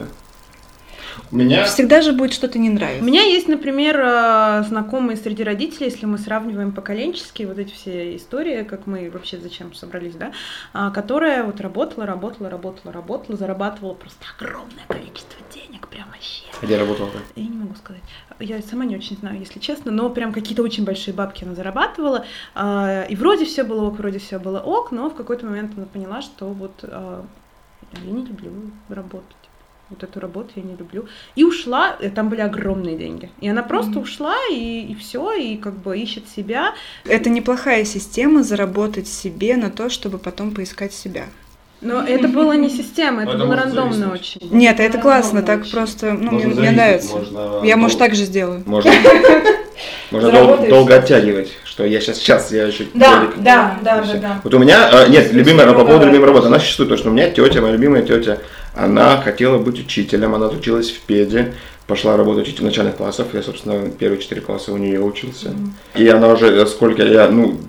У 1.32 1.36
меня... 1.36 1.63
Всегда 1.65 2.02
же 2.02 2.13
будет 2.13 2.34
что-то 2.34 2.60
не 2.60 2.69
У 2.69 2.73
нравится. 2.73 3.04
меня 3.04 3.23
есть, 3.23 3.47
например, 3.47 3.99
э, 3.99 4.63
знакомые 4.67 5.17
среди 5.17 5.43
родителей, 5.43 5.89
если 5.89 6.06
мы 6.06 6.17
сравниваем 6.17 6.71
поколенческие 6.71 7.47
вот 7.47 7.58
эти 7.58 7.73
все 7.73 8.15
истории, 8.15 8.63
как 8.63 8.88
мы 8.88 9.10
вообще 9.10 9.38
зачем 9.38 9.73
собрались, 9.73 10.15
да, 10.15 10.32
а, 10.73 10.91
которая 10.91 11.43
вот 11.43 11.62
работала, 11.62 12.06
работала, 12.06 12.49
работала, 12.49 12.91
работала, 12.93 13.38
зарабатывала 13.38 13.93
просто 13.93 14.23
огромное 14.38 14.86
количество 14.88 15.39
денег, 15.54 15.88
прям 15.88 16.08
вообще. 16.10 16.43
Где 16.62 16.73
я 16.73 16.80
работал 16.80 17.08
так? 17.08 17.21
Я 17.36 17.43
не 17.43 17.58
могу 17.58 17.76
сказать. 17.76 18.02
Я 18.39 18.62
сама 18.62 18.86
не 18.86 18.95
очень 18.95 19.17
знаю, 19.17 19.39
если 19.39 19.60
честно, 19.60 19.91
но 19.91 20.10
прям 20.10 20.34
какие-то 20.34 20.63
очень 20.63 20.84
большие 20.86 21.13
бабки 21.13 21.43
она 21.43 21.56
зарабатывала. 21.56 22.26
а, 22.56 23.04
И 23.10 23.15
вроде 23.15 23.45
все 23.45 23.63
было 23.63 23.86
ок, 23.88 23.97
вроде 23.97 24.19
все 24.19 24.39
было 24.39 24.60
ок, 24.60 24.91
но 24.91 25.10
в 25.10 25.15
какой-то 25.15 25.45
момент 25.45 25.73
она 25.78 25.86
поняла, 25.86 26.21
что 26.21 26.47
вот 26.47 26.80
а, 26.84 27.26
я 28.04 28.12
не 28.12 28.26
люблю 28.26 28.52
работать. 28.89 29.36
Вот 29.89 30.02
эту 30.04 30.19
работу 30.19 30.50
я 30.56 30.63
не 30.63 30.76
люблю. 30.76 31.06
И 31.36 31.43
ушла, 31.43 31.91
и 32.02 32.10
там 32.10 32.30
были 32.30 32.41
огромные 32.41 32.98
деньги. 32.98 33.30
И 33.41 33.50
она 33.50 33.62
просто 33.62 33.91
Мгм. 33.91 34.02
ушла, 34.02 34.36
и, 34.52 34.88
и 34.89 34.96
все, 34.96 35.34
и 35.34 35.58
как 35.58 35.76
бы 35.76 35.98
ищет 35.98 36.24
себя. 36.36 36.74
Это 37.06 37.30
неплохая 37.30 37.84
система 37.86 38.43
заработать 38.43 39.08
себе 39.08 39.56
на 39.56 39.69
то, 39.69 39.89
чтобы 39.89 40.17
потом 40.17 40.52
поискать 40.52 40.93
себя. 40.93 41.26
Но 41.82 42.02
это 42.02 42.30
было 42.30 42.54
не 42.54 42.69
система, 42.69 43.24
это 43.24 43.32
Это 43.34 43.39
было 43.43 43.56
рандомно 43.58 44.13
очень. 44.13 44.39
Нет, 44.52 44.80
это 44.80 44.98
классно, 45.00 45.41
так 45.43 45.62
очень. 45.62 45.72
просто, 45.74 46.13
ну, 46.13 46.32
Можно 46.32 46.62
мне, 46.62 46.72
нравится. 46.72 47.17
можно- 47.17 47.62
Я, 47.65 47.76
может, 47.76 48.00
так 48.00 48.15
же 48.15 48.24
сделаю. 48.24 48.63
Можно. 48.65 48.91
Можно 50.12 50.32
дол- 50.32 50.67
долго 50.69 50.96
оттягивать, 50.96 51.52
что 51.65 51.84
я 51.86 52.00
сейчас, 52.00 52.17
сейчас, 52.19 52.52
я 52.52 52.67
еще 52.67 52.86
Да, 52.93 53.28
да, 53.38 53.80
да, 53.84 54.02
да, 54.04 54.13
да. 54.19 54.41
Вот 54.43 54.54
у 54.54 54.60
меня, 54.60 54.89
э, 54.93 55.10
нет, 55.10 55.34
любимая, 55.34 55.67
по 55.74 55.84
поводу 55.84 56.06
любимой 56.06 56.28
работы, 56.28 56.48
она 56.48 56.60
существует, 56.60 56.89
потому 56.89 57.00
что 57.00 57.10
у 57.10 57.13
меня 57.13 57.32
тетя, 57.32 57.62
моя 57.62 57.74
любимая 57.74 58.04
тетя, 58.04 58.38
она 58.75 59.21
хотела 59.21 59.57
быть 59.57 59.79
учителем, 59.79 60.33
она 60.33 60.47
училась 60.47 60.89
в 60.91 61.01
ПЕДе, 61.01 61.53
пошла 61.88 62.17
работать 62.17 62.47
учителем 62.47 62.67
начальных 62.67 62.97
классов, 62.97 63.27
я, 63.33 63.43
собственно, 63.43 63.89
первые 63.89 64.21
четыре 64.21 64.41
класса 64.41 64.71
у 64.73 64.77
нее 64.77 65.01
учился. 65.01 65.53
И 65.95 66.07
она 66.07 66.29
уже, 66.29 66.47
э, 66.47 66.65
сколько 66.65 67.03
я, 67.03 67.29
ну, 67.29 67.59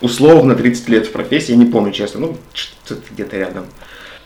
условно 0.00 0.54
30 0.54 0.88
лет 0.88 1.06
в 1.06 1.12
профессии, 1.12 1.52
я 1.52 1.58
не 1.58 1.66
помню 1.66 1.92
честно, 1.92 2.20
ну, 2.20 2.36
где-то 3.10 3.36
рядом. 3.36 3.66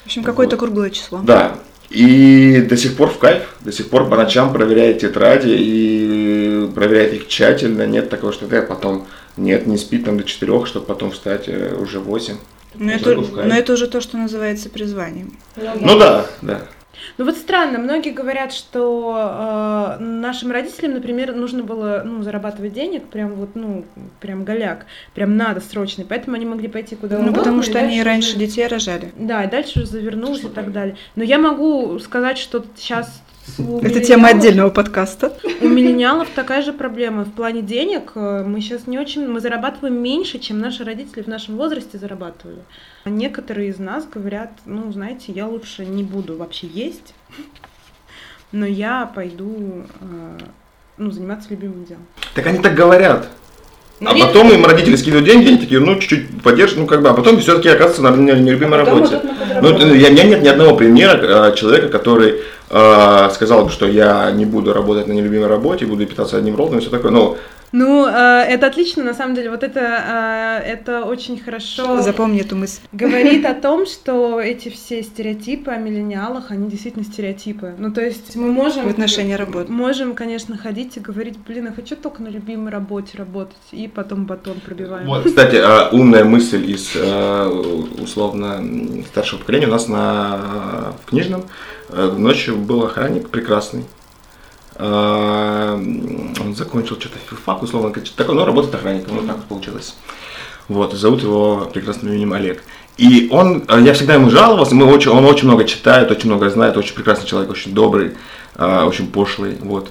В 0.02 0.06
общем, 0.06 0.22
какое-то 0.22 0.56
круглое 0.56 0.90
число. 0.90 1.20
Да. 1.22 1.58
И 1.90 2.66
до 2.68 2.76
сих 2.76 2.96
пор 2.96 3.10
в 3.10 3.18
кайф, 3.18 3.56
до 3.60 3.72
сих 3.72 3.90
пор 3.90 4.08
по 4.08 4.16
ночам 4.16 4.52
проверяет 4.52 5.00
тетради 5.00 5.50
и 5.50 6.68
проверяет 6.74 7.14
их 7.14 7.28
тщательно. 7.28 7.86
Нет 7.86 8.10
такого, 8.10 8.32
что 8.32 8.46
ты 8.46 8.60
потом 8.62 9.06
нет, 9.36 9.66
не 9.66 9.76
спит 9.76 10.04
там 10.04 10.18
до 10.18 10.24
четырех, 10.24 10.66
чтобы 10.66 10.86
потом 10.86 11.10
встать 11.12 11.44
э, 11.48 11.76
уже 11.78 12.00
в 12.00 12.04
8. 12.04 12.36
Но 12.78 12.92
это, 12.92 13.16
в 13.16 13.34
кайф. 13.34 13.48
но 13.48 13.54
это 13.54 13.72
уже 13.72 13.86
то, 13.86 14.00
что 14.00 14.16
называется 14.16 14.68
призванием. 14.70 15.36
Ну 15.56 15.98
да, 15.98 16.26
да. 16.42 16.60
Ну 17.18 17.24
вот 17.26 17.36
странно, 17.36 17.78
многие 17.78 18.10
говорят, 18.10 18.52
что 18.54 19.96
э, 19.98 20.02
нашим 20.02 20.50
родителям, 20.50 20.94
например, 20.94 21.34
нужно 21.34 21.62
было 21.62 22.02
ну, 22.04 22.22
зарабатывать 22.22 22.72
денег, 22.72 23.04
прям 23.04 23.34
вот, 23.34 23.50
ну, 23.54 23.84
прям 24.18 24.44
голяк, 24.44 24.86
прям 25.14 25.36
надо 25.36 25.60
срочно, 25.60 26.04
поэтому 26.08 26.36
они 26.36 26.46
могли 26.46 26.68
пойти 26.68 26.96
куда 26.96 27.16
Ну, 27.18 27.24
угодно. 27.24 27.38
потому 27.38 27.60
и 27.60 27.64
что 27.64 27.78
они 27.78 28.02
раньше 28.02 28.30
уже- 28.30 28.38
детей 28.38 28.66
рожали. 28.66 29.12
Да, 29.16 29.44
и 29.44 29.50
дальше 29.50 29.80
уже 29.80 29.88
завернулся 29.88 30.46
и 30.46 30.50
так 30.50 30.72
далее. 30.72 30.96
Но 31.16 31.22
я 31.22 31.38
могу 31.38 31.98
сказать, 31.98 32.38
что 32.38 32.64
сейчас 32.76 33.22
у 33.58 33.78
Это 33.78 34.00
тема 34.00 34.28
отдельного 34.28 34.70
подкаста. 34.70 35.36
У 35.60 35.68
миллениалов 35.68 36.28
такая 36.34 36.62
же 36.62 36.72
проблема. 36.72 37.24
В 37.24 37.32
плане 37.32 37.62
денег 37.62 38.12
э, 38.14 38.44
мы 38.44 38.60
сейчас 38.60 38.86
не 38.86 38.98
очень... 38.98 39.26
Мы 39.28 39.40
зарабатываем 39.40 40.00
меньше, 40.02 40.38
чем 40.38 40.58
наши 40.58 40.84
родители 40.84 41.22
в 41.22 41.26
нашем 41.26 41.56
возрасте 41.56 41.98
зарабатывали. 41.98 42.58
А 43.04 43.10
некоторые 43.10 43.70
из 43.70 43.78
нас 43.78 44.06
говорят, 44.06 44.50
ну, 44.64 44.90
знаете, 44.92 45.32
я 45.32 45.46
лучше 45.46 45.86
не 45.86 46.02
буду 46.02 46.36
вообще 46.36 46.66
есть, 46.66 47.14
но 48.52 48.66
я 48.66 49.06
пойду 49.06 49.84
э, 50.00 50.38
ну, 50.96 51.10
заниматься 51.10 51.50
любимым 51.50 51.84
делом. 51.84 52.06
Так 52.34 52.46
они 52.46 52.58
так 52.58 52.74
говорят. 52.74 53.28
Ну, 53.98 54.10
А 54.10 54.14
нет, 54.14 54.26
потом 54.26 54.52
им 54.52 54.66
родители 54.66 54.94
скидывают 54.96 55.26
деньги, 55.26 55.48
они 55.48 55.56
такие, 55.56 55.80
ну, 55.80 55.98
чуть-чуть 55.98 56.42
поддержат, 56.42 56.76
ну, 56.76 56.86
как 56.86 57.00
бы, 57.00 57.08
а 57.08 57.14
потом 57.14 57.40
все-таки 57.40 57.70
оказывается 57.70 58.02
на 58.02 58.10
на 58.10 58.32
нелюбимой 58.38 58.78
потом 58.78 59.00
работе. 59.00 59.20
Ну, 59.62 59.70
у 59.70 59.72
меня 59.72 60.10
нет 60.10 60.42
ни 60.42 60.48
одного 60.48 60.76
примера 60.76 61.18
э, 61.50 61.54
человека, 61.56 61.88
который 61.88 62.42
э, 62.68 63.30
сказал 63.32 63.64
бы, 63.64 63.70
что 63.70 63.86
я 63.86 64.30
не 64.32 64.44
буду 64.44 64.74
работать 64.74 65.06
на 65.06 65.12
нелюбимой 65.12 65.48
работе, 65.48 65.86
буду 65.86 66.04
питаться 66.04 66.36
одним 66.36 66.56
роллом 66.56 66.76
и 66.76 66.80
все 66.82 66.90
такое. 66.90 67.10
Ну, 67.10 67.38
Ну, 67.78 68.06
э, 68.06 68.46
это 68.48 68.68
отлично, 68.68 69.04
на 69.04 69.12
самом 69.12 69.34
деле. 69.34 69.50
Вот 69.50 69.62
это, 69.62 70.62
э, 70.64 70.66
это 70.66 71.04
очень 71.04 71.38
хорошо 71.38 72.00
Запомни 72.00 72.40
эту 72.40 72.56
мысль. 72.56 72.80
говорит 72.92 73.44
о 73.44 73.52
том, 73.66 73.84
что 73.84 74.40
эти 74.40 74.70
все 74.70 75.02
стереотипы 75.02 75.70
о 75.70 75.76
миллениалах, 75.76 76.50
они 76.50 76.70
действительно 76.70 77.04
стереотипы. 77.04 77.74
Ну, 77.76 77.92
то 77.92 78.00
есть 78.00 78.34
мы 78.34 78.50
можем... 78.50 78.86
В 78.86 78.88
отношении 78.88 79.34
работы. 79.34 79.70
Можем, 79.70 80.14
конечно, 80.14 80.56
ходить 80.56 80.96
и 80.96 81.00
говорить, 81.00 81.36
блин, 81.46 81.66
я 81.66 81.72
хочу 81.72 81.96
только 81.96 82.22
на 82.22 82.28
любимой 82.28 82.72
работе 82.72 83.18
работать, 83.18 83.56
и 83.72 83.88
потом 83.88 84.24
батон 84.24 84.60
пробиваем. 84.60 85.06
Вот, 85.06 85.24
кстати, 85.24 85.56
э, 85.56 85.90
умная 85.90 86.24
мысль 86.24 86.70
из 86.70 86.92
э, 86.94 87.46
условно 88.02 88.64
старшего 89.06 89.40
поколения 89.40 89.66
у 89.66 89.72
нас 89.72 89.86
на 89.88 90.94
в 91.04 91.10
книжном 91.10 91.44
ночью 91.90 92.56
был 92.56 92.84
охранник 92.84 93.28
прекрасный. 93.28 93.84
Э, 94.78 95.72
Он 95.74 96.54
закончил 96.54 96.96
что-то 97.00 97.16
филфак, 97.28 97.62
условно, 97.62 97.92
такое, 98.16 98.36
но 98.36 98.44
работает 98.44 98.74
охранником, 98.74 99.16
вот 99.16 99.26
так 99.26 99.36
вот 99.36 99.46
получилось. 99.46 99.96
Вот, 100.68 100.92
зовут 100.94 101.22
его 101.22 101.68
прекрасным 101.72 102.12
именем 102.12 102.32
Олег. 102.32 102.62
И 102.96 103.28
он, 103.30 103.64
э, 103.68 103.80
я 103.82 103.94
всегда 103.94 104.14
ему 104.14 104.30
жаловался, 104.30 104.74
мы 104.74 104.86
очень, 104.86 105.10
он 105.10 105.24
очень 105.24 105.46
много 105.46 105.64
читает, 105.64 106.10
очень 106.10 106.28
много 106.28 106.50
знает, 106.50 106.76
очень 106.76 106.94
прекрасный 106.94 107.26
человек, 107.26 107.50
очень 107.50 107.72
добрый, 107.72 108.12
э, 108.56 108.82
очень 108.82 109.06
пошлый, 109.06 109.56
вот. 109.60 109.90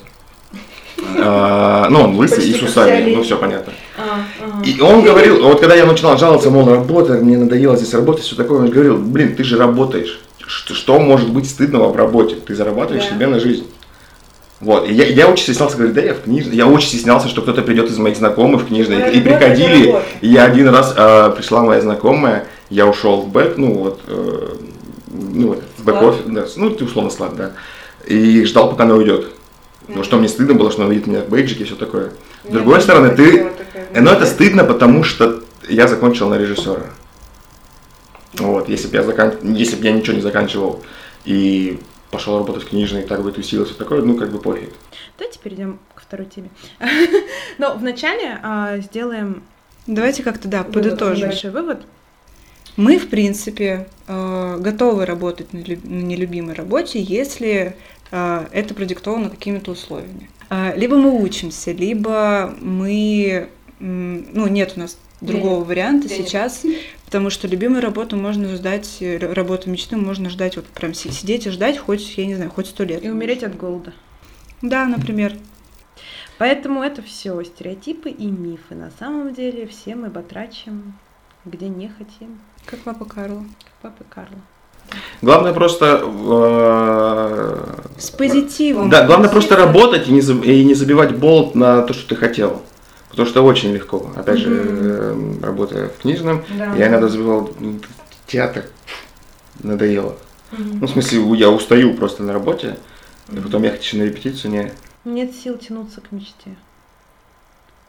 Ну, 0.97 2.01
он 2.01 2.15
лысый 2.15 2.47
и 2.49 2.53
с 2.53 2.61
усами, 2.61 3.13
ну 3.13 3.21
все 3.21 3.37
понятно. 3.37 3.73
А, 3.97 4.21
ага. 4.43 4.63
И 4.63 4.79
он 4.79 5.03
говорил, 5.03 5.43
вот 5.43 5.59
когда 5.59 5.75
я 5.75 5.85
начинал 5.85 6.17
жаловаться, 6.17 6.49
мол, 6.49 6.67
работа, 6.67 7.13
мне 7.13 7.37
надоело 7.37 7.75
здесь 7.75 7.93
работать, 7.93 8.23
все 8.23 8.35
такое, 8.35 8.59
он 8.59 8.69
говорил, 8.69 8.97
блин, 8.97 9.35
ты 9.35 9.43
же 9.43 9.57
работаешь. 9.57 10.19
Что, 10.47 10.73
что 10.73 10.99
может 10.99 11.29
быть 11.31 11.49
стыдного 11.49 11.89
в 11.91 11.95
работе? 11.95 12.35
Ты 12.35 12.55
зарабатываешь 12.55 13.05
Да. 13.05 13.15
себе 13.15 13.27
на 13.27 13.39
жизнь. 13.39 13.65
Вот, 14.65 14.89
и 14.89 14.93
я, 14.93 15.05
я 15.05 15.27
очень 15.27 15.43
стеснялся 15.43 15.77
говорить, 15.77 15.95
да, 15.95 16.01
я 16.01 16.13
в 16.13 16.21
книжной. 16.21 16.55
Я 16.55 16.67
очень 16.67 16.89
стеснялся, 16.89 17.29
что 17.29 17.41
кто-то 17.41 17.61
придет 17.61 17.89
из 17.89 17.97
моих 17.97 18.17
знакомых 18.17 18.63
в 18.63 18.67
книжной. 18.67 18.97
Ну, 18.97 19.05
И, 19.05 19.21
работа, 19.21 19.21
приходили, 19.21 19.95
и 20.21 20.27
я 20.27 20.45
один 20.45 20.69
раз 20.69 20.93
а, 20.97 21.29
пришла 21.29 21.61
моя 21.61 21.81
знакомая, 21.81 22.47
я 22.69 22.87
ушел 22.87 23.21
в 23.21 23.29
back, 23.29 23.57
ну 23.57 23.73
вот, 23.75 24.01
э, 24.07 24.55
ну 25.07 25.47
вот, 25.49 25.63
в 25.77 25.85
бэк-офис, 25.85 26.23
да, 26.25 26.45
ну, 26.55 26.71
ты 26.71 26.83
условно 26.83 27.11
склад, 27.11 27.35
да. 27.35 27.51
И 28.07 28.43
ждал, 28.45 28.69
пока 28.69 28.83
она 28.83 28.95
уйдет. 28.95 29.27
Потому 29.85 30.03
что 30.03 30.17
мне 30.17 30.27
стыдно 30.27 30.55
было, 30.55 30.71
что 30.71 30.81
она 30.81 30.89
увидит 30.89 31.05
меня 31.05 31.21
в 31.21 31.29
бейджике 31.29 31.63
и 31.63 31.65
все 31.67 31.75
такое. 31.75 32.11
С 32.43 32.51
другой 32.51 32.81
стороны, 32.81 33.09
ты, 33.09 33.47
Э, 33.95 34.01
Но 34.01 34.11
это 34.11 34.25
стыдно, 34.25 34.63
потому 34.65 35.03
что 35.03 35.41
я 35.69 35.87
закончил 35.87 36.29
на 36.29 36.35
режиссера. 36.35 36.83
Вот, 38.33 38.67
если 38.67 38.87
бы 38.87 38.97
я, 38.97 39.03
закан... 39.03 39.33
если 39.41 39.77
бы 39.77 39.85
я 39.85 39.93
ничего 39.93 40.15
не 40.15 40.21
заканчивал 40.21 40.83
и 41.23 41.79
пошел 42.11 42.37
работать 42.37 42.63
в 42.63 42.69
книжной, 42.69 43.01
и 43.01 43.05
так 43.05 43.23
бы 43.23 43.31
тусил, 43.31 43.65
все 43.65 43.73
такое, 43.73 44.01
ну, 44.01 44.15
как 44.15 44.31
бы 44.31 44.39
пофиг. 44.39 44.73
Давайте 45.17 45.39
перейдем 45.39 45.79
ко 45.93 46.01
второй 46.01 46.27
теме. 46.27 46.49
Но 47.57 47.75
вначале 47.75 48.39
а, 48.41 48.77
сделаем 48.79 49.43
Давайте 49.87 50.23
как-то, 50.23 50.47
да, 50.47 50.63
подытожим. 50.63 51.29
большой 51.29 51.51
вывод. 51.51 51.85
Мы, 52.75 52.97
в 52.97 53.07
принципе, 53.09 53.87
э, 54.07 54.57
готовы 54.59 55.05
работать 55.05 55.53
на 55.53 55.59
лю- 55.59 55.79
на 55.83 56.01
нелюбимой 56.01 56.55
работе, 56.55 56.99
если 57.01 57.75
э, 58.11 58.45
это 58.51 58.73
продиктовано 58.73 59.29
какими-то 59.29 59.71
условиями. 59.71 60.29
Либо 60.75 60.95
мы 60.97 61.21
учимся, 61.21 61.71
либо 61.71 62.53
мы... 62.61 63.49
Ну, 63.79 64.47
нет 64.47 64.73
у 64.75 64.79
нас 64.81 64.97
другого 65.21 65.63
варианта 65.63 66.07
сейчас, 66.07 66.63
потому 67.05 67.29
что 67.29 67.47
любимую 67.47 67.81
работу 67.81 68.15
можно 68.17 68.47
ждать, 68.55 68.97
э, 69.01 69.17
работу 69.17 69.69
мечты 69.69 69.95
можно 69.97 70.29
ждать, 70.29 70.55
вот 70.55 70.65
прям 70.65 70.93
си- 70.93 71.11
сидеть 71.11 71.45
и 71.47 71.49
ждать 71.51 71.77
хоть, 71.77 72.17
я 72.17 72.25
не 72.25 72.35
знаю, 72.35 72.51
хоть 72.51 72.67
сто 72.67 72.83
лет. 72.83 73.03
И 73.03 73.09
умереть 73.09 73.43
от 73.43 73.55
голода. 73.57 73.93
Да, 74.61 74.85
например. 74.85 75.33
Поэтому 76.37 76.81
это 76.83 77.01
все 77.01 77.41
стереотипы 77.43 78.09
и 78.09 78.25
мифы. 78.25 78.75
На 78.75 78.91
самом 78.99 79.33
деле 79.33 79.67
все 79.67 79.95
мы 79.95 80.09
батрачим, 80.09 80.93
где 81.45 81.69
не 81.69 81.87
хотим, 81.87 82.39
Как 82.65 82.79
папа 82.79 83.05
Карла. 83.05 83.45
как 83.63 83.73
папа 83.93 84.03
Карла. 84.09 84.41
Главное 85.21 85.53
просто... 85.53 86.01
э, 86.03 87.99
С 87.99 88.11
позитивом. 88.11 88.89
Да, 88.89 89.05
главное 89.05 89.29
просто 89.29 89.55
работать 89.55 90.07
и 90.07 90.11
не, 90.11 90.19
заб- 90.19 90.45
и 90.45 90.63
не 90.63 90.73
забивать 90.73 91.15
болт 91.15 91.55
на 91.55 91.81
то, 91.81 91.93
что 91.93 92.09
ты 92.09 92.15
хотел. 92.15 92.61
Потому 93.15 93.29
что 93.29 93.43
очень 93.43 93.71
легко. 93.71 94.11
Опять 94.13 94.39
же, 94.39 94.49
э, 94.51 95.33
работая 95.41 95.87
в 95.87 95.99
книжном, 95.99 96.43
Да. 96.57 96.75
я 96.75 96.87
иногда 96.89 97.07
забивал 97.07 97.49
ну, 97.61 97.79
театр. 98.27 98.65
Надоело. 99.63 100.17
Ну, 100.51 100.85
в 100.85 100.89
смысле, 100.89 101.21
я 101.37 101.49
устаю 101.49 101.93
просто 101.93 102.23
на 102.23 102.33
работе, 102.33 102.77
и 103.31 103.37
потом 103.37 103.63
ехать 103.63 103.81
еще 103.81 103.95
на 103.95 104.03
репетицию, 104.03 104.51
не... 104.51 104.73
Нет 105.05 105.33
сил 105.33 105.57
тянуться 105.57 106.01
к 106.01 106.11
мечте. 106.11 106.57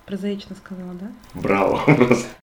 Прозаично 0.05 0.55
сказала, 0.55 0.93
да? 0.95 1.11
Браво, 1.35 1.83
просто. 1.85 2.29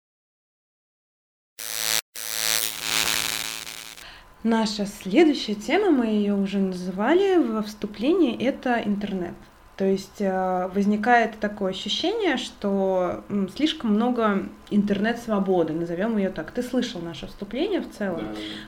Наша 4.41 4.87
следующая 4.87 5.53
тема, 5.53 5.91
мы 5.91 6.07
ее 6.07 6.33
уже 6.33 6.57
называли 6.57 7.37
во 7.37 7.61
вступлении, 7.61 8.35
это 8.43 8.81
интернет. 8.83 9.35
То 9.81 9.87
есть 9.87 10.19
э, 10.19 10.69
возникает 10.75 11.39
такое 11.39 11.71
ощущение, 11.71 12.37
что 12.37 13.23
слишком 13.55 13.95
много 13.95 14.43
интернет-свободы, 14.69 15.73
назовем 15.73 16.19
ее 16.19 16.29
так. 16.29 16.51
Ты 16.51 16.61
слышал 16.61 17.01
наше 17.01 17.25
вступление 17.25 17.81
в 17.81 17.89
целом, 17.97 18.21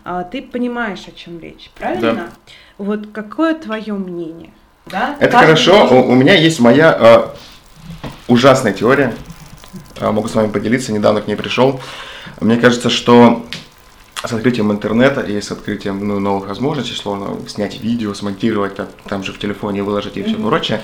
а, 0.04 0.24
ты 0.24 0.42
понимаешь, 0.42 1.08
о 1.08 1.12
чем 1.12 1.40
речь, 1.40 1.70
правильно? 1.78 2.32
Вот 2.80 3.10
какое 3.14 3.54
твое 3.54 3.94
мнение? 3.94 4.50
Да? 4.88 5.16
Это 5.20 5.34
Каждый 5.34 5.46
хорошо. 5.46 5.88
У, 5.92 6.14
у 6.14 6.16
меня 6.16 6.34
есть 6.34 6.60
моя 6.60 6.98
э, 7.00 7.28
ужасная 8.28 8.74
теория. 8.74 9.14
Э, 10.00 10.10
могу 10.10 10.28
с 10.28 10.34
вами 10.34 10.50
поделиться. 10.50 10.92
Недавно 10.94 11.22
к 11.22 11.28
ней 11.28 11.36
пришел. 11.36 11.80
Мне 12.42 12.58
кажется, 12.58 12.90
что 12.90 13.46
с 14.26 14.32
открытием 14.32 14.72
интернета 14.72 15.22
и 15.22 15.40
с 15.42 15.52
открытием 15.52 16.08
ну, 16.08 16.20
новых 16.20 16.48
возможностей, 16.48 16.96
словно 16.96 17.38
снять 17.48 17.82
видео, 17.82 18.14
смонтировать, 18.14 18.76
там, 18.76 18.88
там 19.08 19.24
же 19.24 19.34
в 19.34 19.40
телефоне 19.40 19.84
выложить 19.84 20.18
и 20.18 20.24
все 20.24 20.36
прочее, 20.36 20.82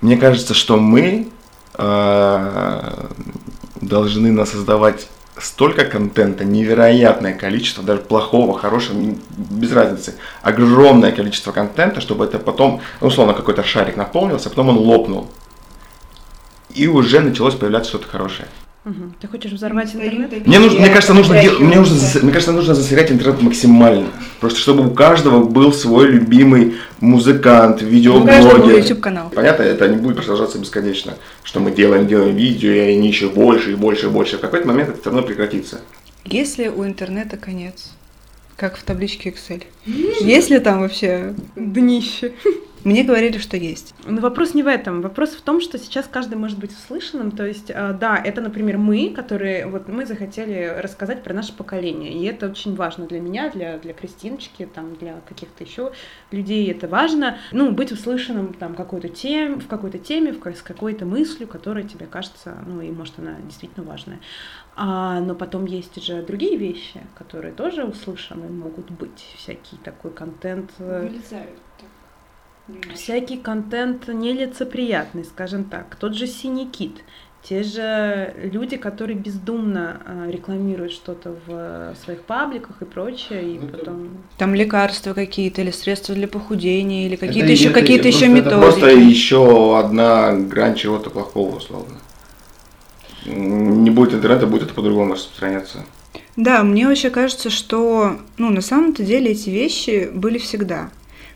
мне 0.00 0.16
кажется, 0.16 0.54
что 0.54 0.76
мы 0.76 1.28
э, 1.78 3.06
должны 3.80 4.32
насоздавать 4.32 5.08
столько 5.38 5.84
контента, 5.84 6.44
невероятное 6.44 7.34
количество, 7.34 7.82
даже 7.82 8.00
плохого, 8.02 8.58
хорошего, 8.58 8.98
без 9.30 9.72
разницы, 9.72 10.16
огромное 10.42 11.12
количество 11.12 11.52
контента, 11.52 12.00
чтобы 12.00 12.24
это 12.24 12.38
потом, 12.38 12.80
ну, 13.00 13.06
условно, 13.06 13.34
какой-то 13.34 13.62
шарик 13.62 13.96
наполнился, 13.96 14.48
а 14.48 14.50
потом 14.50 14.70
он 14.70 14.78
лопнул. 14.78 15.30
и 16.70 16.88
уже 16.88 17.20
началось 17.20 17.54
появляться 17.54 17.90
что-то 17.90 18.08
хорошее. 18.08 18.48
Угу. 18.84 19.14
Ты 19.18 19.28
хочешь 19.28 19.52
взорвать 19.52 19.94
интернет? 19.94 20.46
Мне, 20.46 20.58
нужно, 20.58 20.80
мне 20.80 20.90
кажется, 20.90 21.14
нужно, 21.14 21.40
дел, 21.40 21.58
мне, 21.58 21.76
нужно, 21.76 21.96
мне 22.20 22.32
кажется, 22.32 22.52
нужно 22.52 22.74
засорять 22.74 23.10
интернет 23.10 23.40
максимально. 23.40 24.08
Просто 24.40 24.58
чтобы 24.58 24.86
у 24.86 24.90
каждого 24.90 25.42
был 25.42 25.72
свой 25.72 26.08
любимый 26.08 26.74
музыкант, 27.00 27.80
видеоблогер. 27.80 28.78
YouTube 28.78 29.00
канал. 29.00 29.32
Понятно, 29.34 29.62
это 29.62 29.88
не 29.88 29.96
будет 29.96 30.16
продолжаться 30.16 30.58
бесконечно, 30.58 31.14
что 31.42 31.60
мы 31.60 31.70
делаем, 31.70 32.06
делаем 32.06 32.36
видео, 32.36 32.70
и 32.70 32.78
они 32.78 33.08
еще 33.08 33.30
больше 33.30 33.72
и 33.72 33.74
больше 33.74 34.06
и 34.06 34.10
больше. 34.10 34.36
В 34.36 34.40
какой-то 34.40 34.66
момент 34.66 34.90
это 34.90 35.00
все 35.00 35.10
равно 35.10 35.26
прекратится. 35.26 35.80
Если 36.26 36.68
у 36.68 36.84
интернета 36.84 37.38
конец, 37.38 37.92
как 38.56 38.76
в 38.76 38.82
табличке 38.82 39.30
Excel, 39.30 39.62
есть 39.86 40.50
ли 40.50 40.58
там 40.58 40.80
вообще 40.80 41.34
Днище. 41.56 42.32
Мне 42.84 43.02
говорили, 43.02 43.38
что 43.38 43.56
есть. 43.56 43.94
Но 44.04 44.20
вопрос 44.20 44.52
не 44.52 44.62
в 44.62 44.66
этом. 44.66 45.00
Вопрос 45.00 45.30
в 45.30 45.40
том, 45.40 45.62
что 45.62 45.78
сейчас 45.78 46.06
каждый 46.06 46.36
может 46.36 46.58
быть 46.58 46.70
услышанным. 46.70 47.30
То 47.30 47.46
есть, 47.46 47.70
э, 47.70 47.96
да, 47.98 48.20
это, 48.22 48.42
например, 48.42 48.76
мы, 48.76 49.10
которые 49.10 49.66
вот 49.66 49.88
мы 49.88 50.04
захотели 50.04 50.70
рассказать 50.78 51.22
про 51.22 51.32
наше 51.32 51.56
поколение. 51.56 52.12
И 52.12 52.24
это 52.26 52.50
очень 52.50 52.74
важно 52.74 53.06
для 53.06 53.20
меня, 53.20 53.50
для, 53.50 53.78
для 53.78 53.94
Кристиночки, 53.94 54.68
там, 54.72 54.96
для 54.96 55.20
каких-то 55.26 55.64
еще 55.64 55.92
людей 56.30 56.70
это 56.70 56.86
важно. 56.86 57.38
Ну, 57.52 57.72
быть 57.72 57.90
услышанным 57.90 58.52
там 58.52 58.74
какой-то 58.74 59.08
тем, 59.08 59.60
в 59.60 59.66
какой-то 59.66 59.98
теме, 59.98 60.32
в, 60.32 60.46
с 60.46 60.60
какой-то 60.60 61.06
мыслью, 61.06 61.48
которая 61.48 61.84
тебе 61.84 62.04
кажется, 62.04 62.62
ну, 62.66 62.82
и 62.82 62.90
может 62.90 63.18
она 63.18 63.36
действительно 63.44 63.86
важная. 63.86 64.20
А, 64.76 65.20
но 65.20 65.34
потом 65.34 65.64
есть 65.64 66.02
же 66.02 66.22
другие 66.22 66.56
вещи, 66.56 67.00
которые 67.16 67.54
тоже 67.54 67.84
услышаны 67.84 68.48
могут 68.48 68.90
быть. 68.90 69.34
Всякий 69.38 69.76
такой 69.82 70.10
контент. 70.10 70.70
э, 70.78 71.08
Всякий 72.94 73.36
контент 73.36 74.08
нелицеприятный, 74.08 75.24
скажем 75.24 75.64
так. 75.64 75.96
Тот 75.96 76.14
же 76.14 76.26
синий 76.26 76.66
кит. 76.66 76.92
Те 77.42 77.62
же 77.62 78.34
люди, 78.42 78.78
которые 78.78 79.18
бездумно 79.18 80.00
э, 80.06 80.30
рекламируют 80.30 80.92
что-то 80.92 81.32
в 81.46 81.50
э, 81.50 81.94
своих 82.02 82.22
пабликах 82.22 82.80
и 82.80 82.86
прочее, 82.86 83.42
и 83.42 83.58
Ну, 83.58 83.68
потом... 83.68 84.08
Там 84.38 84.54
лекарства 84.54 85.12
какие-то, 85.12 85.60
или 85.60 85.70
средства 85.70 86.14
для 86.14 86.26
похудения, 86.26 87.04
или 87.06 87.16
какие-то 87.16 87.52
еще 87.52 87.68
какие-то 87.68 88.08
это 88.08 88.16
еще 88.16 88.26
просто- 88.28 88.48
это 88.48 88.56
методики. 88.56 88.80
Просто 88.80 88.88
еще 88.88 89.78
одна 89.78 90.32
грань 90.32 90.74
чего-то 90.74 91.10
плохого, 91.10 91.56
условно. 91.56 91.96
Не 93.26 93.90
будет 93.90 94.14
интернета, 94.14 94.46
будет 94.46 94.62
это 94.62 94.74
по-другому 94.74 95.12
распространяться. 95.12 95.84
Да, 96.36 96.62
мне 96.62 96.86
вообще 96.86 97.10
кажется, 97.10 97.50
что, 97.50 98.18
ну, 98.38 98.48
на 98.48 98.62
самом-то 98.62 99.02
деле 99.02 99.32
эти 99.32 99.50
вещи 99.50 100.10
были 100.14 100.38
всегда. 100.38 100.90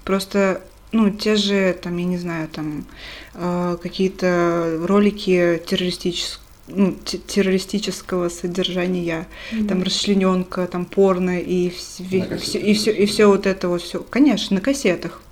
Просто, 0.04 0.62
ну, 0.92 1.10
те 1.10 1.36
же, 1.36 1.76
там, 1.82 1.96
я 1.96 2.04
не 2.04 2.18
знаю, 2.18 2.48
там, 2.48 2.84
э, 3.34 3.76
какие-то 3.82 4.78
ролики 4.86 5.62
террористического 5.66 6.44
ну, 6.70 6.94
те- 7.02 7.16
террористического 7.16 8.28
содержания, 8.28 9.26
там 9.68 9.82
расчлененка, 9.82 10.66
там 10.66 10.84
порно 10.84 11.40
и 11.40 11.70
все, 11.70 12.04
и 12.58 12.74
все, 12.74 12.92
и 12.92 13.06
все 13.06 13.26
вот 13.26 13.46
это 13.46 13.68
вот 13.68 13.80
все. 13.80 14.00
Конечно, 14.02 14.56
на 14.56 14.60
кассетах. 14.60 15.22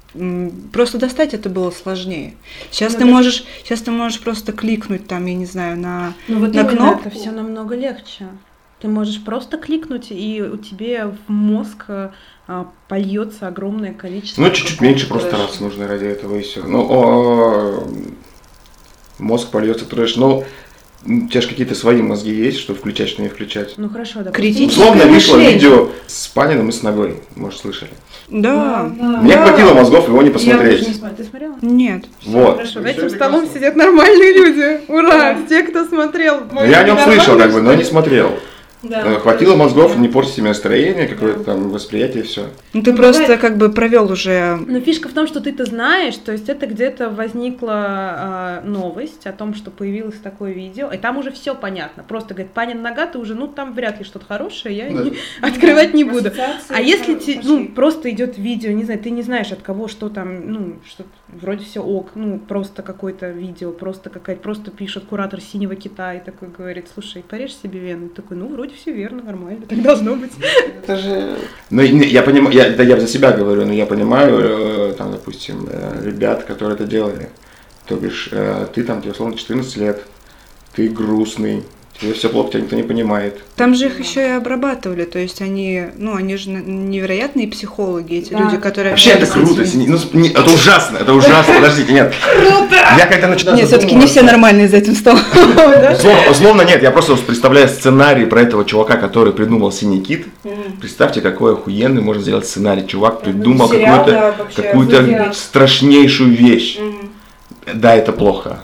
Просто 0.73 0.97
достать 0.97 1.35
это 1.35 1.51
было 1.51 1.71
сложнее. 1.71 2.35
Сейчас 2.71 2.95
Ну, 2.95 3.01
ты 3.01 3.05
да. 3.05 3.11
можешь, 3.11 3.45
сейчас 3.63 3.83
ты 3.83 3.91
можешь 3.91 4.21
просто 4.21 4.53
кликнуть 4.53 5.07
там, 5.07 5.27
я 5.27 5.35
не 5.35 5.45
знаю, 5.45 5.77
на 5.79 6.15
Ну 6.27 6.41
вот 6.41 6.55
На 6.55 6.65
кнопку? 6.65 7.09
это 7.09 7.11
все 7.19 7.31
намного 7.33 7.75
легче. 7.75 8.29
Ты 8.81 8.89
можешь 8.89 9.23
просто 9.23 9.59
кликнуть, 9.59 10.07
и 10.11 10.41
у 10.43 10.57
тебя 10.57 11.09
в 11.09 11.31
мозг 11.31 11.85
э, 11.89 12.11
польется 12.89 13.49
огромное 13.49 13.93
количество... 13.93 14.43
Ну, 14.43 14.51
чуть-чуть 14.51 14.81
меньше 14.81 15.09
просто 15.09 15.31
трэша. 15.31 15.47
раз 15.47 15.61
нужно 15.61 15.89
ради 15.89 16.05
этого 16.05 16.37
и 16.37 16.43
все. 16.43 16.63
Ну, 16.63 16.87
о, 16.89 17.89
мозг 19.19 19.51
польется 19.51 19.85
трэш. 19.85 20.17
Ну, 20.17 20.45
м, 21.05 21.25
у 21.27 21.29
тебя 21.29 21.41
же 21.41 21.49
какие-то 21.49 21.75
свои 21.75 22.03
мозги 22.03 22.33
есть, 22.33 22.59
что 22.59 22.75
включать, 22.75 23.09
что 23.09 23.23
не 23.23 23.29
включать. 23.29 23.75
Ну 23.77 23.89
хорошо, 23.89 24.21
да. 24.23 24.31
Критическое 24.31 24.83
Условно 24.83 25.07
вышло 25.07 25.37
видео 25.39 25.89
с 26.07 26.29
Паниным 26.29 26.69
и 26.69 26.73
с 26.73 26.83
ногой, 26.83 27.21
может, 27.35 27.61
слышали. 27.61 27.91
Да. 28.29 28.85
Мне 28.85 29.35
Да. 29.35 29.47
хватило 29.47 29.75
мозгов 29.75 30.09
его 30.09 30.21
не 30.23 30.29
Я 30.29 30.33
посмотреть. 30.35 30.87
не 30.89 30.95
смотрела. 30.95 31.17
Ты 31.17 31.25
смотрела? 31.25 31.55
Нет. 31.63 32.05
Вот. 32.25 32.57
Хорошо, 32.57 32.83
за 32.83 32.89
этим 32.89 33.11
столом 33.11 33.49
сидят 33.53 33.77
нормальные 33.77 34.33
люди. 34.35 34.81
Ура! 34.89 35.37
Те, 35.49 35.63
кто 35.63 35.85
смотрел. 35.85 36.43
Ну, 36.53 36.65
я 36.65 36.81
о 36.81 36.85
нем 36.85 36.99
слышал, 36.99 37.37
как 37.39 37.53
бы, 37.53 37.61
но 37.63 37.75
не 37.75 37.85
смотрел. 37.85 38.31
Да. 38.83 39.03
Э, 39.07 39.19
Хватило 39.19 39.57
мозгов 39.57 39.97
не 39.97 40.09
портить 40.09 40.35
себе 40.35 40.49
настроение, 40.49 41.07
какое-то 41.09 41.45
там 41.45 41.71
восприятие 41.71 42.23
все. 42.25 42.47
Ну 42.73 42.83
ты 42.83 42.93
Ну, 42.93 42.99
просто 42.99 43.37
как 43.39 43.57
бы 43.57 43.71
провел 43.71 44.11
уже. 44.13 44.57
Но 44.67 44.81
фишка 44.81 45.09
в 45.09 45.13
том, 45.13 45.27
что 45.27 45.41
ты-то 45.41 45.65
знаешь, 45.65 46.17
то 46.17 46.33
есть 46.33 46.49
это 46.49 46.67
где-то 46.67 47.11
возникла 47.11 47.73
а, 47.75 48.63
новость 48.65 49.27
о 49.27 49.33
том, 49.33 49.55
что 49.55 49.71
появилось 49.71 50.19
такое 50.19 50.53
видео, 50.53 50.91
и 50.93 50.99
там 50.99 51.17
уже 51.19 51.31
все 51.31 51.55
понятно. 51.55 52.05
Просто 52.07 52.35
говорит, 52.35 52.53
Панин 52.53 52.83
нога, 52.83 53.07
ты 53.07 53.19
уже, 53.19 53.35
ну 53.35 53.49
там 53.49 53.73
вряд 53.75 53.99
ли 53.99 54.05
что-то 54.05 54.27
хорошее, 54.27 54.77
я 54.77 54.85
Да. 54.91 55.03
не- 55.05 55.15
открывать 55.41 55.95
не 55.95 56.05
буду. 56.05 56.29
Ассоциации 56.29 56.75
А 56.77 56.81
если 56.81 57.15
пошли. 57.15 57.41
ну, 57.45 57.69
просто 57.69 58.11
идет 58.11 58.39
видео, 58.39 58.73
не 58.73 58.85
знаю, 58.85 59.01
ты 59.01 59.11
не 59.11 59.23
знаешь 59.23 59.53
от 59.53 59.63
кого, 59.63 59.89
что 59.89 60.09
там, 60.11 60.53
ну, 60.53 60.77
что 60.87 61.05
вроде 61.29 61.65
все 61.65 61.81
ок, 61.81 62.11
ну, 62.15 62.39
просто 62.39 62.83
какое-то 62.83 63.31
видео, 63.31 63.71
просто 63.73 64.11
какая-то, 64.11 64.43
просто 64.43 64.71
пишет 64.71 65.05
куратор 65.07 65.41
синего 65.41 65.75
кита 65.75 66.15
и 66.15 66.21
такой 66.21 66.49
говорит, 66.49 66.89
слушай, 66.93 67.23
порежь 67.29 67.55
себе 67.55 67.81
вены. 67.81 68.09
Такой, 68.09 68.37
ну, 68.37 68.49
вроде 68.49 68.75
все 68.77 68.93
верно, 68.93 69.23
нормально, 69.23 69.67
так 69.67 69.83
должно 69.83 70.15
быть. 70.15 70.33
Это 70.83 70.97
же... 70.97 71.39
Ну, 71.71 71.83
я 71.83 72.23
понимаю, 72.23 72.55
я, 72.55 72.71
да 72.71 72.83
я 72.83 73.01
за 73.01 73.07
себя 73.07 73.33
говорю, 73.33 73.67
но 73.67 73.73
я 73.73 73.87
понимаю, 73.87 74.39
э, 74.39 74.95
там, 74.97 75.13
допустим, 75.13 75.67
э, 75.69 76.03
ребят, 76.05 76.45
которые 76.45 76.75
это 76.75 76.87
делали. 76.87 77.31
То 77.87 77.97
бишь, 77.97 78.29
э, 78.33 78.67
ты 78.75 78.85
там, 78.85 79.01
тебе 79.01 79.13
условно 79.13 79.37
14 79.37 79.77
лет, 79.77 80.07
ты 80.75 80.89
грустный, 80.89 81.65
тебе 82.01 82.13
все 82.13 82.29
плохо, 82.29 82.51
тебя 82.53 82.63
никто 82.63 82.77
не 82.77 82.83
понимает. 82.83 83.41
Там 83.57 83.75
же 83.75 83.87
их 83.87 83.99
еще 83.99 84.21
и 84.21 84.31
обрабатывали, 84.33 85.05
то 85.05 85.19
есть 85.19 85.41
они, 85.41 85.85
ну, 85.97 86.15
они 86.15 86.37
же 86.37 86.51
невероятные 86.51 87.49
психологи, 87.49 88.17
эти 88.17 88.33
Да. 88.33 88.41
люди, 88.41 88.57
которые... 88.59 88.91
Вообще 88.93 89.11
это 89.11 89.27
круто, 89.27 89.63
этими. 89.63 89.87
ну, 89.87 89.99
не- 90.13 90.29
это 90.31 90.51
ужасно, 90.53 90.99
это 90.99 91.13
ужасно, 91.15 91.55
подождите, 91.55 91.93
нет. 91.93 92.13
Я 92.99 93.07
когда 93.07 93.29
начинаю 93.29 93.57
Нет, 93.57 93.67
все-таки 93.69 93.95
не 93.95 94.07
все 94.07 94.23
нормальные 94.23 94.69
за 94.69 94.77
этим 94.77 94.95
столом. 94.95 95.21
Условно, 96.31 96.63
нет, 96.63 96.83
я 96.83 96.91
просто 96.91 97.17
представляю 97.17 97.69
сценарий 97.69 98.27
про 98.27 98.43
этого 98.43 98.65
чувака, 98.65 98.97
который 98.97 99.33
придумал 99.33 99.73
«Синий 99.73 100.01
кит». 100.01 100.27
Представьте, 100.81 101.21
какой 101.21 101.55
охуенный 101.55 102.03
можно 102.03 102.23
сделать 102.23 102.47
сценарий. 102.47 102.87
Чувак 102.87 103.23
придумал 103.23 103.69
какую-то 103.69 105.33
страшнейшую 105.35 106.31
вещь. 106.31 106.79
Да, 107.73 107.95
это 107.95 108.13
плохо. 108.13 108.61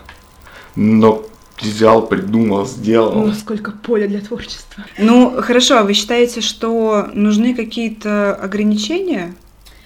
Но 0.77 1.25
взял, 1.63 2.07
придумал, 2.07 2.67
сделал. 2.67 3.29
О, 3.29 3.33
сколько 3.33 3.71
поля 3.71 4.07
для 4.09 4.21
творчества. 4.21 4.85
Ну, 4.99 5.41
хорошо, 5.41 5.79
а 5.79 5.83
вы 5.83 5.95
считаете, 5.95 6.41
что 6.41 7.09
нужны 7.13 7.55
какие-то 7.55 8.35
ограничения? 8.35 9.35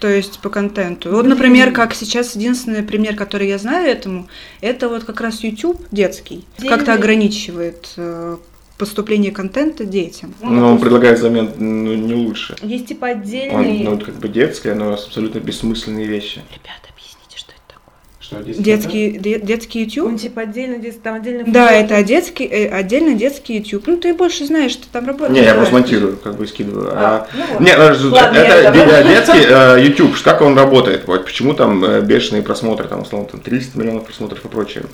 То 0.00 0.08
есть 0.08 0.40
по 0.40 0.50
контенту. 0.50 1.10
Вот, 1.10 1.26
например, 1.26 1.72
как 1.72 1.94
сейчас 1.94 2.36
единственный 2.36 2.82
пример, 2.82 3.16
который 3.16 3.48
я 3.48 3.56
знаю 3.56 3.88
этому, 3.88 4.28
это 4.60 4.90
вот 4.90 5.04
как 5.04 5.20
раз 5.22 5.42
YouTube 5.42 5.86
детский. 5.90 6.44
Как-то 6.68 6.92
ограничивает 6.92 7.94
э, 7.96 8.36
поступление 8.78 9.32
контента 9.32 9.84
детям. 9.84 10.34
Но 10.42 10.72
он 10.72 10.78
предлагает 10.78 11.18
замен 11.18 11.52
ну, 11.56 11.94
не 11.94 12.14
лучше. 12.14 12.56
Есть 12.62 12.88
типа 12.88 13.06
Он, 13.06 13.10
отдельный... 13.12 13.82
ну, 13.84 13.98
как 13.98 14.16
бы 14.16 14.28
детское, 14.28 14.74
но 14.74 14.92
абсолютно 14.92 15.38
бессмысленные 15.38 16.06
вещи. 16.06 16.42
Ребята, 16.50 16.88
объясните, 16.92 17.38
что 17.38 17.52
это 17.52 17.74
такое? 17.74 17.94
Что, 18.26 18.42
Детский, 18.42 19.18
де- 19.18 19.38
детский 19.38 19.84
YouTube? 19.84 20.06
Он 20.08 20.18
типа 20.18 20.42
отдельно, 20.42 20.78
дет- 20.78 21.00
там 21.00 21.14
отдельно... 21.14 21.44
Да, 21.46 21.70
это 21.70 22.02
детский, 22.02 22.44
э, 22.44 22.68
отдельно 22.68 23.14
детский 23.14 23.58
YouTube. 23.58 23.86
Ну, 23.86 23.96
ты 23.98 24.14
больше 24.14 24.44
знаешь, 24.46 24.74
ты 24.74 24.86
там 24.90 25.06
работаешь. 25.06 25.32
Не, 25.32 25.44
я 25.44 25.54
просто 25.54 25.72
монтирую, 25.74 26.16
как 26.16 26.34
бы 26.36 26.44
скидываю. 26.48 26.90
А, 26.92 27.28
ну 27.32 27.42
вот. 27.52 27.60
Не, 27.60 27.72
подожди, 27.72 28.08
Ладно, 28.08 28.36
это 28.38 29.04
детский 29.08 29.46
э, 29.48 29.84
YouTube, 29.86 30.20
как 30.24 30.42
он 30.42 30.56
работает, 30.58 31.06
вот, 31.06 31.24
почему 31.24 31.54
там 31.54 31.84
э, 31.84 32.00
бешеные 32.00 32.42
просмотры, 32.42 32.88
там, 32.88 33.02
условно, 33.02 33.28
там 33.28 33.40
300 33.40 33.78
миллионов 33.78 34.04
просмотров 34.06 34.44
и 34.44 34.48
прочее. 34.48 34.84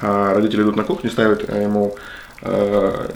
А 0.00 0.34
родители 0.34 0.62
идут 0.62 0.76
на 0.76 0.84
кухню, 0.84 1.10
ставят 1.10 1.42
ему 1.54 1.94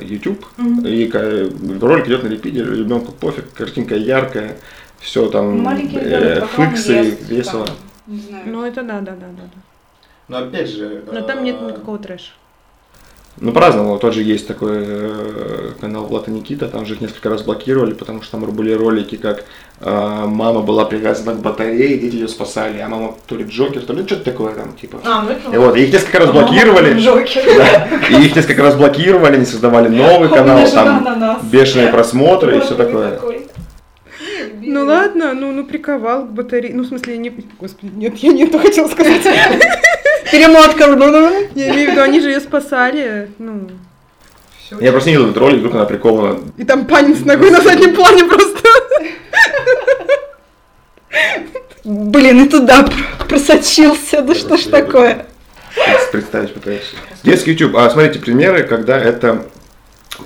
YouTube, 0.01 0.45
и 0.85 1.07
ка- 1.07 1.49
ролик 1.81 2.07
идет 2.09 2.25
на 2.25 2.29
репите, 2.29 2.59
ребенку 2.61 3.13
пофиг, 3.13 3.53
картинка 3.53 3.95
яркая, 3.95 4.57
все 5.01 5.29
там, 5.29 5.61
Маленький 5.61 5.99
э, 6.01 6.43
фиксы, 6.57 7.17
весело. 7.29 7.67
там, 7.67 7.77
Не 8.11 8.19
знаю. 8.19 8.43
Ну 8.47 8.65
это 8.65 8.83
да, 8.83 9.01
да, 9.01 9.13
да, 9.13 9.29
да. 9.29 9.43
да. 9.43 9.61
Но 10.27 10.39
опять 10.39 10.69
же... 10.69 11.05
Но 11.11 11.23
там 11.23 11.45
нет 11.45 11.63
никакого 11.63 11.99
трэша. 11.99 12.33
Ну, 13.39 13.53
по-разному. 13.53 13.99
Тот 13.99 14.13
же 14.13 14.23
есть 14.23 14.49
такой 14.49 14.79
э, 14.81 15.71
канал 15.81 16.05
Влад 16.05 16.27
и 16.29 16.33
Никита, 16.33 16.69
там 16.69 16.85
же 16.85 16.95
их 16.95 17.01
несколько 17.01 17.31
раз 17.31 17.43
блокировали, 17.43 17.95
потому 17.95 18.21
что 18.23 18.33
там 18.33 18.51
были 18.51 18.73
ролики, 18.73 19.17
как 19.17 19.45
э, 19.81 20.25
мама 20.27 20.61
была 20.61 20.85
привязана 20.85 21.35
к 21.35 21.41
батарее, 21.41 21.99
дети 21.99 22.17
ее 22.17 22.29
спасали, 22.29 22.81
а 22.81 22.89
мама 22.89 23.15
то 23.29 23.37
ли 23.37 23.45
Джокер, 23.45 23.83
то 23.83 23.93
ли 23.93 24.05
что-то 24.05 24.25
такое 24.25 24.55
там, 24.55 24.75
типа. 24.75 24.99
А, 25.05 25.23
ну 25.23 25.31
это 25.31 25.55
И 25.55 25.57
вот, 25.57 25.77
и 25.77 25.85
их 25.85 25.93
несколько 25.93 26.19
раз 26.19 26.31
блокировали, 26.33 26.99
Джокер. 26.99 27.43
да, 27.57 27.89
и 28.11 28.27
их 28.27 28.35
несколько 28.35 28.63
раз 28.63 28.75
блокировали, 28.75 29.37
они 29.37 29.47
создавали 29.47 29.89
новый 29.89 30.29
канал, 30.29 30.69
там 30.69 31.39
бешеные 31.45 31.89
просмотры 31.89 32.59
и 32.59 32.61
все 32.61 32.75
такое. 32.75 33.21
Ну 34.71 34.87
ладно, 34.87 35.35
ну, 35.35 35.51
ну 35.51 35.65
приковал 35.65 36.27
к 36.27 36.31
батарее. 36.31 36.73
Ну, 36.73 36.85
в 36.85 36.87
смысле, 36.87 37.19
не. 37.19 37.31
Господи, 37.59 37.91
нет, 37.93 38.17
я 38.19 38.33
не 38.33 38.45
это 38.45 38.61
хотела 38.61 38.87
сказать. 38.87 39.23
Перемотка. 40.31 40.85
Я 41.57 41.71
имею 41.71 41.89
в 41.89 41.91
виду, 41.91 42.01
они 42.03 42.21
же 42.21 42.29
ее 42.29 42.39
спасали. 42.39 43.33
Ну. 43.39 43.69
Я 44.79 44.93
просто 44.93 45.11
не 45.11 45.17
видел 45.17 45.31
этот 45.31 45.43
ролик, 45.43 45.59
вдруг 45.59 45.75
она 45.75 45.87
прикована. 45.87 46.39
И 46.57 46.63
там 46.63 46.87
панин 46.87 47.17
с 47.17 47.25
ногой 47.25 47.51
на 47.51 47.61
заднем 47.61 47.97
плане 47.97 48.25
просто. 48.25 48.69
Блин, 51.85 52.45
и 52.45 52.49
туда 52.49 52.85
пр- 52.85 53.27
просочился. 53.29 54.23
Да 54.23 54.37
что 54.37 54.57
ж 54.57 54.67
такое? 54.67 55.27
Представить 56.13 56.55
пытаюсь. 56.55 56.95
Детский 57.25 57.51
YouTube. 57.53 57.75
А, 57.77 57.91
смотрите, 57.91 58.21
примеры, 58.21 58.63
когда 58.63 58.97
это... 58.97 59.47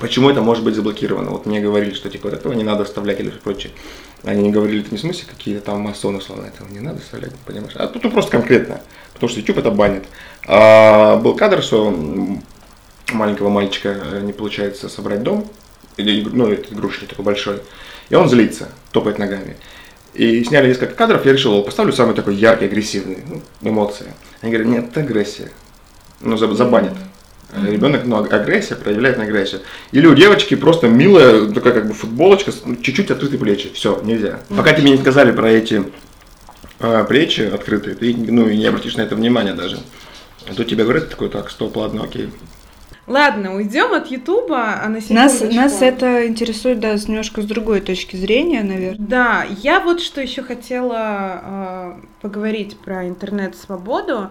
Почему 0.01 0.29
это 0.29 0.43
может 0.43 0.65
быть 0.65 0.75
заблокировано? 0.75 1.31
Вот 1.31 1.47
мне 1.47 1.61
говорили, 1.61 1.95
что 1.95 2.11
типа 2.11 2.29
вот 2.29 2.39
этого 2.39 2.53
не 2.53 2.65
надо 2.65 2.85
вставлять 2.85 3.21
или 3.21 3.31
прочее. 3.31 3.73
Они 4.25 4.43
не 4.43 4.51
говорили 4.51 4.81
это 4.81 4.91
не 4.91 4.97
в 4.97 5.01
смысле 5.01 5.25
какие-то 5.29 5.61
там 5.65 5.81
масоны, 5.81 6.19
условно, 6.19 6.47
этого 6.47 6.67
не 6.69 6.81
надо 6.81 7.01
вставлять, 7.01 7.35
понимаешь? 7.47 7.75
А 7.77 7.87
тут 7.87 8.11
просто 8.11 8.31
конкретно. 8.31 8.81
Потому 9.13 9.29
что 9.29 9.41
YouTube 9.41 9.59
это 9.59 9.71
банит. 9.71 10.05
А, 10.47 11.17
был 11.17 11.37
кадр, 11.37 11.63
что 11.63 11.95
маленького 13.13 13.49
мальчика 13.51 13.91
э, 13.91 14.21
не 14.23 14.33
получается 14.33 14.89
собрать 14.89 15.23
дом. 15.23 15.49
Ну, 15.97 16.49
это 16.49 16.75
игрушечный 16.75 17.09
такой 17.09 17.25
большой. 17.25 17.61
И 18.09 18.15
он 18.15 18.29
злится, 18.29 18.69
топает 18.93 19.19
ногами. 19.19 19.57
И 20.15 20.43
сняли 20.45 20.69
несколько 20.69 20.95
кадров, 20.95 21.27
я 21.27 21.33
решил, 21.33 21.63
поставлю 21.63 21.93
самый 21.93 22.15
такой 22.15 22.35
яркий, 22.35 22.67
агрессивный, 22.67 23.19
ну, 23.29 23.43
эмоции. 23.69 24.07
Они 24.41 24.53
говорят, 24.53 24.73
нет, 24.73 24.89
это 24.91 25.01
агрессия. 25.01 25.51
Ну, 26.21 26.37
заб- 26.37 26.55
забанят. 26.55 26.95
Ребенок, 27.63 28.05
ну, 28.05 28.17
аг- 28.17 28.33
агрессия, 28.33 28.75
проявляет 28.75 29.19
на 29.19 29.25
агрессию. 29.25 29.61
Или 29.93 30.07
у 30.07 30.15
девочки 30.15 30.55
просто 30.55 30.89
милая, 30.89 31.47
такая 31.53 31.73
как 31.73 31.87
бы 31.87 31.95
футболочка, 31.95 32.53
ну, 32.65 32.77
чуть-чуть 32.77 33.11
открытые 33.11 33.39
плечи. 33.39 33.71
Все, 33.75 34.01
нельзя. 34.03 34.41
Пока 34.57 34.73
тебе 34.73 34.91
не 34.91 34.97
сказали 34.97 35.31
про 35.31 35.51
эти 35.51 35.85
а, 36.81 37.05
плечи 37.05 37.43
открытые, 37.43 37.95
ты 37.95 38.15
ну, 38.17 38.49
и 38.49 38.57
не 38.57 38.67
обратишь 38.67 38.97
на 38.97 39.03
это 39.03 39.15
внимания 39.15 39.55
даже. 39.55 39.79
А 40.49 40.55
то 40.55 40.65
тебе 40.65 40.85
говорят, 40.85 41.11
такой, 41.11 41.29
так, 41.29 41.51
стоп, 41.51 41.77
ладно, 41.77 42.05
окей. 42.05 42.31
Ладно, 43.07 43.55
уйдем 43.55 43.93
от 43.93 44.11
Ютуба, 44.11 44.81
а 44.83 44.89
на 44.89 44.99
Нас, 45.11 45.41
нас 45.43 45.83
это 45.83 46.27
интересует, 46.27 46.81
да, 46.81 46.95
немножко 46.95 47.43
с 47.43 47.45
другой 47.45 47.83
точки 47.83 48.17
зрения, 48.17 48.63
наверное. 48.63 49.07
Да, 49.07 49.47
я 49.63 49.81
вот 49.81 50.01
что 50.01 50.23
еще 50.23 50.43
хотела 50.43 51.41
э, 51.45 51.93
поговорить 52.23 52.79
про 52.79 53.07
интернет-свободу. 53.07 54.31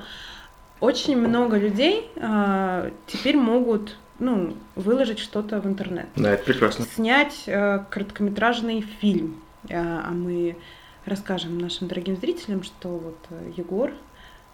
Очень 0.84 1.16
много 1.16 1.58
людей 1.58 2.10
э, 2.18 2.90
теперь 3.08 3.38
могут 3.38 3.96
ну, 4.20 4.54
выложить 4.76 5.18
что-то 5.20 5.62
в 5.62 5.66
интернет. 5.66 6.08
Да, 6.18 6.32
это 6.34 6.44
прекрасно. 6.44 6.84
Снять 6.94 7.44
э, 7.46 7.80
короткометражный 7.90 8.86
фильм. 9.00 9.38
Э, 9.70 9.78
а 9.78 10.12
мы 10.12 10.58
расскажем 11.06 11.58
нашим 11.58 11.88
дорогим 11.88 12.18
зрителям, 12.18 12.64
что 12.64 12.90
вот 12.90 13.18
э, 13.30 13.52
Егор 13.56 13.92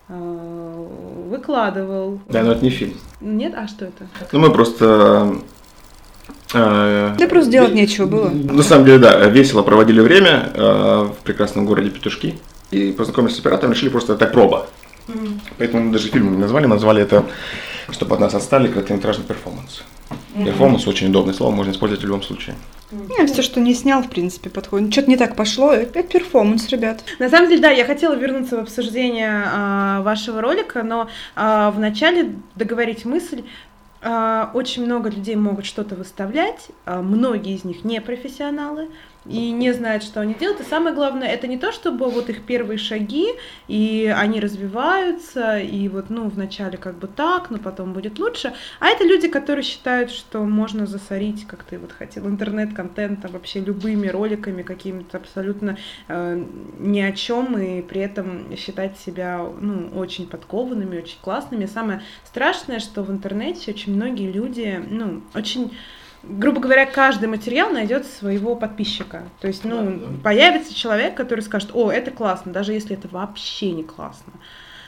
э, 0.07 0.85
выкладывал. 1.29 2.21
Да, 2.29 2.43
но 2.43 2.51
это 2.51 2.63
не 2.63 2.69
фильм. 2.69 2.93
Нет, 3.21 3.55
а 3.57 3.67
что 3.67 3.85
это? 3.85 4.07
Ну, 4.31 4.37
мы 4.37 4.51
просто... 4.53 5.35
э, 6.53 7.15
Да 7.17 7.27
просто 7.27 7.51
делать 7.51 7.73
нечего 7.73 8.05
было. 8.05 8.29
На 8.29 8.61
самом 8.61 8.85
деле, 8.85 8.99
да, 8.99 9.25
весело 9.29 9.63
проводили 9.63 9.99
время 9.99 10.51
э, 10.53 11.09
в 11.11 11.23
прекрасном 11.23 11.65
городе 11.65 11.89
Петушки. 11.89 12.35
И 12.69 12.91
познакомились 12.91 13.35
с 13.35 13.39
оператором, 13.39 13.73
решили 13.73 13.89
просто 13.89 14.13
это 14.13 14.27
проба. 14.27 14.67
Поэтому 15.57 15.83
мы 15.83 15.91
даже 15.91 16.09
фильм 16.09 16.31
не 16.31 16.37
назвали, 16.37 16.65
назвали 16.65 17.01
это, 17.01 17.25
чтобы 17.89 18.15
от 18.15 18.21
нас 18.21 18.33
отстали, 18.33 18.67
короткометражный 18.67 19.25
перформанс. 19.25 19.83
Перформанс 20.35 20.87
очень 20.87 21.09
удобное 21.09 21.33
слово, 21.33 21.51
можно 21.51 21.71
использовать 21.71 22.03
в 22.03 22.07
любом 22.07 22.23
случае. 22.23 22.55
Не, 22.91 23.25
все, 23.27 23.41
что 23.43 23.59
не 23.59 23.75
снял, 23.75 24.01
в 24.01 24.09
принципе, 24.09 24.49
подходит. 24.49 24.91
Что-то 24.91 25.09
не 25.09 25.17
так 25.17 25.35
пошло. 25.35 25.71
Это 25.71 26.01
перформанс, 26.01 26.67
ребят. 26.69 27.03
На 27.19 27.29
самом 27.29 27.49
деле, 27.49 27.61
да, 27.61 27.69
я 27.69 27.85
хотела 27.85 28.15
вернуться 28.15 28.57
в 28.57 28.61
обсуждение 28.61 29.43
а, 29.45 30.01
вашего 30.01 30.41
ролика, 30.41 30.81
но 30.81 31.07
а, 31.35 31.69
вначале 31.71 32.35
договорить 32.55 33.05
мысль. 33.05 33.43
А, 34.01 34.49
очень 34.53 34.85
много 34.85 35.09
людей 35.09 35.35
могут 35.35 35.65
что-то 35.65 35.95
выставлять, 35.95 36.69
многие 36.85 37.53
из 37.53 37.63
них 37.63 37.83
не 37.83 38.01
профессионалы 38.01 38.87
и 39.29 39.51
не 39.51 39.71
знают, 39.73 40.03
что 40.03 40.21
они 40.21 40.33
делают. 40.33 40.61
И 40.61 40.63
самое 40.63 40.95
главное, 40.95 41.27
это 41.27 41.47
не 41.47 41.57
то, 41.57 41.71
чтобы 41.71 42.09
вот 42.09 42.29
их 42.29 42.43
первые 42.43 42.77
шаги, 42.77 43.27
и 43.67 44.13
они 44.15 44.39
развиваются, 44.39 45.59
и 45.59 45.87
вот, 45.87 46.09
ну, 46.09 46.27
вначале 46.27 46.77
как 46.77 46.97
бы 46.97 47.07
так, 47.07 47.51
но 47.51 47.59
потом 47.59 47.93
будет 47.93 48.17
лучше, 48.19 48.53
а 48.79 48.87
это 48.87 49.03
люди, 49.03 49.27
которые 49.27 49.63
считают, 49.63 50.09
что 50.09 50.43
можно 50.43 50.87
засорить, 50.87 51.45
как 51.45 51.63
ты 51.63 51.77
вот 51.77 51.91
хотел, 51.91 52.27
интернет-контентом, 52.27 53.31
вообще 53.31 53.59
любыми 53.59 54.07
роликами, 54.07 54.63
какими-то 54.63 55.17
абсолютно 55.17 55.77
э, 56.07 56.43
ни 56.79 56.99
о 56.99 57.11
чем, 57.11 57.57
и 57.57 57.81
при 57.83 58.01
этом 58.01 58.55
считать 58.57 58.97
себя, 58.97 59.45
ну, 59.61 59.89
очень 59.95 60.27
подкованными, 60.27 60.97
очень 60.97 61.19
классными. 61.21 61.65
Самое 61.65 62.01
страшное, 62.25 62.79
что 62.79 63.03
в 63.03 63.11
интернете 63.11 63.71
очень 63.71 63.95
многие 63.95 64.31
люди, 64.31 64.83
ну, 64.89 65.21
очень 65.35 65.71
грубо 66.23 66.59
говоря, 66.59 66.85
каждый 66.85 67.27
материал 67.29 67.69
найдет 67.69 68.05
своего 68.05 68.55
подписчика. 68.55 69.23
То 69.39 69.47
есть, 69.47 69.63
ну, 69.63 69.99
появится 70.23 70.73
человек, 70.73 71.15
который 71.15 71.41
скажет, 71.41 71.71
о, 71.73 71.91
это 71.91 72.11
классно, 72.11 72.51
даже 72.51 72.73
если 72.73 72.95
это 72.97 73.07
вообще 73.07 73.71
не 73.71 73.83
классно. 73.83 74.33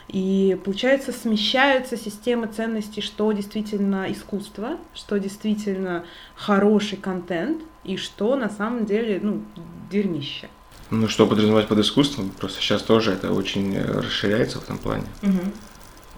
И 0.07 0.59
получается, 0.65 1.13
смещаются 1.13 1.95
системы 1.95 2.47
ценностей, 2.47 3.01
что 3.01 3.31
действительно 3.31 4.11
искусство, 4.11 4.77
что 4.93 5.17
действительно 5.17 6.03
хороший 6.35 6.97
контент, 6.97 7.61
и 7.85 7.97
что 7.97 8.35
на 8.35 8.49
самом 8.49 8.85
деле, 8.85 9.19
ну, 9.23 9.41
дерьмище. 9.89 10.49
Ну, 10.89 11.07
что 11.07 11.25
подразумевать 11.25 11.67
под 11.67 11.79
искусством, 11.79 12.29
просто 12.31 12.59
сейчас 12.59 12.81
тоже 12.81 13.13
это 13.13 13.31
очень 13.31 13.73
э, 13.75 13.85
расширяется 13.85 14.59
в 14.59 14.63
этом 14.63 14.77
плане. 14.77 15.05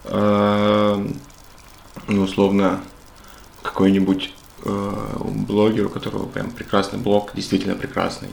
Э, 0.04 1.06
Ну, 2.08 2.22
условно, 2.22 2.80
какой-нибудь 3.62 4.32
блогер, 4.64 5.86
у 5.86 5.88
которого 5.90 6.26
прям 6.26 6.50
прекрасный 6.50 6.98
блог, 6.98 7.32
действительно 7.34 7.74
прекрасный, 7.74 8.28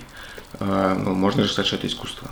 э, 0.60 0.96
ну, 1.04 1.14
можно 1.14 1.44
же 1.44 1.52
сказать, 1.52 1.68
что 1.68 1.76
это 1.78 1.88
искусство. 1.88 2.30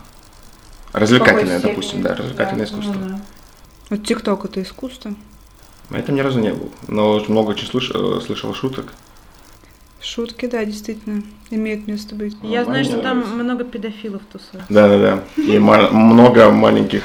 Развлекательное, 0.93 1.59
допустим, 1.59 2.01
да, 2.01 2.15
развлекательное 2.15 2.65
да, 2.65 2.71
искусство. 2.71 2.93
ну 2.93 3.09
да. 3.09 3.21
Вот 3.89 4.03
ТикТок 4.05 4.45
это 4.45 4.61
искусство. 4.61 5.13
На 5.89 5.97
этом 5.97 6.15
ни 6.15 6.21
разу 6.21 6.39
не 6.39 6.51
был, 6.51 6.71
но 6.87 7.23
много 7.27 7.51
очень 7.51 7.67
слыш- 7.67 7.91
э, 7.93 8.21
слышал 8.21 8.53
шуток. 8.53 8.93
Шутки, 10.01 10.45
да, 10.45 10.63
действительно, 10.63 11.23
имеют 11.49 11.87
место 11.87 12.15
быть. 12.15 12.37
Я 12.41 12.63
знаю, 12.63 12.85
что 12.85 12.99
там 12.99 13.19
много 13.37 13.65
педофилов 13.65 14.21
тусуют. 14.31 14.63
Да-да-да, 14.69 15.23
и 15.35 15.59
много 15.59 16.49
маленьких... 16.51 17.03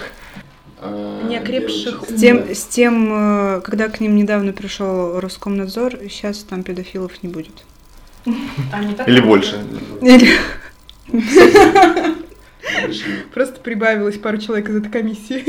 э, 0.80 1.26
Неокрепших. 1.28 2.04
С 2.08 2.20
тем, 2.20 2.48
с 2.50 2.64
тем, 2.64 3.56
э, 3.56 3.60
когда 3.62 3.88
к 3.88 4.00
ним 4.00 4.16
недавно 4.16 4.52
пришел 4.52 5.20
Роскомнадзор, 5.20 5.98
сейчас 6.10 6.38
там 6.38 6.62
педофилов 6.62 7.22
не 7.22 7.28
будет. 7.28 7.64
А 8.72 8.82
Или 9.06 9.20
больше. 9.20 9.60
Просто 13.34 13.60
прибавилось 13.60 14.18
пару 14.18 14.38
человек 14.38 14.68
из 14.68 14.76
этой 14.76 14.90
комиссии. 14.90 15.44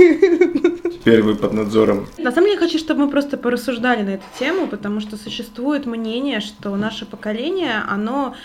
Теперь 0.90 1.22
вы 1.22 1.36
под 1.36 1.54
надзором. 1.54 2.08
На 2.18 2.32
самом 2.32 2.48
деле, 2.48 2.60
я 2.60 2.60
хочу, 2.60 2.78
чтобы 2.78 3.06
мы 3.06 3.12
просто 3.12 3.38
порассуждали 3.38 4.02
на 4.02 4.10
эту 4.16 4.26
тему, 4.40 4.68
потому 4.68 5.00
что 5.00 5.18
существует 5.18 5.86
мнение, 5.86 6.40
что 6.40 6.76
наше 6.76 7.06
поколение, 7.06 7.84
оно 7.88 8.36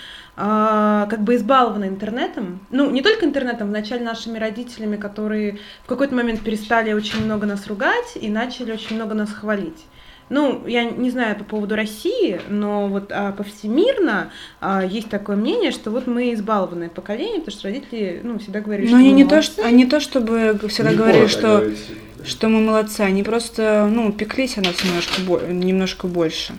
как 0.40 1.22
бы 1.22 1.34
избаловано 1.36 1.84
интернетом. 1.84 2.60
Ну, 2.70 2.90
не 2.90 3.02
только 3.02 3.26
интернетом, 3.26 3.68
вначале 3.68 4.02
нашими 4.02 4.38
родителями, 4.38 4.96
которые 4.96 5.58
в 5.84 5.88
какой-то 5.88 6.14
момент 6.14 6.40
перестали 6.40 6.92
очень 6.94 7.24
много 7.24 7.46
нас 7.46 7.66
ругать 7.66 8.16
и 8.18 8.28
начали 8.30 8.72
очень 8.72 8.96
много 8.96 9.14
нас 9.14 9.30
хвалить. 9.32 9.84
Ну, 10.30 10.64
я 10.66 10.84
не 10.84 11.10
знаю 11.10 11.36
по 11.36 11.44
поводу 11.44 11.74
России, 11.74 12.40
но 12.48 12.86
вот 12.86 13.10
а, 13.10 13.32
повсемирно 13.32 14.30
а, 14.60 14.84
есть 14.84 15.10
такое 15.10 15.34
мнение, 15.36 15.72
что 15.72 15.90
вот 15.90 16.06
мы 16.06 16.32
избалованное 16.34 16.88
поколение, 16.88 17.40
потому 17.40 17.58
что 17.58 17.68
родители, 17.68 18.20
ну, 18.22 18.38
всегда 18.38 18.60
говорили, 18.60 18.86
Но 18.86 18.90
что 18.90 18.98
они 18.98 19.10
мы 19.10 19.16
не 19.16 19.24
то, 19.24 19.30
молодцы. 19.30 19.52
что, 19.52 19.64
они 19.66 19.76
не 19.76 19.86
то, 19.90 19.98
чтобы 20.00 20.60
всегда 20.68 20.90
Не 20.90 20.96
говорили, 20.96 21.24
а 21.24 21.28
что, 21.28 21.56
говорить. 21.58 21.78
что 22.24 22.48
мы 22.48 22.60
молодцы, 22.60 23.00
они 23.00 23.24
просто, 23.24 23.88
ну, 23.90 24.12
пеклись 24.12 24.56
о 24.56 24.60
нас 24.60 24.76
немножко, 24.84 25.52
немножко 25.52 26.06
больше. 26.06 26.54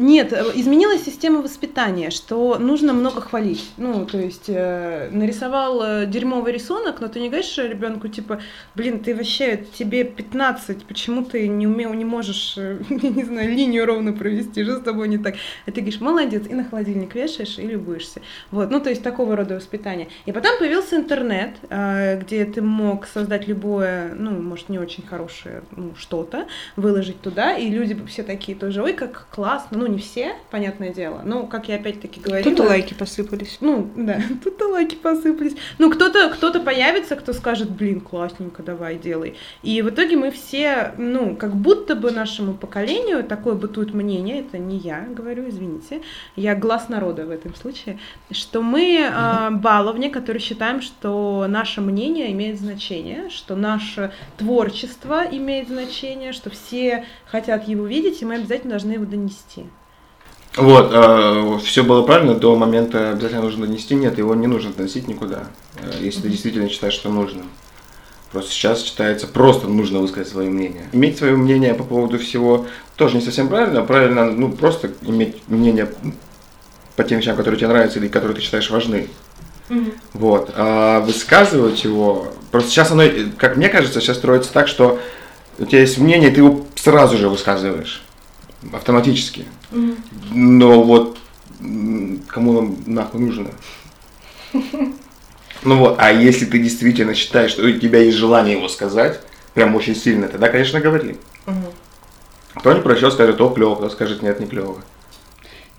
Нет, 0.00 0.32
э, 0.32 0.42
изменилась 0.54 1.04
система 1.04 1.42
воспитания, 1.42 2.08
что 2.08 2.56
нужно 2.58 2.94
много 2.94 3.20
хвалить. 3.20 3.70
Ну, 3.76 4.06
то 4.06 4.16
есть 4.16 4.48
э, 4.48 5.10
нарисовал 5.12 5.82
э, 5.82 6.06
дерьмовый 6.06 6.54
рисунок, 6.54 7.02
но 7.02 7.08
ты 7.08 7.20
не 7.20 7.28
говоришь 7.28 7.58
ребенку, 7.58 8.08
типа, 8.08 8.40
блин, 8.74 9.00
ты 9.00 9.14
вообще, 9.14 9.62
тебе 9.78 10.04
15, 10.04 10.86
почему 10.86 11.22
ты 11.22 11.46
не 11.48 11.66
умел, 11.66 11.92
не 11.92 12.06
можешь, 12.06 12.54
э, 12.56 12.78
не 12.88 13.24
знаю, 13.24 13.50
линию 13.50 13.84
ровно 13.84 14.14
провести, 14.14 14.64
что 14.64 14.78
с 14.78 14.82
тобой 14.82 15.06
не 15.08 15.18
так? 15.18 15.34
А 15.66 15.70
ты 15.70 15.82
говоришь, 15.82 16.00
молодец, 16.00 16.46
и 16.48 16.54
на 16.54 16.64
холодильник 16.64 17.14
вешаешь, 17.14 17.58
и 17.58 17.66
любуешься. 17.66 18.22
Вот, 18.50 18.70
ну, 18.70 18.80
то 18.80 18.88
есть 18.88 19.02
такого 19.02 19.36
рода 19.36 19.56
воспитание. 19.56 20.08
И 20.24 20.32
потом 20.32 20.58
появился 20.58 20.96
интернет, 20.96 21.56
э, 21.68 22.18
где 22.20 22.46
ты 22.46 22.62
мог 22.62 23.06
создать 23.06 23.46
любое, 23.46 24.14
ну, 24.14 24.30
может, 24.30 24.70
не 24.70 24.78
очень 24.78 25.06
хорошее, 25.06 25.62
ну, 25.76 25.94
что-то, 25.94 26.46
выложить 26.76 27.20
туда, 27.20 27.54
и 27.54 27.68
люди 27.68 27.94
все 28.06 28.22
такие 28.22 28.56
тоже, 28.56 28.82
ой, 28.82 28.94
как 28.94 29.26
классно, 29.30 29.76
ну, 29.76 29.89
не 29.90 29.98
все, 29.98 30.34
понятное 30.50 30.92
дело. 30.92 31.22
Ну, 31.24 31.46
как 31.46 31.68
я 31.68 31.76
опять-таки 31.76 32.20
говорила... 32.20 32.50
Тут 32.54 32.66
лайки 32.66 32.94
посыпались. 32.94 33.58
Ну, 33.60 33.90
да, 33.96 34.20
тут 34.44 34.60
лайки 34.62 34.94
посыпались. 34.94 35.56
Ну, 35.78 35.90
кто-то 35.90 36.30
кто 36.30 36.50
появится, 36.60 37.16
кто 37.16 37.32
скажет, 37.32 37.70
блин, 37.70 38.00
классненько, 38.00 38.62
давай, 38.62 38.96
делай. 38.96 39.36
И 39.62 39.82
в 39.82 39.90
итоге 39.90 40.16
мы 40.16 40.30
все, 40.30 40.94
ну, 40.98 41.36
как 41.36 41.54
будто 41.54 41.94
бы 41.94 42.10
нашему 42.10 42.54
поколению 42.54 43.24
такое 43.24 43.54
бытует 43.54 43.94
мнение, 43.94 44.40
это 44.40 44.58
не 44.58 44.78
я 44.78 45.06
говорю, 45.08 45.48
извините, 45.48 46.02
я 46.36 46.54
глаз 46.54 46.88
народа 46.88 47.26
в 47.26 47.30
этом 47.30 47.54
случае, 47.54 47.98
что 48.30 48.62
мы 48.62 49.00
э, 49.00 49.50
баловни, 49.50 50.08
которые 50.08 50.40
считаем, 50.40 50.80
что 50.80 51.46
наше 51.48 51.80
мнение 51.80 52.32
имеет 52.32 52.58
значение, 52.58 53.30
что 53.30 53.56
наше 53.56 54.12
творчество 54.36 55.24
имеет 55.30 55.68
значение, 55.68 56.32
что 56.32 56.50
все 56.50 57.04
хотят 57.26 57.68
его 57.68 57.86
видеть, 57.86 58.22
и 58.22 58.24
мы 58.24 58.36
обязательно 58.36 58.70
должны 58.70 58.92
его 58.92 59.04
донести. 59.04 59.66
Вот, 60.56 60.90
э, 60.92 61.58
все 61.64 61.84
было 61.84 62.02
правильно, 62.02 62.34
до 62.34 62.56
момента 62.56 63.10
обязательно 63.10 63.42
нужно 63.42 63.66
донести, 63.66 63.94
нет, 63.94 64.18
его 64.18 64.34
не 64.34 64.48
нужно 64.48 64.72
доносить 64.72 65.06
никуда, 65.06 65.44
э, 65.76 65.92
если 66.00 66.22
ты 66.22 66.28
действительно 66.28 66.68
считаешь, 66.68 66.94
что 66.94 67.08
нужно. 67.08 67.42
Просто 68.32 68.50
сейчас 68.52 68.82
считается, 68.82 69.26
просто 69.28 69.68
нужно 69.68 70.00
высказать 70.00 70.28
свое 70.28 70.50
мнение. 70.50 70.88
Иметь 70.92 71.18
свое 71.18 71.36
мнение 71.36 71.74
по 71.74 71.84
поводу 71.84 72.18
всего 72.18 72.66
тоже 72.96 73.16
не 73.16 73.22
совсем 73.22 73.48
правильно, 73.48 73.82
правильно, 73.82 74.30
ну, 74.30 74.50
просто 74.50 74.90
иметь 75.02 75.36
мнение 75.46 75.88
по 76.96 77.04
тем 77.04 77.18
вещам, 77.18 77.36
которые 77.36 77.58
тебе 77.58 77.68
нравятся 77.68 77.98
или 77.98 78.08
которые 78.08 78.36
ты 78.36 78.42
считаешь 78.42 78.70
важны. 78.70 79.08
Mm-hmm. 79.68 79.94
Вот. 80.14 80.52
А 80.56 81.00
высказывать 81.00 81.82
его, 81.84 82.32
просто 82.50 82.70
сейчас 82.70 82.90
оно, 82.90 83.04
как 83.36 83.56
мне 83.56 83.68
кажется, 83.68 84.00
сейчас 84.00 84.16
строится 84.16 84.52
так, 84.52 84.68
что 84.68 85.00
у 85.58 85.64
тебя 85.64 85.80
есть 85.80 85.98
мнение, 85.98 86.30
ты 86.30 86.40
его 86.40 86.66
сразу 86.76 87.16
же 87.16 87.28
высказываешь 87.28 88.02
автоматически. 88.72 89.46
Mm-hmm. 89.70 89.96
Но 90.32 90.82
вот 90.82 91.18
кому 92.28 92.52
нам 92.52 92.76
нахуй 92.86 93.20
нужно? 93.20 93.50
Ну 95.62 95.76
вот, 95.76 95.96
а 95.98 96.10
если 96.10 96.46
ты 96.46 96.58
действительно 96.58 97.14
считаешь, 97.14 97.50
что 97.50 97.62
у 97.66 97.72
тебя 97.72 97.98
есть 97.98 98.16
желание 98.16 98.56
его 98.56 98.66
сказать, 98.66 99.20
прям 99.52 99.76
очень 99.76 99.94
сильно, 99.94 100.26
тогда, 100.26 100.48
конечно, 100.48 100.80
говори. 100.80 101.16
Угу. 101.46 102.60
Кто 102.60 102.72
не 102.72 102.80
прочел, 102.80 103.10
скажет, 103.10 103.38
о, 103.42 103.50
клево, 103.50 103.74
кто 103.74 103.90
скажет, 103.90 104.22
нет, 104.22 104.40
не 104.40 104.46
клево. 104.46 104.82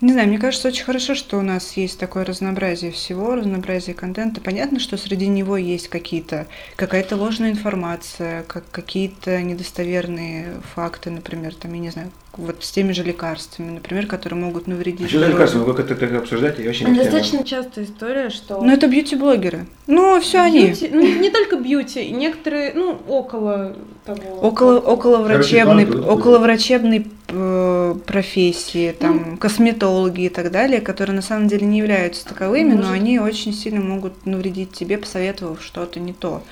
Не 0.01 0.13
знаю, 0.13 0.27
мне 0.29 0.39
кажется, 0.39 0.67
очень 0.67 0.84
хорошо, 0.84 1.13
что 1.13 1.38
у 1.38 1.43
нас 1.43 1.73
есть 1.77 1.99
такое 1.99 2.25
разнообразие 2.25 2.91
всего, 2.91 3.36
разнообразие 3.36 3.93
контента. 3.93 4.41
Понятно, 4.41 4.79
что 4.79 4.97
среди 4.97 5.27
него 5.27 5.57
есть 5.57 5.89
какие-то, 5.89 6.47
какая-то 6.75 7.15
ложная 7.15 7.51
информация, 7.51 8.41
как 8.43 8.63
какие-то 8.71 9.39
недостоверные 9.43 10.59
факты, 10.73 11.11
например, 11.11 11.53
там, 11.53 11.73
я 11.73 11.79
не 11.79 11.89
знаю, 11.91 12.09
вот 12.38 12.63
с 12.63 12.71
теми 12.71 12.93
же 12.93 13.03
лекарствами, 13.03 13.71
например, 13.71 14.07
которые 14.07 14.39
могут 14.39 14.65
навредить. 14.65 15.07
А 15.07 15.09
что 15.09 15.19
за 15.19 15.27
лекарства? 15.27 15.59
Вы 15.59 15.73
как 15.73 15.91
это 15.91 16.17
обсуждаете? 16.17 16.61
Я 16.61 16.69
вообще 16.69 16.86
не 16.86 16.97
Достаточно 16.97 17.43
частая 17.43 17.86
история, 17.86 18.29
что... 18.29 18.61
Ну, 18.61 18.71
это 18.71 18.88
бьюти-блогеры. 18.88 19.65
Ну, 19.88 20.19
все 20.21 20.49
бьюти, 20.49 20.88
они. 20.88 20.95
Ну, 20.95 21.19
не 21.19 21.29
только 21.29 21.57
бьюти, 21.57 22.09
некоторые, 22.11 22.73
ну, 22.73 22.97
около 23.07 23.75
того. 24.05 24.39
Около, 24.41 24.79
около 24.79 25.17
врачебной, 25.17 25.86
около 25.86 26.39
врачебной 26.39 27.07
э, 27.27 27.95
профессии, 28.05 28.95
там, 28.97 29.32
ну, 29.32 29.38
косметологи 29.38 30.23
и 30.23 30.29
так 30.29 30.51
далее, 30.51 30.79
которые 30.79 31.15
на 31.15 31.21
самом 31.21 31.49
деле 31.49 31.67
не 31.67 31.79
являются 31.79 32.25
таковыми, 32.25 32.75
может... 32.75 32.86
но 32.86 32.91
они 32.93 33.19
очень 33.19 33.53
сильно 33.53 33.82
могут 33.82 34.25
навредить 34.25 34.71
тебе, 34.71 34.97
посоветовав 34.97 35.61
что-то 35.61 35.99
не 35.99 36.13
то 36.13 36.43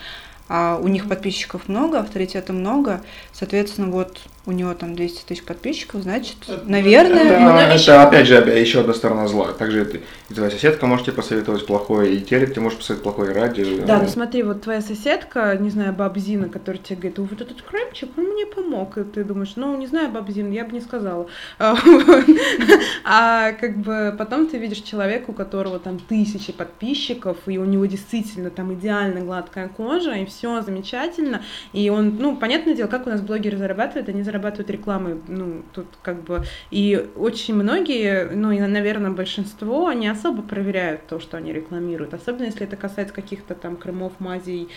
а 0.50 0.80
у 0.82 0.88
них 0.88 1.08
подписчиков 1.08 1.70
много, 1.70 2.00
авторитета 2.00 2.54
много, 2.54 3.02
соответственно, 3.32 3.92
вот 3.92 4.20
у 4.46 4.52
него 4.52 4.74
там 4.74 4.96
200 4.96 5.26
тысяч 5.26 5.44
подписчиков, 5.44 6.02
значит, 6.02 6.38
наверное... 6.64 7.24
Это, 7.24 7.76
это 7.76 8.04
опять 8.04 8.28
же, 8.28 8.36
еще 8.36 8.82
одна 8.82 8.94
сторона 8.94 9.28
зла. 9.28 9.54
Также 9.54 9.82
это, 9.82 9.98
и 10.30 10.34
твоя 10.34 10.50
соседка 10.50 10.86
может 10.88 11.06
тебе 11.06 11.16
посоветовать 11.16 11.66
плохое, 11.66 12.16
и 12.16 12.22
телек 12.22 12.54
ты 12.54 12.62
можешь 12.62 12.80
посоветовать 12.80 13.04
плохое, 13.04 13.32
и 13.32 13.36
радио. 13.36 13.86
Да, 13.86 14.00
ну 14.02 14.08
смотри, 14.08 14.44
вот 14.44 14.62
твоя 14.62 14.82
соседка, 14.82 15.56
не 15.60 15.70
знаю, 15.70 15.94
бабзина, 15.94 16.50
которая 16.50 16.82
тебе 16.82 16.96
говорит, 16.98 17.20
вот 17.20 17.42
этот 17.42 17.62
кремчик, 17.62 18.10
он 18.18 18.26
мне 18.26 18.46
помог, 18.46 18.98
и 18.98 19.04
ты 19.04 19.24
думаешь, 19.24 19.54
ну, 19.56 19.76
не 19.78 19.88
знаю, 19.88 20.10
бабзин, 20.10 20.52
я 20.52 20.66
бы 20.66 20.74
не 20.74 20.82
сказала. 20.82 21.28
А 23.04 23.52
как 23.54 23.78
бы 23.78 24.16
потом 24.18 24.48
ты 24.48 24.58
видишь 24.58 24.80
человека, 24.80 25.32
у 25.32 25.34
которого 25.34 25.80
там 25.80 26.00
тысячи 26.00 26.52
подписчиков, 26.52 27.38
и 27.48 27.58
у 27.58 27.66
него 27.66 27.86
действительно 27.86 28.50
там 28.50 28.74
идеально 28.74 29.22
гладкая 29.22 29.68
кожа, 29.68 30.14
и 30.14 30.26
все 30.26 30.62
замечательно, 30.62 31.42
и 31.74 31.90
он, 31.90 32.18
ну, 32.18 32.38
понятное 32.38 32.76
дело, 32.76 32.88
как 32.88 33.08
у 33.08 33.10
нас 33.10 33.22
блогеры 33.22 33.58
зарабатывают, 33.58 34.10
они 34.10 34.24
зарабатывают 34.30 34.70
рекламой, 34.70 35.20
ну, 35.28 35.64
тут 35.74 35.88
как 36.04 36.22
бы, 36.24 36.44
и 36.70 37.10
очень 37.16 37.56
многие, 37.56 38.30
ну, 38.32 38.52
и, 38.52 38.60
наверное, 38.60 39.10
большинство, 39.10 39.88
они 39.88 40.08
особо 40.08 40.44
проверяют 40.44 41.08
то, 41.08 41.20
что 41.20 41.38
они 41.38 41.52
рекламируют, 41.52 42.14
особенно 42.14 42.46
если 42.46 42.68
это 42.68 42.76
касается 42.76 43.14
каких-то 43.14 43.56
там 43.56 43.76
кремов, 43.76 44.14
мазей, 44.20 44.70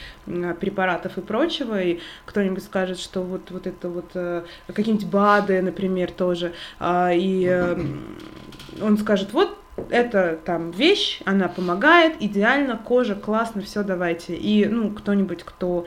препаратов 0.61 1.19
и 1.19 1.21
прочего, 1.21 1.81
и 1.81 2.01
кто-нибудь 2.25 2.65
скажет, 2.65 2.99
что 2.99 3.23
вот, 3.23 3.51
вот 3.51 3.67
это 3.67 3.89
вот 3.89 4.11
э, 4.15 4.45
какие-нибудь 4.67 5.09
БАДы, 5.09 5.61
например, 5.61 6.11
тоже, 6.11 6.53
а, 6.79 7.11
и 7.13 7.47
э, 7.47 7.77
он 8.81 8.97
скажет, 8.97 9.33
вот 9.33 9.59
это 9.91 10.39
там 10.45 10.71
вещь, 10.71 11.21
она 11.25 11.49
помогает, 11.49 12.15
идеально, 12.21 12.77
кожа, 12.77 13.15
классно, 13.15 13.63
все, 13.63 13.83
давайте. 13.83 14.35
И, 14.35 14.67
ну, 14.67 14.91
кто-нибудь, 14.91 15.43
кто 15.45 15.87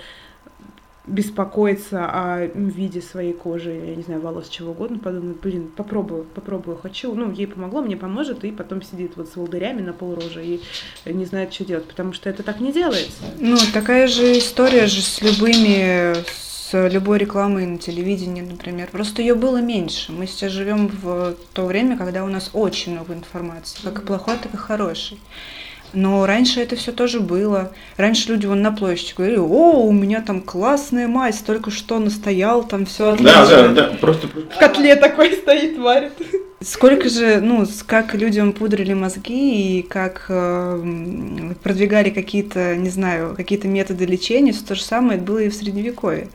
беспокоиться 1.08 2.06
о 2.06 2.46
виде 2.46 3.02
своей 3.02 3.34
кожи, 3.34 3.72
я 3.72 3.96
не 3.96 4.04
знаю, 4.04 4.22
волос, 4.22 4.50
чего 4.50 4.72
угодно, 4.72 4.98
подумать, 4.98 5.40
блин, 5.42 5.70
попробую, 5.76 6.24
попробую, 6.24 6.78
хочу, 6.78 7.14
ну, 7.14 7.32
ей 7.32 7.48
помогло, 7.48 7.82
мне 7.82 7.96
поможет, 7.96 8.44
и 8.44 8.52
потом 8.52 8.82
сидит 8.82 9.14
вот 9.16 9.30
с 9.30 9.36
волдырями 9.36 9.82
на 9.82 9.94
полрожи 9.94 10.44
и 10.46 10.62
не 11.06 11.26
знает, 11.26 11.54
что 11.54 11.66
делать, 11.66 11.86
потому 11.86 12.14
что 12.14 12.30
это 12.30 12.44
так 12.44 12.60
не 12.60 12.72
делается. 12.72 13.24
Ну, 13.40 13.58
такая 13.74 14.08
же 14.08 14.38
история 14.38 14.88
же 14.88 15.02
с 15.02 15.22
любыми, 15.22 16.16
с 16.28 16.90
любой 16.90 17.20
рекламой 17.20 17.66
на 17.66 17.78
телевидении, 17.78 18.42
например. 18.42 18.90
Просто 18.92 19.22
ее 19.22 19.36
было 19.36 19.58
меньше. 19.58 20.12
Мы 20.12 20.26
сейчас 20.26 20.52
живем 20.52 20.88
в 20.88 21.36
то 21.54 21.66
время, 21.66 21.98
когда 21.98 22.24
у 22.24 22.28
нас 22.28 22.50
очень 22.54 22.94
много 22.94 23.14
информации, 23.14 23.80
как 23.84 24.00
и 24.00 24.06
плохой, 24.06 24.36
так 24.42 24.54
и 24.54 24.58
хороший. 24.58 25.20
Но 25.94 26.26
раньше 26.26 26.60
это 26.60 26.76
все 26.76 26.92
тоже 26.92 27.20
было. 27.20 27.72
Раньше 27.98 28.30
люди 28.30 28.46
вон 28.46 28.62
на 28.62 28.72
площади 28.72 29.14
говорили, 29.16 29.38
о, 29.38 29.86
у 29.86 29.92
меня 29.92 30.22
там 30.22 30.42
классная 30.42 31.08
мать, 31.08 31.42
только 31.46 31.72
что 31.72 32.00
настоял, 32.00 32.64
там 32.64 32.86
все 32.86 33.14
отлично. 33.14 33.46
Да, 33.46 33.68
да, 33.68 33.68
да, 33.70 33.98
просто... 34.00 34.28
В 34.28 34.60
котле 34.60 34.96
такой 34.96 35.34
стоит, 35.34 35.78
варит. 35.78 36.14
Сколько 36.62 37.10
же, 37.10 37.42
ну, 37.42 37.66
как 37.86 38.16
людям 38.16 38.54
пудрили 38.54 38.94
мозги 38.94 39.80
и 39.80 39.82
как 39.82 40.26
э, 40.30 41.54
продвигали 41.62 42.10
какие-то, 42.10 42.78
не 42.78 42.90
знаю, 42.90 43.36
какие-то 43.36 43.68
методы 43.68 44.06
лечения, 44.06 44.54
все 44.54 44.66
то 44.66 44.76
же 44.76 44.82
самое 44.82 45.20
было 45.20 45.40
и 45.40 45.50
в 45.50 45.54
Средневековье. 45.54 46.30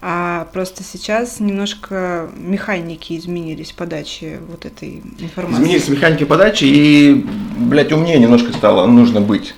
А 0.00 0.48
просто 0.52 0.82
сейчас 0.82 1.40
немножко 1.40 2.30
механики 2.36 3.18
изменились 3.18 3.72
подачи 3.72 4.38
вот 4.48 4.64
этой 4.64 5.02
информации. 5.18 5.62
Изменились 5.62 5.88
механики 5.88 6.24
подачи 6.24 6.64
и, 6.64 7.26
блядь, 7.58 7.92
умнее 7.92 8.18
немножко 8.18 8.52
стало 8.54 8.86
нужно 8.86 9.20
быть 9.20 9.54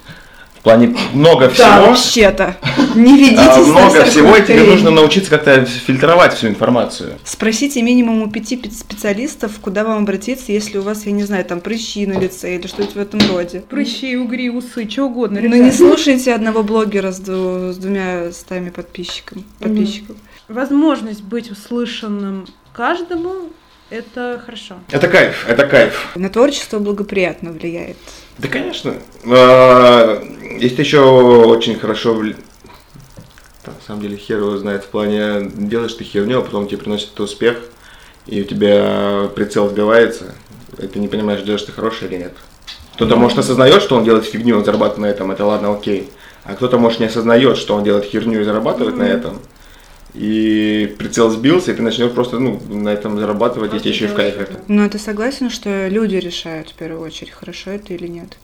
плане 0.68 0.94
много 1.14 1.48
всего. 1.48 1.66
Да, 1.66 1.80
вообще-то. 1.86 2.56
Не 2.94 3.16
ведитесь 3.16 3.38
а, 3.38 3.60
Много 3.60 4.04
всего, 4.04 4.36
и 4.36 4.44
тебе 4.44 4.64
нужно 4.64 4.90
научиться 4.90 5.30
как-то 5.30 5.64
фильтровать 5.64 6.34
всю 6.34 6.48
информацию. 6.48 7.14
Спросите 7.24 7.80
минимум 7.80 8.22
у 8.22 8.30
пяти 8.30 8.60
специалистов, 8.70 9.52
куда 9.62 9.82
вам 9.84 10.02
обратиться, 10.02 10.52
если 10.52 10.76
у 10.76 10.82
вас, 10.82 11.06
я 11.06 11.12
не 11.12 11.24
знаю, 11.24 11.46
там 11.46 11.60
прыщи 11.60 12.06
на 12.06 12.18
лице 12.18 12.56
или 12.56 12.66
что-нибудь 12.66 12.96
в 12.96 12.98
этом 12.98 13.20
роде. 13.30 13.60
Прыщи, 13.60 14.16
угри, 14.16 14.50
усы, 14.50 14.88
что 14.90 15.04
угодно. 15.04 15.40
Ну 15.40 15.56
не 15.56 15.72
слушайте 15.72 16.34
одного 16.34 16.62
блогера 16.62 17.12
с, 17.12 17.20
с 17.20 17.76
двумя 17.78 18.30
стами 18.32 18.68
подписчиков. 18.68 19.38
подписчиков. 19.60 20.16
Возможность 20.48 21.22
быть 21.22 21.50
услышанным 21.50 22.46
каждому 22.74 23.32
это 23.90 24.42
хорошо. 24.44 24.76
Это 24.90 25.08
кайф, 25.08 25.46
это 25.48 25.66
кайф. 25.66 26.12
На 26.14 26.28
творчество 26.28 26.78
благоприятно 26.78 27.52
влияет. 27.52 27.96
Да, 28.38 28.48
конечно. 28.48 28.94
А, 29.26 30.22
есть 30.60 30.78
еще 30.78 31.00
очень 31.00 31.78
хорошо 31.78 32.14
на 33.68 33.86
самом 33.86 34.02
деле 34.02 34.16
хер 34.16 34.38
его 34.38 34.56
знает 34.56 34.84
в 34.84 34.88
плане 34.88 35.50
делаешь 35.54 35.94
ты 35.94 36.04
херню, 36.04 36.38
а 36.38 36.42
потом 36.42 36.66
тебе 36.66 36.78
приносит 36.78 37.10
это 37.12 37.22
успех, 37.22 37.58
и 38.26 38.42
у 38.42 38.44
тебя 38.44 39.30
прицел 39.34 39.68
сбивается, 39.68 40.34
и 40.78 40.86
ты 40.86 40.98
не 40.98 41.08
понимаешь, 41.08 41.42
делаешь 41.42 41.62
ты 41.62 41.72
хороший 41.72 42.08
или 42.08 42.16
нет. 42.16 42.32
Кто-то 42.94 43.16
может 43.16 43.38
осознает, 43.38 43.82
что 43.82 43.96
он 43.96 44.04
делает 44.04 44.24
фигню, 44.24 44.58
он 44.58 44.64
зарабатывает 44.64 44.98
на 44.98 45.06
этом, 45.06 45.30
это 45.30 45.44
ладно, 45.44 45.72
окей. 45.72 46.10
А 46.44 46.54
кто-то 46.54 46.78
может 46.78 46.98
не 46.98 47.06
осознает, 47.06 47.56
что 47.56 47.74
он 47.74 47.84
делает 47.84 48.04
херню 48.04 48.40
и 48.40 48.44
зарабатывает 48.44 48.94
mm-hmm. 48.94 48.98
на 48.98 49.04
этом 49.04 49.40
и 50.18 50.94
прицел 50.98 51.30
сбился, 51.30 51.70
и 51.72 51.74
ты 51.74 51.82
начнешь 51.82 52.10
просто 52.10 52.38
ну, 52.40 52.60
на 52.68 52.88
этом 52.88 53.18
зарабатывать, 53.18 53.70
просто 53.70 53.88
и 53.88 53.92
тебе 53.92 53.94
еще 53.94 54.04
и 54.06 54.08
в 54.08 54.14
кайф 54.14 54.36
это. 54.38 54.60
Ну, 54.66 54.84
а 54.84 54.88
ты 54.88 54.98
согласен, 54.98 55.48
что 55.48 55.86
люди 55.88 56.16
решают 56.16 56.70
в 56.70 56.74
первую 56.74 57.02
очередь, 57.06 57.30
хорошо 57.30 57.70
это 57.70 57.94
или 57.94 58.08
нет? 58.08 58.36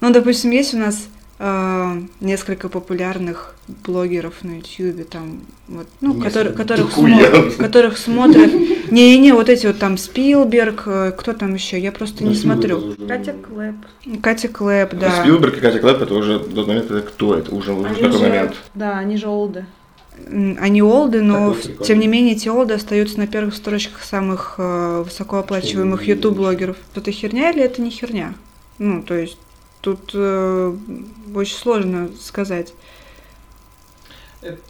Ну, 0.00 0.12
допустим, 0.12 0.50
есть 0.50 0.74
у 0.74 0.78
нас 0.78 1.08
э, 1.38 2.00
несколько 2.20 2.68
популярных 2.68 3.54
блогеров 3.86 4.34
на 4.44 4.56
YouTube, 4.58 5.08
там, 5.08 5.40
вот, 5.66 5.86
ну, 6.00 6.20
которые, 6.20 6.52
которых, 6.54 6.86
Дохуя. 6.88 7.18
смо- 7.18 7.56
которых 7.56 7.96
смотрят. 7.98 8.52
Не-не-не, 8.90 9.32
вот 9.32 9.48
эти 9.48 9.66
вот 9.66 9.78
там 9.78 9.96
Спилберг, 9.98 10.82
э, 10.86 11.12
кто 11.16 11.32
там 11.32 11.54
еще, 11.54 11.78
я 11.80 11.90
просто 11.90 12.22
Ну, 12.24 12.30
не 12.30 12.36
смотрю. 12.36 12.94
Катя 13.08 13.32
Клэп. 13.34 13.74
Катя 14.22 14.48
Клэп, 14.48 14.94
да. 14.94 15.22
Спилберг 15.22 15.56
и 15.56 15.60
Катя 15.60 15.78
Клэп, 15.80 16.02
это 16.02 16.14
уже 16.14 16.38
в 16.38 16.54
тот 16.54 16.66
момент, 16.66 16.90
это 16.90 17.00
кто 17.00 17.34
это? 17.34 17.54
Уже, 17.54 17.72
уже 17.72 17.94
какой 17.94 18.12
же- 18.12 18.18
момент? 18.18 18.54
Да, 18.74 18.98
они 18.98 19.16
же 19.16 19.26
олды. 19.28 19.64
Они 20.60 20.82
олды, 20.82 21.22
но 21.22 21.56
тем 21.84 22.00
не 22.00 22.06
менее 22.06 22.34
эти 22.34 22.48
олды 22.48 22.74
остаются 22.74 23.18
на 23.18 23.26
первых 23.26 23.54
строчках 23.54 24.02
самых 24.02 24.56
э, 24.58 25.02
высокооплачиваемых 25.04 26.06
YouTube-блогеров. 26.06 26.76
Это 26.94 27.10
херня 27.12 27.50
или 27.50 27.62
это 27.62 27.80
не 27.80 27.90
херня? 27.90 28.34
Ну, 28.78 29.02
то 29.02 29.14
есть 29.14 29.38
тут 29.80 30.10
э, 30.14 30.76
очень 31.34 31.56
сложно 31.56 32.10
сказать. 32.20 32.74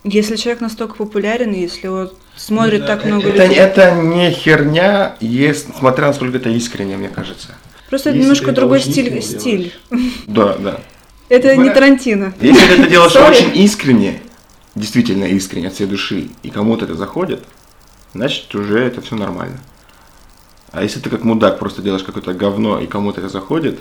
Если 0.04 0.36
человек 0.36 0.60
настолько 0.60 0.94
популярен, 0.94 1.52
если 1.52 1.88
вот 1.88 2.16
смотрит 2.36 2.86
так 2.86 3.04
много 3.04 3.28
Это, 3.28 3.44
людей. 3.44 3.58
это 3.58 3.94
не 3.94 4.30
херня, 4.30 5.16
есть, 5.20 5.76
смотря 5.76 6.06
насколько 6.06 6.38
это 6.38 6.48
искренне, 6.48 6.96
мне 6.96 7.08
кажется. 7.08 7.48
Просто 7.90 8.10
это 8.10 8.16
если 8.16 8.22
немножко 8.22 8.46
это 8.46 8.60
другой 8.60 8.78
очень 8.78 8.92
стиль. 8.92 9.22
стиль. 9.22 9.74
Да, 10.26 10.56
да. 10.58 10.80
Это 11.28 11.54
не 11.56 11.68
Тарантино. 11.70 12.32
Если 12.40 12.66
ты 12.66 12.82
это 12.82 12.90
делаешь 12.90 13.16
очень 13.16 13.56
искренне, 13.58 14.22
действительно 14.78 15.24
искренне 15.24 15.68
от 15.68 15.74
всей 15.74 15.86
души, 15.86 16.28
и 16.42 16.50
кому-то 16.50 16.84
это 16.84 16.94
заходит, 16.94 17.44
значит 18.14 18.54
уже 18.54 18.78
это 18.78 19.00
все 19.00 19.16
нормально. 19.16 19.58
А 20.70 20.82
если 20.82 21.00
ты 21.00 21.10
как 21.10 21.24
мудак 21.24 21.58
просто 21.58 21.82
делаешь 21.82 22.02
какое-то 22.04 22.34
говно, 22.34 22.78
и 22.78 22.86
кому-то 22.86 23.20
это 23.20 23.28
заходит, 23.28 23.80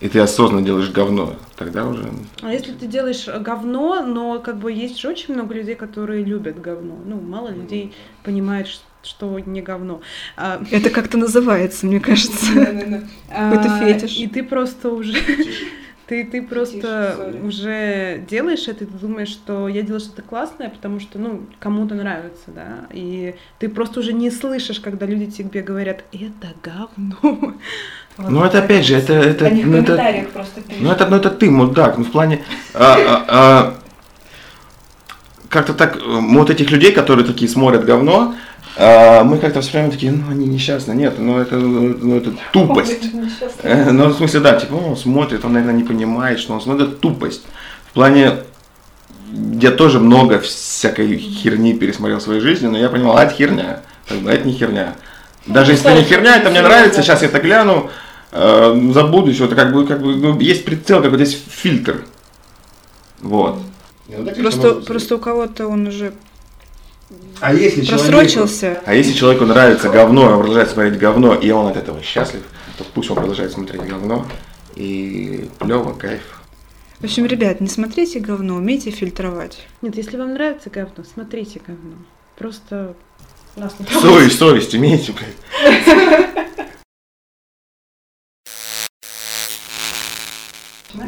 и 0.00 0.08
ты 0.08 0.18
осознанно 0.18 0.64
делаешь 0.64 0.90
говно, 0.90 1.36
тогда 1.56 1.86
уже... 1.86 2.10
А 2.42 2.52
если 2.52 2.72
ты 2.72 2.86
делаешь 2.86 3.26
говно, 3.26 4.02
но 4.02 4.40
как 4.40 4.58
бы 4.58 4.72
есть 4.72 4.98
же 4.98 5.08
очень 5.08 5.34
много 5.34 5.54
людей, 5.54 5.74
которые 5.74 6.24
любят 6.24 6.60
говно. 6.60 6.96
Ну, 7.04 7.20
мало 7.20 7.48
людей 7.48 7.94
понимает, 8.22 8.66
что 9.02 9.38
не 9.38 9.62
говно. 9.62 10.00
А, 10.36 10.62
Это 10.70 10.90
как-то 10.90 11.16
называется, 11.16 11.86
мне 11.86 12.00
кажется. 12.00 12.46
Какой-то 12.54 13.74
а, 13.74 13.78
фетиш. 13.80 14.16
И 14.16 14.26
ты 14.26 14.42
просто 14.42 14.90
уже... 14.90 15.16
Ты, 16.06 16.24
ты 16.24 16.42
просто 16.42 17.16
sorry. 17.18 17.46
уже 17.46 18.24
делаешь 18.28 18.68
это, 18.68 18.84
и 18.84 18.86
ты 18.86 18.98
думаешь, 18.98 19.28
что 19.28 19.68
я 19.68 19.82
делаю 19.82 20.00
что-то 20.00 20.22
классное, 20.22 20.68
потому 20.68 21.00
что, 21.00 21.18
ну, 21.18 21.46
кому-то 21.58 21.94
нравится, 21.94 22.44
да, 22.48 22.86
и 22.92 23.34
ты 23.58 23.70
просто 23.70 24.00
уже 24.00 24.12
не 24.12 24.30
слышишь, 24.30 24.80
когда 24.80 25.06
люди 25.06 25.30
тебе 25.30 25.62
говорят, 25.62 26.04
это 26.12 26.48
говно. 26.62 27.54
Вот 28.16 28.30
Ну 28.30 28.44
это 28.44 28.58
опять 28.58 28.84
же, 28.84 28.96
это... 28.96 29.14
это, 29.14 29.44
ну, 29.44 29.50
это 29.50 29.62
комментариях 29.62 30.28
просто 30.28 30.60
Ну 30.78 30.90
это, 30.90 31.06
ну 31.06 31.16
это 31.16 31.30
ты, 31.30 31.50
мудак. 31.50 31.98
Ну 31.98 32.04
в 32.04 32.12
плане... 32.12 32.44
а, 32.74 32.96
а, 32.96 33.24
а, 33.28 33.74
как-то 35.48 35.72
так, 35.72 36.00
вот 36.04 36.50
этих 36.50 36.70
людей, 36.70 36.92
которые 36.92 37.24
такие 37.24 37.48
смотрят 37.48 37.84
говно, 37.84 38.34
а, 38.76 39.22
мы 39.22 39.38
как-то 39.38 39.60
воспринимаем 39.60 39.92
такие, 39.92 40.10
ну 40.10 40.30
они 40.30 40.46
несчастные. 40.46 40.96
Нет, 40.96 41.14
ну 41.18 41.38
это, 41.38 41.56
ну, 41.56 42.16
это 42.16 42.32
тупость. 42.52 43.10
Э, 43.62 43.90
Ну, 43.90 44.08
в 44.08 44.16
смысле, 44.16 44.40
да, 44.40 44.58
типа, 44.58 44.74
он 44.74 44.96
смотрит, 44.96 45.44
он, 45.44 45.52
наверное, 45.52 45.76
не 45.76 45.84
понимает, 45.84 46.40
что 46.40 46.54
он 46.54 46.60
смотрит, 46.60 46.88
это 46.88 46.96
тупость. 46.96 47.44
В 47.90 47.92
плане, 47.92 48.38
я 49.60 49.70
тоже 49.70 50.00
много 50.00 50.40
всякой 50.40 51.16
херни 51.18 51.74
пересмотрел 51.74 52.18
в 52.18 52.22
своей 52.22 52.40
жизни, 52.40 52.66
но 52.66 52.76
я 52.76 52.88
понимал, 52.88 53.16
а 53.16 53.24
это 53.24 53.34
херня, 53.34 53.82
как 54.08 54.18
бы, 54.18 54.30
а 54.30 54.34
это 54.34 54.46
не 54.46 54.54
херня. 54.54 54.94
Даже 55.46 55.72
если 55.72 55.90
это 55.90 55.98
не 56.00 56.04
херня, 56.04 56.36
это 56.36 56.50
мне 56.50 56.62
нравится, 56.62 57.02
сейчас 57.02 57.22
я 57.22 57.28
это 57.28 57.38
гляну, 57.38 57.90
э, 58.32 58.90
забуду 58.92 59.30
еще, 59.30 59.44
это 59.44 59.54
как 59.54 59.72
бы, 59.72 59.86
как 59.86 60.02
бы, 60.02 60.16
ну, 60.16 60.38
есть 60.40 60.64
прицел, 60.64 61.00
как 61.00 61.12
вот 61.12 61.20
здесь 61.20 61.40
фильтр. 61.48 62.04
Вот. 63.20 63.58
Просто, 64.36 64.74
просто 64.74 65.16
у 65.16 65.18
кого-то 65.18 65.68
он 65.68 65.86
уже 65.86 66.12
А 67.40 67.52
если 67.52 67.84
просрочился. 67.86 68.80
А 68.86 68.94
если 68.94 69.12
человеку 69.12 69.44
нравится 69.44 69.88
говно, 69.88 70.22
он 70.22 70.38
продолжает 70.38 70.70
смотреть 70.70 70.98
говно, 70.98 71.34
и 71.34 71.50
он 71.50 71.66
от 71.66 71.76
этого 71.76 72.02
счастлив, 72.02 72.42
то 72.78 72.84
пусть 72.94 73.10
он 73.10 73.16
продолжает 73.16 73.52
смотреть 73.52 73.82
говно, 73.82 74.26
и 74.74 75.48
плево, 75.58 75.92
кайф. 75.92 76.42
В 77.00 77.04
общем, 77.04 77.26
ребят, 77.26 77.60
не 77.60 77.68
смотрите 77.68 78.20
говно, 78.20 78.56
умейте 78.56 78.90
фильтровать. 78.90 79.66
Нет, 79.82 79.96
если 79.96 80.16
вам 80.16 80.34
нравится 80.34 80.70
говно, 80.70 81.04
смотрите 81.04 81.60
говно. 81.64 81.96
Просто 82.36 82.94
нас 83.56 83.74
не 83.78 83.86
Совесть, 83.86 84.38
совесть 84.38 84.74
имейте, 84.74 85.12
блядь. 85.12 86.24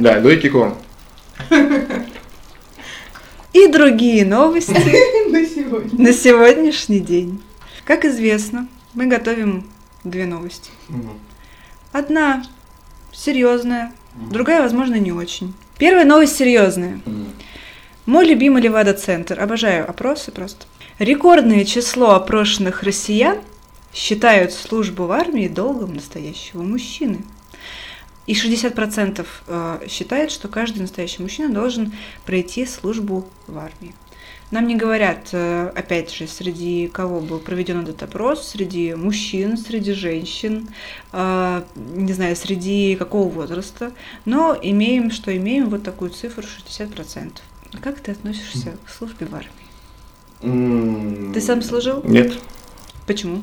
Да, 0.00 0.20
дуйте 0.20 0.50
ком. 0.50 0.76
И 3.56 3.68
другие 3.68 4.26
новости 4.26 4.70
на 5.30 5.46
сегодня. 5.46 6.02
на 6.04 6.12
сегодняшний 6.12 7.00
день. 7.00 7.40
Как 7.86 8.04
известно, 8.04 8.68
мы 8.92 9.06
готовим 9.06 9.66
две 10.04 10.26
новости. 10.26 10.70
Одна 11.90 12.44
серьезная, 13.14 13.94
другая, 14.30 14.60
возможно, 14.60 14.96
не 14.96 15.10
очень. 15.10 15.54
Первая 15.78 16.04
новость 16.04 16.36
серьезная. 16.36 17.00
Мой 18.04 18.26
любимый 18.26 18.60
Левада-центр. 18.60 19.40
Обожаю 19.40 19.88
опросы 19.88 20.32
просто. 20.32 20.66
Рекордное 20.98 21.64
число 21.64 22.10
опрошенных 22.10 22.82
россиян 22.82 23.38
считают 23.94 24.52
службу 24.52 25.06
в 25.06 25.12
армии 25.12 25.48
долгом 25.48 25.94
настоящего 25.94 26.60
мужчины. 26.60 27.20
И 28.26 28.32
60% 28.32 29.26
э, 29.46 29.78
считают, 29.88 30.32
что 30.32 30.48
каждый 30.48 30.80
настоящий 30.80 31.22
мужчина 31.22 31.52
должен 31.52 31.92
пройти 32.24 32.66
службу 32.66 33.26
в 33.46 33.56
армии. 33.58 33.94
Нам 34.50 34.66
не 34.68 34.76
говорят, 34.76 35.30
э, 35.32 35.72
опять 35.74 36.12
же, 36.12 36.28
среди 36.28 36.88
кого 36.88 37.20
был 37.20 37.38
проведен 37.38 37.82
этот 37.82 38.02
опрос, 38.02 38.48
среди 38.48 38.94
мужчин, 38.94 39.56
среди 39.56 39.92
женщин, 39.92 40.68
э, 41.12 41.62
не 41.74 42.12
знаю, 42.12 42.36
среди 42.36 42.94
какого 42.96 43.28
возраста, 43.28 43.92
но 44.24 44.56
имеем, 44.60 45.10
что 45.10 45.36
имеем 45.36 45.68
вот 45.68 45.82
такую 45.82 46.10
цифру 46.10 46.44
60%. 46.44 47.32
А 47.72 47.78
Как 47.78 48.00
ты 48.00 48.12
относишься 48.12 48.76
к 48.84 48.90
службе 48.90 49.26
в 49.26 49.34
армии? 49.34 51.32
Ты 51.32 51.40
сам 51.40 51.62
служил? 51.62 52.02
Нет. 52.04 52.38
Почему? 53.06 53.42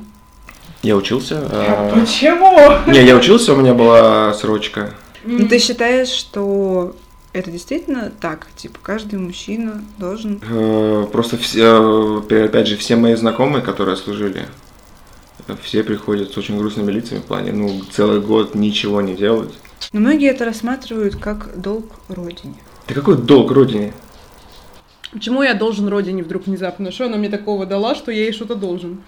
Я 0.84 0.97
учился. 0.97 1.47
а, 1.49 1.97
Почему? 1.97 2.91
Не, 2.91 3.05
я 3.05 3.15
учился, 3.15 3.53
у 3.53 3.55
меня 3.55 3.73
была 3.73 4.34
срочка. 4.34 4.93
Ну, 5.23 5.47
ты 5.47 5.57
считаешь, 5.57 6.09
что 6.09 6.93
это 7.31 7.49
действительно 7.51 8.11
так? 8.19 8.47
Типа, 8.57 8.79
каждый 8.84 9.17
мужчина 9.17 9.81
должен... 9.97 10.41
Э, 10.47 11.07
Просто 11.09 11.38
все, 11.38 12.21
э, 12.29 12.45
опять 12.45 12.67
же, 12.67 12.75
все 12.75 12.97
мои 12.97 13.15
знакомые, 13.15 13.63
которые 13.63 13.95
служили, 13.95 14.45
э, 15.47 15.55
все 15.63 15.86
приходят 15.86 16.34
с 16.34 16.38
очень 16.38 16.57
грустными 16.57 16.91
лицами 16.91 17.19
в 17.19 17.23
плане, 17.23 17.53
ну, 17.53 17.81
целый 17.89 18.19
год 18.19 18.53
ничего 18.53 18.99
не 18.99 19.15
делать. 19.15 19.53
Но 19.93 20.01
многие 20.01 20.29
это 20.29 20.43
рассматривают 20.43 21.15
как 21.15 21.59
долг 21.59 21.86
родине. 22.09 22.55
Да 22.89 22.93
какой 22.93 23.17
долг 23.17 23.51
родине? 23.51 23.93
Почему 25.13 25.43
я 25.43 25.53
должен 25.53 25.88
родине 25.88 26.23
вдруг 26.23 26.47
внезапно? 26.47 26.91
Что 26.91 27.05
она 27.05 27.17
мне 27.17 27.29
такого 27.29 27.65
дала, 27.65 27.95
что 27.95 28.11
я 28.11 28.23
ей 28.23 28.34
что-то 28.34 28.55
должен? 28.55 29.03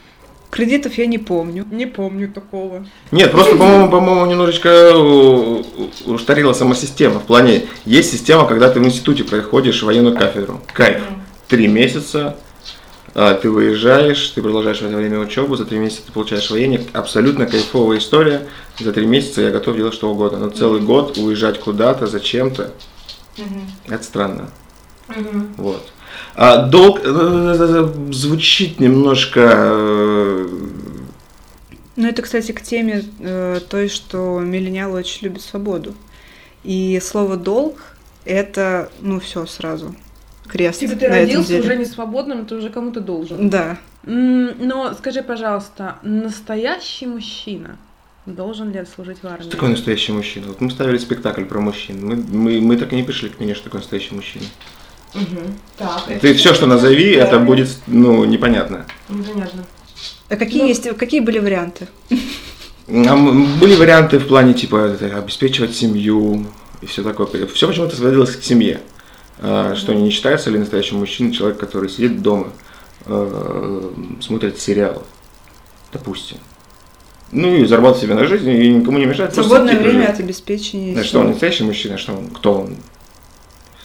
Кредитов 0.49 0.97
я 0.97 1.05
не 1.05 1.17
помню. 1.17 1.65
Не 1.71 1.85
помню 1.85 2.31
такого. 2.31 2.85
Нет, 3.11 3.31
просто, 3.31 3.55
по-моему, 3.55 3.89
по-моему, 3.89 4.25
немножечко 4.25 4.69
э, 4.69 5.63
устарела 6.05 6.53
сама 6.53 6.75
система. 6.75 7.19
В 7.19 7.25
плане, 7.25 7.65
есть 7.85 8.11
система, 8.11 8.47
когда 8.47 8.69
ты 8.69 8.79
в 8.79 8.85
институте 8.85 9.23
проходишь 9.23 9.83
военную 9.83 10.15
кафедру. 10.15 10.61
Кайф. 10.73 11.01
Три 11.47 11.67
месяца, 11.67 12.37
а, 13.17 13.33
ты 13.33 13.49
выезжаешь, 13.49 14.29
ты 14.31 14.41
продолжаешь 14.41 14.79
в 14.79 14.85
это 14.85 14.97
время 14.97 15.19
учебу, 15.19 15.55
за 15.55 15.63
три 15.63 15.77
месяца 15.77 16.03
ты 16.05 16.11
получаешь 16.11 16.51
военник. 16.51 16.81
Абсолютно 16.91 17.45
кайфовая 17.45 17.99
история. 17.99 18.47
За 18.77 18.91
три 18.91 19.05
месяца 19.05 19.41
я 19.41 19.51
готов 19.51 19.77
делать 19.77 19.93
что 19.93 20.11
угодно. 20.11 20.39
Но 20.39 20.49
целый 20.49 20.81
год 20.81 21.17
уезжать 21.17 21.61
куда-то, 21.61 22.07
зачем-то, 22.07 22.73
это 23.87 24.03
странно. 24.03 24.49
Вот. 25.55 25.93
А 26.35 26.63
долг 26.63 26.99
э, 27.03 27.93
звучит 28.11 28.79
немножко 28.79 29.39
э, 29.43 30.47
Ну, 31.95 32.07
это, 32.07 32.21
кстати, 32.21 32.51
к 32.51 32.61
теме 32.61 33.03
э, 33.19 33.59
той, 33.69 33.87
что 33.87 34.39
миллениалы 34.39 34.99
очень 34.99 35.27
любят 35.27 35.41
свободу. 35.41 35.95
И 36.63 36.99
слово 37.01 37.37
«долг»— 37.37 37.77
это, 38.25 38.89
ну, 39.01 39.19
все 39.19 39.45
сразу. 39.45 39.95
Крест 40.47 40.79
Типа 40.79 40.95
ты 40.95 41.09
на 41.09 41.15
этом 41.15 41.27
родился 41.27 41.47
деле. 41.49 41.61
уже 41.61 41.75
не 41.75 41.85
свободным, 41.85 42.45
ты 42.45 42.55
уже 42.55 42.69
кому-то 42.69 42.99
должен. 42.99 43.49
Да. 43.49 43.77
Но 44.03 44.93
скажи, 44.93 45.23
пожалуйста, 45.23 45.97
настоящий 46.03 47.07
мужчина 47.07 47.77
должен 48.25 48.71
ли 48.71 48.83
служить 48.85 49.19
в 49.23 49.27
армии? 49.27 49.43
Что 49.43 49.51
такое 49.51 49.69
настоящий 49.69 50.11
мужчина? 50.11 50.47
Вот 50.47 50.61
мы 50.61 50.69
ставили 50.71 50.97
спектакль 50.97 51.45
про 51.45 51.59
мужчин. 51.59 52.05
Мы, 52.05 52.15
мы, 52.15 52.61
мы 52.61 52.77
так 52.77 52.93
и 52.93 52.95
не 52.95 53.03
пришли 53.03 53.29
к 53.29 53.37
мнению, 53.37 53.55
что 53.55 53.65
такое 53.65 53.81
настоящий 53.81 54.13
мужчина. 54.15 54.45
Так, 55.77 56.19
Ты 56.21 56.33
все, 56.33 56.53
что 56.53 56.65
назови, 56.65 57.11
это 57.11 57.39
будет, 57.39 57.69
ну, 57.87 58.25
непонятно. 58.25 58.85
непонятно. 59.09 59.65
А 60.29 60.35
какие, 60.35 60.61
Ну- 60.63 60.67
есть, 60.67 60.89
какие 60.97 61.19
были 61.19 61.39
варианты? 61.39 61.87
А 62.09 63.15
были 63.15 63.75
варианты 63.75 64.19
в 64.19 64.27
плане, 64.27 64.53
типа, 64.53 64.85
обеспечивать 65.17 65.75
семью, 65.75 66.45
и 66.81 66.85
все 66.85 67.03
такое. 67.03 67.47
Все 67.47 67.67
почему-то 67.67 67.95
сводилось 67.95 68.35
к 68.35 68.43
семье. 68.43 68.81
А, 69.39 69.75
что 69.75 69.93
не 69.93 70.09
считается 70.11 70.49
ли 70.49 70.59
настоящим 70.59 70.97
мужчиной 70.97 71.33
человек, 71.33 71.59
который 71.59 71.89
сидит 71.89 72.21
дома, 72.21 72.47
э, 73.05 73.91
смотрит 74.21 74.59
сериалы, 74.59 75.01
допустим. 75.91 76.37
Ну 77.31 77.53
и 77.55 77.65
зарабатывает 77.65 78.03
себе 78.03 78.15
на 78.15 78.25
жизнь, 78.27 78.49
и 78.49 78.69
никому 78.73 78.97
не 78.97 79.05
мешает. 79.05 79.33
Свободное 79.33 79.77
время 79.77 80.07
от 80.07 80.19
обеспечения. 80.19 80.95
Да, 80.95 81.03
что 81.03 81.19
он 81.19 81.29
настоящий 81.31 81.63
мужчина, 81.63 81.97
что 81.97 82.13
он, 82.13 82.29
кто 82.29 82.61
он? 82.61 82.77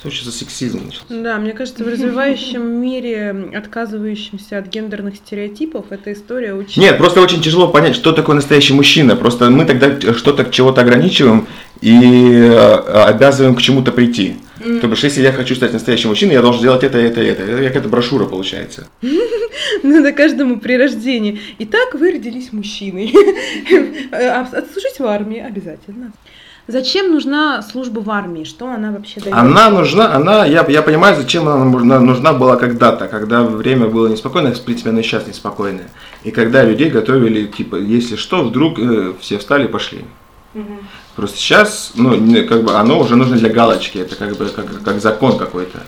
Что 0.08 0.24
за 0.24 0.32
сексизм 0.32 0.86
начался? 0.86 1.04
Да, 1.10 1.38
мне 1.38 1.52
кажется, 1.52 1.84
в 1.84 1.88
развивающем 1.88 2.62
мире, 2.62 3.50
отказывающемся 3.54 4.56
от 4.56 4.68
гендерных 4.68 5.16
стереотипов, 5.16 5.86
эта 5.90 6.14
история 6.14 6.54
очень... 6.54 6.80
Нет, 6.80 6.96
просто 6.96 7.20
очень 7.20 7.42
тяжело 7.42 7.68
понять, 7.68 7.94
что 7.94 8.12
такое 8.12 8.36
настоящий 8.36 8.72
мужчина. 8.72 9.14
Просто 9.14 9.50
мы 9.50 9.66
тогда 9.66 10.00
что-то 10.14 10.44
чего-то 10.50 10.80
ограничиваем 10.80 11.46
и 11.82 11.94
э, 11.94 12.56
обязываем 13.04 13.54
к 13.54 13.60
чему-то 13.60 13.92
прийти. 13.92 14.36
Mm. 14.60 14.80
То 14.80 14.88
бишь, 14.88 15.04
если 15.04 15.22
я 15.22 15.32
хочу 15.32 15.54
стать 15.54 15.72
настоящим 15.72 16.10
мужчиной, 16.10 16.34
я 16.34 16.42
должен 16.42 16.62
делать 16.62 16.82
это, 16.82 16.98
это, 16.98 17.20
это. 17.20 17.42
Это 17.42 17.62
какая-то 17.68 17.88
брошюра 17.88 18.24
получается. 18.24 18.88
Надо 19.82 20.12
каждому 20.12 20.60
при 20.60 20.76
рождении. 20.78 21.40
Итак, 21.58 21.94
вы 21.94 22.12
родились 22.12 22.52
мужчиной. 22.52 23.12
А 24.12 24.40
отслужить 24.40 24.98
в 24.98 25.04
армии 25.04 25.38
обязательно. 25.38 26.12
Зачем 26.70 27.10
нужна 27.10 27.62
служба 27.62 28.00
в 28.00 28.10
армии? 28.10 28.44
Что 28.44 28.68
она 28.70 28.92
вообще 28.92 29.20
дает? 29.20 29.34
Она 29.34 29.70
нужна, 29.70 30.14
она, 30.14 30.46
я, 30.46 30.64
я 30.68 30.82
понимаю, 30.82 31.16
зачем 31.16 31.48
она 31.48 31.64
нужна, 31.64 31.98
нужна 31.98 32.32
была 32.32 32.56
когда-то, 32.56 33.08
когда 33.08 33.42
время 33.42 33.88
было 33.88 34.06
неспокойное, 34.06 34.52
в 34.52 34.60
принципе, 34.62 34.90
оно 34.90 35.00
и 35.00 35.02
сейчас 35.02 35.26
неспокойное. 35.26 35.88
И 36.22 36.30
когда 36.30 36.62
людей 36.62 36.90
готовили, 36.90 37.46
типа, 37.46 37.76
если 37.76 38.14
что, 38.16 38.44
вдруг 38.44 38.78
э, 38.78 39.14
все 39.20 39.38
встали 39.38 39.64
и 39.64 39.68
пошли. 39.68 40.04
Угу. 40.54 40.78
Просто 41.16 41.38
сейчас, 41.38 41.92
ну, 41.96 42.12
как 42.46 42.62
бы 42.62 42.74
оно 42.74 43.00
уже 43.00 43.16
нужно 43.16 43.36
для 43.36 43.50
галочки, 43.50 43.98
это 43.98 44.14
как 44.14 44.36
бы 44.36 44.46
как, 44.46 44.82
как 44.82 45.00
закон 45.00 45.38
какой-то. 45.38 45.78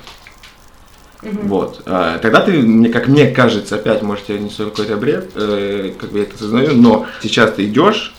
Угу. 1.22 1.38
Вот. 1.42 1.82
А, 1.86 2.18
тогда 2.18 2.40
ты, 2.40 2.52
мне, 2.52 2.88
как 2.88 3.06
мне 3.06 3.28
кажется, 3.28 3.76
опять, 3.76 4.02
может, 4.02 4.28
я 4.28 4.38
несу 4.38 4.64
какой-то 4.70 4.96
бред, 4.96 5.30
э, 5.36 5.92
как 5.98 6.10
бы 6.10 6.18
я 6.18 6.24
это 6.24 6.34
осознаю, 6.34 6.74
но 6.74 7.06
сейчас 7.22 7.52
ты 7.52 7.66
идешь, 7.66 8.14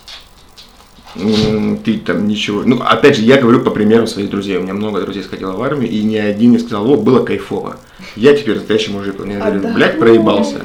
ты 1.14 1.98
там 1.98 2.26
ничего. 2.26 2.62
Ну, 2.64 2.80
опять 2.82 3.16
же, 3.16 3.22
я 3.22 3.40
говорю 3.40 3.62
по 3.62 3.70
примеру 3.70 4.06
своих 4.06 4.30
друзей. 4.30 4.56
У 4.56 4.62
меня 4.62 4.74
много 4.74 5.00
друзей 5.00 5.22
сходило 5.22 5.52
в 5.52 5.62
армию, 5.62 5.90
и 5.90 6.02
ни 6.02 6.16
один 6.16 6.52
не 6.52 6.58
сказал, 6.58 6.90
о, 6.90 6.96
было 6.96 7.24
кайфово. 7.24 7.76
Я 8.16 8.36
теперь 8.36 8.56
настоящий 8.56 8.90
мужик. 8.92 9.16
Говорю, 9.16 9.38
а, 9.40 9.72
блядь, 9.72 9.98
проебался. 9.98 10.62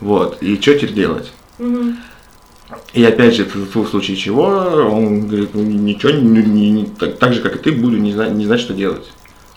Вот. 0.00 0.42
И 0.42 0.60
что 0.60 0.74
теперь 0.74 0.92
делать? 0.94 1.32
И 2.92 3.04
опять 3.04 3.34
же, 3.34 3.44
в, 3.44 3.76
в 3.76 3.88
случае 3.88 4.16
чего, 4.16 4.46
он 4.46 5.26
говорит, 5.26 5.50
ну, 5.54 5.62
ничего, 5.62 6.12
не, 6.12 6.42
не, 6.42 6.70
не, 6.70 6.84
так, 6.86 7.18
так 7.18 7.34
же, 7.34 7.40
как 7.40 7.56
и 7.56 7.58
ты, 7.58 7.72
буду 7.72 7.96
не 7.96 8.12
знать, 8.12 8.32
не 8.32 8.46
знать, 8.46 8.60
что 8.60 8.74
делать. 8.74 9.10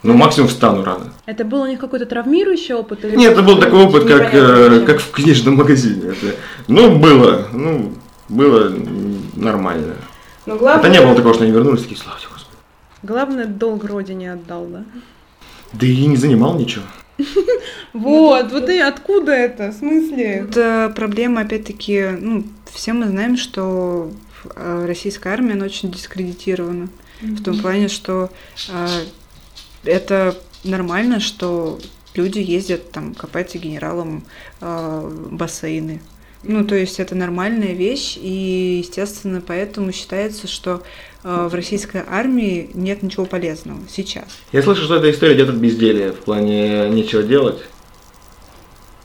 Ну, 0.04 0.14
максимум 0.14 0.50
встану 0.50 0.84
рано. 0.84 1.14
Это 1.26 1.46
был 1.46 1.62
у 1.62 1.68
них 1.68 1.80
какой-то 1.80 2.06
травмирующий 2.06 2.76
опыт? 2.76 3.06
Или 3.06 3.16
Нет, 3.16 3.34
это 3.34 3.42
был 3.42 3.58
такой 3.58 3.86
опыт, 3.86 4.04
как, 4.04 4.34
э, 4.34 4.84
как 4.86 5.00
в 5.00 5.12
книжном 5.12 5.56
магазине. 5.56 6.10
Это, 6.10 6.36
ну, 6.68 6.98
было, 6.98 7.48
ну, 7.54 7.94
было 8.28 8.74
нормально. 9.44 9.96
Но 10.46 10.58
главное... 10.58 10.90
Это 10.90 11.00
не 11.00 11.06
было 11.06 11.16
такого, 11.16 11.34
что 11.34 11.44
они 11.44 11.54
вернулись, 11.54 11.84
такие, 11.84 11.98
слава 11.98 12.20
тебе, 12.20 12.30
Господи. 12.32 12.58
Главное, 13.04 13.46
долг 13.46 13.84
родине 13.86 14.34
отдал, 14.34 14.66
да? 14.66 14.84
Да 15.74 15.86
и 15.86 16.06
не 16.06 16.18
занимал 16.18 16.58
ничего. 16.58 16.86
Вот, 17.94 18.52
вот 18.52 18.70
и 18.70 18.80
откуда 18.80 19.34
это, 19.34 19.70
в 19.70 19.76
смысле? 19.76 20.24
Это 20.24 20.92
проблема, 20.96 21.42
опять-таки, 21.42 22.08
ну, 22.20 22.44
все 22.72 22.94
мы 22.94 23.08
знаем, 23.08 23.38
что 23.38 24.12
э, 24.56 24.86
российская 24.88 25.30
армия, 25.30 25.54
она 25.54 25.66
очень 25.66 25.92
дискредитирована. 25.92 26.90
В 27.22 27.44
том 27.44 27.60
плане, 27.60 27.88
что 27.88 28.32
э, 28.70 28.88
это 29.84 30.36
нормально, 30.64 31.20
что 31.20 31.80
люди 32.16 32.40
ездят 32.40 32.92
там 32.92 33.14
копать 33.14 33.56
генералам 33.56 34.24
э, 34.60 35.28
бассейны. 35.32 36.02
Ну, 36.44 36.66
то 36.66 36.76
есть 36.76 37.00
это 37.00 37.16
нормальная 37.16 37.74
вещь, 37.74 38.18
и, 38.18 38.82
естественно, 38.84 39.42
поэтому 39.46 39.94
считается, 39.94 40.48
что 40.48 40.84
э, 41.24 41.48
в 41.50 41.54
российской 41.54 42.04
армии 42.06 42.70
нет 42.74 43.02
ничего 43.02 43.26
полезного 43.26 43.80
сейчас. 43.90 44.26
Я 44.52 44.62
слышу, 44.62 44.84
что 44.84 44.96
эта 44.96 45.10
история 45.10 45.36
идет 45.36 45.50
от 45.50 45.56
безделия, 45.56 46.12
в 46.12 46.20
плане 46.20 46.90
нечего 46.90 47.24
делать. 47.24 47.64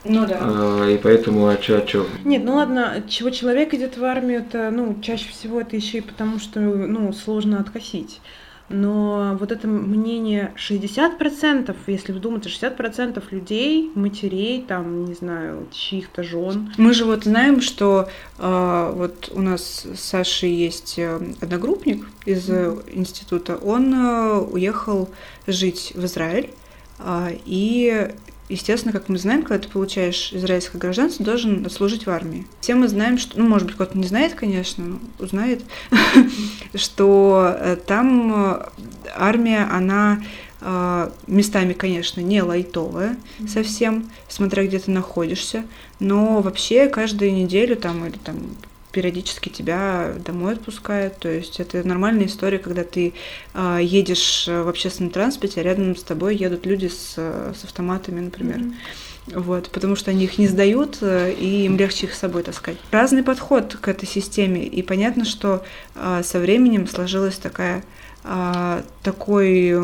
Ну 0.04 0.26
да. 0.26 0.38
А, 0.40 0.88
и 0.88 0.98
поэтому, 0.98 1.46
а 1.48 1.56
чё, 1.56 1.78
а 1.78 1.80
чё? 1.82 2.06
Нет, 2.24 2.42
ну 2.44 2.56
ладно, 2.56 3.04
чего 3.08 3.30
человек 3.30 3.74
идет 3.74 3.96
в 3.96 4.04
армию, 4.04 4.40
это, 4.40 4.70
ну, 4.70 4.96
чаще 5.02 5.28
всего 5.28 5.60
это 5.60 5.76
еще 5.76 5.98
и 5.98 6.02
потому, 6.02 6.38
что, 6.38 6.60
ну, 6.60 7.12
сложно 7.12 7.60
откосить. 7.60 8.20
Но 8.68 9.36
вот 9.40 9.50
это 9.50 9.66
мнение 9.66 10.52
60%, 10.56 11.74
если 11.86 12.12
вдуматься, 12.12 12.48
60% 12.50 13.22
людей, 13.30 13.90
матерей, 13.94 14.62
там, 14.66 15.06
не 15.06 15.14
знаю, 15.14 15.66
чьих-то 15.72 16.22
жен. 16.22 16.72
Мы 16.76 16.92
же 16.92 17.04
вот 17.04 17.24
знаем, 17.24 17.60
что 17.60 18.08
э, 18.38 18.92
вот 18.94 19.30
у 19.34 19.40
нас 19.40 19.86
с 19.86 20.00
Сашей 20.00 20.52
есть 20.52 20.98
э, 20.98 21.18
одногруппник 21.40 22.06
из 22.26 22.48
mm-hmm. 22.48 22.92
института, 22.94 23.56
он 23.56 23.94
э, 23.94 24.38
уехал 24.38 25.08
жить 25.46 25.92
в 25.94 26.04
Израиль, 26.04 26.50
э, 26.98 27.38
и 27.46 28.08
Естественно, 28.48 28.92
как 28.92 29.10
мы 29.10 29.18
знаем, 29.18 29.42
когда 29.42 29.66
ты 29.66 29.70
получаешь 29.70 30.32
израильское 30.32 30.78
гражданство, 30.78 31.24
должен 31.24 31.66
отслужить 31.66 32.06
в 32.06 32.10
армии. 32.10 32.46
Все 32.60 32.74
мы 32.74 32.88
знаем, 32.88 33.18
что, 33.18 33.38
ну, 33.38 33.46
может 33.46 33.66
быть, 33.66 33.74
кто-то 33.74 33.98
не 33.98 34.06
знает, 34.06 34.34
конечно, 34.34 34.84
но 34.84 34.98
узнает, 35.18 35.62
что 36.74 37.54
э, 37.58 37.76
там 37.76 38.52
э, 38.54 38.66
армия, 39.14 39.68
она 39.70 40.22
э, 40.62 41.10
местами, 41.26 41.74
конечно, 41.74 42.22
не 42.22 42.42
лайтовая 42.42 43.18
совсем, 43.46 44.10
смотря 44.28 44.64
где 44.64 44.78
ты 44.78 44.90
находишься, 44.92 45.64
но 46.00 46.40
вообще 46.40 46.88
каждую 46.88 47.34
неделю 47.34 47.76
там 47.76 48.06
или 48.06 48.16
там 48.16 48.36
периодически 48.92 49.48
тебя 49.48 50.14
домой 50.24 50.54
отпускают. 50.54 51.18
То 51.18 51.28
есть 51.28 51.60
это 51.60 51.86
нормальная 51.86 52.26
история, 52.26 52.58
когда 52.58 52.84
ты 52.84 53.14
э, 53.54 53.78
едешь 53.82 54.46
в 54.46 54.68
общественном 54.68 55.10
транспорте, 55.10 55.60
а 55.60 55.64
рядом 55.64 55.96
с 55.96 56.02
тобой 56.02 56.36
едут 56.36 56.66
люди 56.66 56.86
с, 56.86 57.14
с 57.16 57.64
автоматами, 57.64 58.20
например. 58.20 58.58
Mm-hmm. 58.58 58.74
Вот, 59.34 59.68
потому 59.70 59.94
что 59.96 60.10
они 60.10 60.24
их 60.24 60.38
не 60.38 60.46
сдают, 60.46 60.98
э, 61.00 61.32
и 61.32 61.64
им 61.64 61.76
легче 61.76 62.06
их 62.06 62.14
с 62.14 62.18
собой 62.18 62.42
таскать. 62.42 62.76
Разный 62.90 63.22
подход 63.22 63.76
к 63.80 63.88
этой 63.88 64.06
системе, 64.06 64.64
и 64.64 64.82
понятно, 64.82 65.24
что 65.24 65.64
э, 65.94 66.22
со 66.24 66.38
временем 66.38 66.86
сложилась 66.86 67.36
такая 67.36 67.84
э, 68.24 68.82
такой, 69.02 69.76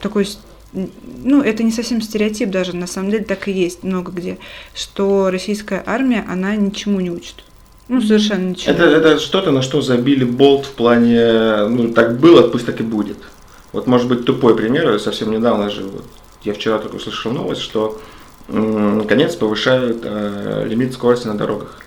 такой 0.00 0.26
ну, 0.72 1.42
это 1.42 1.62
не 1.62 1.70
совсем 1.70 2.00
стереотип 2.00 2.50
даже, 2.50 2.74
на 2.74 2.86
самом 2.86 3.10
деле 3.10 3.24
так 3.24 3.46
и 3.46 3.52
есть 3.52 3.82
много 3.82 4.10
где, 4.10 4.38
что 4.74 5.30
российская 5.30 5.82
армия, 5.86 6.24
она 6.28 6.56
ничему 6.56 7.00
не 7.00 7.10
учит. 7.10 7.44
Ну, 7.88 8.00
совершенно 8.00 8.50
ничего. 8.50 8.72
Это, 8.72 8.84
это 8.84 9.18
что-то, 9.18 9.50
на 9.50 9.62
что 9.62 9.80
забили 9.82 10.24
болт 10.24 10.66
в 10.66 10.72
плане, 10.72 11.66
ну, 11.68 11.92
так 11.92 12.18
было, 12.18 12.48
пусть 12.48 12.66
так 12.66 12.80
и 12.80 12.84
будет. 12.84 13.18
Вот, 13.72 13.86
может 13.86 14.08
быть, 14.08 14.24
тупой 14.24 14.56
пример, 14.56 14.98
совсем 15.00 15.30
недавно 15.30 15.70
же, 15.70 15.84
вот, 15.84 16.04
я 16.42 16.54
вчера 16.54 16.78
только 16.78 16.96
услышал 16.96 17.32
новость, 17.32 17.62
что 17.62 18.00
наконец 18.48 19.34
повышают 19.34 20.02
э, 20.04 20.64
лимит 20.66 20.92
скорости 20.92 21.26
на 21.26 21.36
дорогах. 21.36 21.80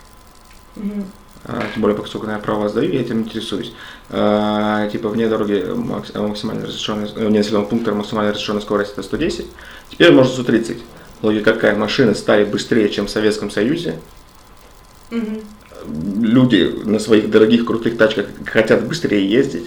Угу. 0.76 1.06
А, 1.46 1.64
тем 1.74 1.82
более, 1.82 1.98
поскольку 1.98 2.28
я 2.28 2.40
право 2.40 2.70
сдаю, 2.70 2.92
я 2.92 3.02
этим 3.02 3.20
интересуюсь. 3.20 3.74
А, 4.10 4.88
типа 4.90 5.10
вне 5.10 5.28
дороги 5.28 5.66
максимально 5.76 6.66
разрешенная, 6.66 7.08
э, 7.16 7.28
вне 7.28 7.40
населенного 7.40 7.66
пункта 7.66 7.94
максимально 7.94 8.32
разрешенная 8.32 8.62
скорость 8.62 8.94
это 8.94 9.04
110, 9.04 9.46
теперь 9.92 10.12
можно 10.12 10.34
130. 10.34 10.78
Логика 11.22 11.54
какая? 11.54 11.76
Машины 11.76 12.16
стали 12.16 12.46
быстрее, 12.46 12.90
чем 12.90 13.08
в 13.08 13.10
Советском 13.10 13.52
Союзе. 13.52 14.00
Угу 15.12 15.44
люди 16.22 16.82
на 16.84 17.00
своих 17.00 17.30
дорогих 17.30 17.66
крутых 17.66 17.98
тачках 17.98 18.28
хотят 18.46 18.88
быстрее 18.88 19.28
ездить. 19.28 19.66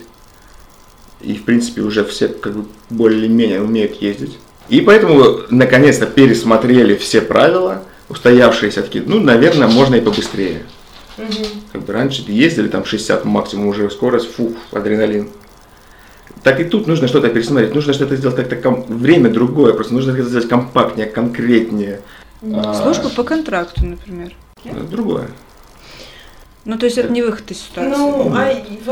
И, 1.20 1.34
в 1.34 1.44
принципе, 1.44 1.82
уже 1.82 2.04
все 2.04 2.28
как 2.28 2.54
бы 2.54 2.64
более-менее 2.90 3.60
умеют 3.60 3.96
ездить. 3.96 4.38
И 4.68 4.80
поэтому, 4.80 5.40
наконец-то, 5.50 6.06
пересмотрели 6.06 6.94
все 6.96 7.20
правила, 7.20 7.82
устоявшиеся 8.08 8.82
такие, 8.82 9.04
ну, 9.06 9.18
наверное, 9.20 9.66
можно 9.66 9.96
и 9.96 10.00
побыстрее. 10.00 10.62
Угу. 11.16 11.46
Как 11.72 11.82
бы 11.82 11.92
раньше 11.92 12.22
ездили 12.28 12.68
там 12.68 12.84
60 12.84 13.24
максимум 13.24 13.66
уже 13.66 13.90
скорость, 13.90 14.32
фух, 14.32 14.52
адреналин. 14.72 15.28
Так 16.42 16.60
и 16.60 16.64
тут 16.64 16.86
нужно 16.86 17.08
что-то 17.08 17.28
пересмотреть, 17.28 17.74
нужно 17.74 17.92
что-то 17.92 18.14
сделать 18.16 18.36
как-то 18.36 18.56
ком... 18.56 18.84
время 18.86 19.30
другое, 19.30 19.72
просто 19.72 19.94
нужно 19.94 20.12
это 20.12 20.22
сделать 20.22 20.48
компактнее, 20.48 21.08
конкретнее. 21.08 22.00
Служба 22.40 23.08
а... 23.08 23.16
по 23.16 23.24
контракту, 23.24 23.84
например. 23.84 24.34
Другое. 24.90 25.28
Ну, 26.68 26.76
то 26.76 26.84
есть 26.84 26.98
это 26.98 27.08
не 27.08 27.22
выход 27.22 27.50
из 27.50 27.62
ситуации. 27.62 27.96
Ну, 27.96 28.30
а 28.36 28.44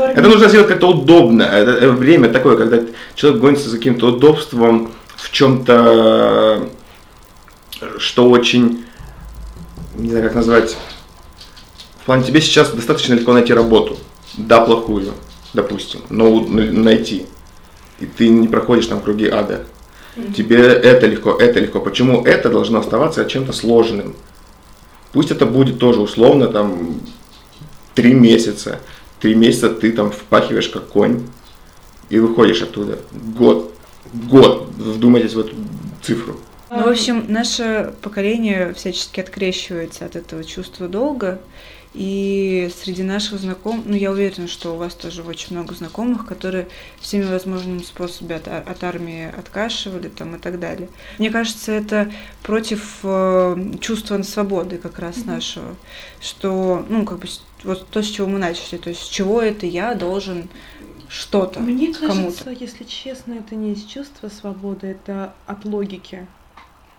Это 0.09 0.21
нужно 0.23 0.49
сделать 0.49 0.67
как-то 0.67 0.87
удобно. 0.87 1.43
Это 1.43 1.91
время 1.91 2.27
такое, 2.27 2.57
когда 2.57 2.79
человек 3.13 3.39
гонится 3.39 3.69
за 3.69 3.77
каким-то 3.77 4.07
удобством 4.07 4.93
в 5.15 5.31
чем-то, 5.31 6.69
что 7.99 8.31
очень, 8.31 8.83
не 9.95 10.09
знаю, 10.09 10.25
как 10.25 10.33
назвать, 10.33 10.75
в 12.01 12.05
плане 12.07 12.23
тебе 12.23 12.41
сейчас 12.41 12.71
достаточно 12.71 13.13
легко 13.13 13.31
найти 13.31 13.53
работу. 13.53 13.99
Да, 14.37 14.61
плохую, 14.61 15.13
допустим, 15.53 15.99
но 16.09 16.39
найти. 16.47 17.27
и 17.99 18.07
ты 18.07 18.29
не 18.29 18.47
проходишь 18.47 18.87
там 18.87 19.01
круги 19.01 19.27
ада. 19.27 19.65
Тебе 20.35 20.63
это 20.63 21.05
легко, 21.05 21.35
это 21.35 21.59
легко. 21.59 21.79
Почему 21.79 22.23
это 22.25 22.49
должно 22.49 22.79
оставаться 22.79 23.23
чем-то 23.23 23.53
сложным? 23.53 24.15
Пусть 25.11 25.29
это 25.29 25.45
будет 25.45 25.77
тоже 25.77 26.01
условно 26.01 26.47
там 26.47 26.99
три 27.97 28.13
месяца. 28.13 28.79
Три 29.19 29.33
месяца 29.33 29.71
ты 29.71 29.91
там 29.91 30.11
впахиваешь 30.11 30.69
как 30.69 30.87
конь 30.87 31.27
и 32.09 32.19
выходишь 32.19 32.61
оттуда. 32.61 32.99
Год. 33.11 33.73
Год. 34.13 34.69
Вдумайтесь 34.77 35.33
в 35.33 35.39
эту 35.39 35.55
цифру. 36.03 36.39
Ну, 36.69 36.83
в 36.83 36.89
общем, 36.89 37.25
наше 37.27 37.95
поколение 38.03 38.75
всячески 38.75 39.19
открещивается 39.19 40.05
от 40.05 40.15
этого 40.15 40.43
чувства 40.43 40.87
долга. 40.87 41.41
И 41.95 42.69
среди 42.83 43.01
наших 43.01 43.39
знакомых, 43.39 43.85
ну 43.87 43.95
я 43.95 44.11
уверена, 44.11 44.47
что 44.47 44.75
у 44.75 44.77
вас 44.77 44.93
тоже 44.93 45.23
очень 45.23 45.55
много 45.55 45.73
знакомых, 45.73 46.27
которые 46.27 46.67
всеми 46.99 47.23
возможными 47.23 47.81
способами 47.81 48.35
от, 48.35 48.47
от 48.47 48.83
армии 48.83 49.27
откашивали 49.35 50.09
там 50.09 50.35
и 50.35 50.37
так 50.39 50.59
далее. 50.59 50.89
Мне 51.17 51.31
кажется, 51.31 51.71
это 51.71 52.11
против 52.43 52.99
э, 53.01 53.73
чувства 53.79 54.21
свободы 54.21 54.77
как 54.77 54.99
раз 54.99 55.15
mm-hmm. 55.15 55.27
нашего, 55.27 55.75
что, 56.21 56.85
ну, 56.87 57.03
как 57.03 57.17
бы, 57.17 57.27
вот 57.63 57.87
то, 57.89 58.01
с 58.01 58.07
чего 58.07 58.27
мы 58.27 58.39
начали, 58.39 58.77
то 58.77 58.89
есть 58.89 59.01
с 59.01 59.07
чего 59.07 59.41
это 59.41 59.65
я 59.65 59.95
должен 59.95 60.49
что-то 61.09 61.59
Мне 61.59 61.93
кажется, 61.93 62.49
если 62.49 62.83
честно, 62.83 63.33
это 63.33 63.55
не 63.55 63.73
из 63.73 63.83
чувства 63.85 64.29
свободы, 64.29 64.87
это 64.87 65.33
от 65.45 65.65
логики. 65.65 66.27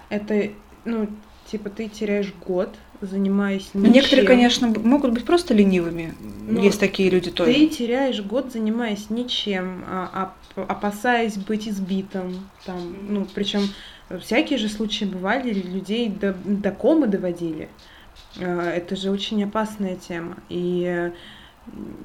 Это, 0.09 0.51
ну, 0.85 1.09
типа, 1.51 1.69
ты 1.69 1.89
теряешь 1.89 2.33
год, 2.47 2.75
занимаясь 3.01 3.71
ничем. 3.75 3.93
Некоторые, 3.93 4.27
конечно, 4.27 4.69
могут 4.69 5.13
быть 5.13 5.25
просто 5.25 5.55
ленивыми. 5.55 6.15
Но 6.49 6.63
Есть 6.63 6.81
такие 6.81 7.11
люди 7.11 7.31
тоже. 7.31 7.53
Ты 7.53 7.67
теряешь 7.69 8.23
год, 8.23 8.53
занимаясь 8.53 9.11
ничем, 9.11 9.85
а, 9.87 10.33
а, 10.57 10.63
опасаясь 10.63 11.37
быть 11.37 11.69
избитым. 11.69 12.49
Там, 12.65 12.97
ну, 13.09 13.27
причем 13.35 13.69
всякие 14.23 14.59
же 14.59 14.69
случаи 14.69 15.05
бывали, 15.05 15.53
людей 15.53 16.09
до, 16.09 16.33
до 16.33 16.71
комы 16.71 17.07
доводили. 17.07 17.69
А, 18.41 18.71
это 18.71 18.97
же 18.97 19.11
очень 19.11 19.43
опасная 19.45 19.97
тема. 19.97 20.37
И 20.49 21.11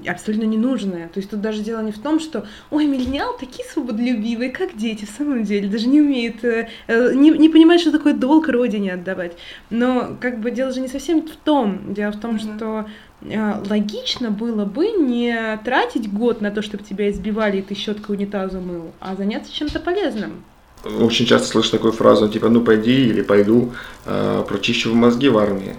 абсолютно 0.06 0.44
ненужное. 0.44 1.08
То 1.08 1.18
есть 1.18 1.30
тут 1.30 1.40
даже 1.40 1.62
дело 1.62 1.80
не 1.80 1.92
в 1.92 1.98
том, 1.98 2.20
что, 2.20 2.46
ой, 2.70 2.86
миллениал 2.86 3.36
такие 3.38 3.66
свободолюбивые, 3.66 4.50
как 4.50 4.76
дети, 4.76 5.04
в 5.04 5.10
самом 5.10 5.44
деле, 5.44 5.68
даже 5.68 5.88
не 5.88 6.00
умеют, 6.00 6.44
э, 6.44 6.68
э, 6.86 7.14
не, 7.14 7.30
не 7.30 7.48
понимают, 7.48 7.80
что 7.80 7.92
такое 7.92 8.14
долг 8.14 8.48
родине 8.48 8.92
отдавать. 8.92 9.36
Но 9.70 10.16
как 10.20 10.40
бы 10.40 10.50
дело 10.50 10.72
же 10.72 10.80
не 10.80 10.88
совсем 10.88 11.22
в 11.22 11.36
том. 11.36 11.94
Дело 11.94 12.12
в 12.12 12.20
том, 12.20 12.36
mm-hmm. 12.36 12.56
что 12.56 12.86
э, 13.22 13.62
логично 13.68 14.30
было 14.30 14.64
бы 14.64 14.88
не 14.88 15.58
тратить 15.64 16.12
год 16.12 16.40
на 16.40 16.50
то, 16.50 16.62
чтобы 16.62 16.84
тебя 16.84 17.10
избивали, 17.10 17.58
и 17.58 17.62
ты 17.62 17.74
щеткой 17.74 18.16
унитазу 18.16 18.60
мыл, 18.60 18.92
а 19.00 19.16
заняться 19.16 19.52
чем-то 19.52 19.80
полезным. 19.80 20.44
Очень 20.84 21.24
часто 21.24 21.48
слышу 21.48 21.70
такую 21.70 21.92
фразу, 21.92 22.28
типа, 22.28 22.50
ну 22.50 22.60
пойди 22.60 23.06
или 23.06 23.22
пойду, 23.22 23.72
э, 24.04 24.44
прочищу 24.46 24.94
мозги 24.94 25.28
в 25.28 25.38
армии. 25.38 25.76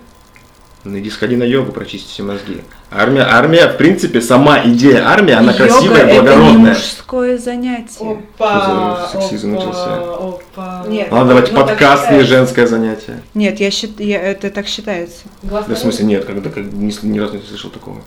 Ну 0.85 0.99
иди 0.99 1.09
сходи 1.09 1.35
на 1.35 1.43
йогу, 1.43 1.71
прочисти 1.71 2.07
все 2.07 2.21
мозги. 2.21 2.61
Армия, 2.91 3.23
армия, 3.23 3.67
в 3.67 3.77
принципе, 3.77 4.21
сама 4.21 4.63
идея 4.65 5.07
армии, 5.07 5.33
она 5.33 5.51
Йога 5.51 5.65
красивая, 5.65 6.05
благородная. 6.05 6.73
Это 6.73 6.79
мужское 6.79 7.37
занятие. 7.39 8.11
Опа, 8.11 9.07
Что 9.09 9.19
за 9.19 9.21
сексизм 9.23 9.55
опа, 9.55 9.65
начался? 9.65 9.95
Опа. 9.95 10.85
Нет, 10.87 11.11
Ладно, 11.11 11.27
давайте 11.29 11.53
ну, 11.53 11.65
подкаст 11.65 12.11
не 12.11 12.21
женское 12.21 12.67
занятие. 12.67 13.23
Нет, 13.33 13.59
я 13.59 13.71
считаю, 13.71 14.09
это 14.11 14.51
так 14.51 14.67
считается. 14.67 15.23
Да, 15.41 15.63
в 15.63 15.75
смысле, 15.75 16.05
нет, 16.05 16.25
когда 16.25 16.51
как, 16.51 16.63
ни, 16.63 17.05
ни 17.05 17.19
разу 17.19 17.37
не 17.37 17.43
слышал 17.43 17.71
такого. 17.71 18.03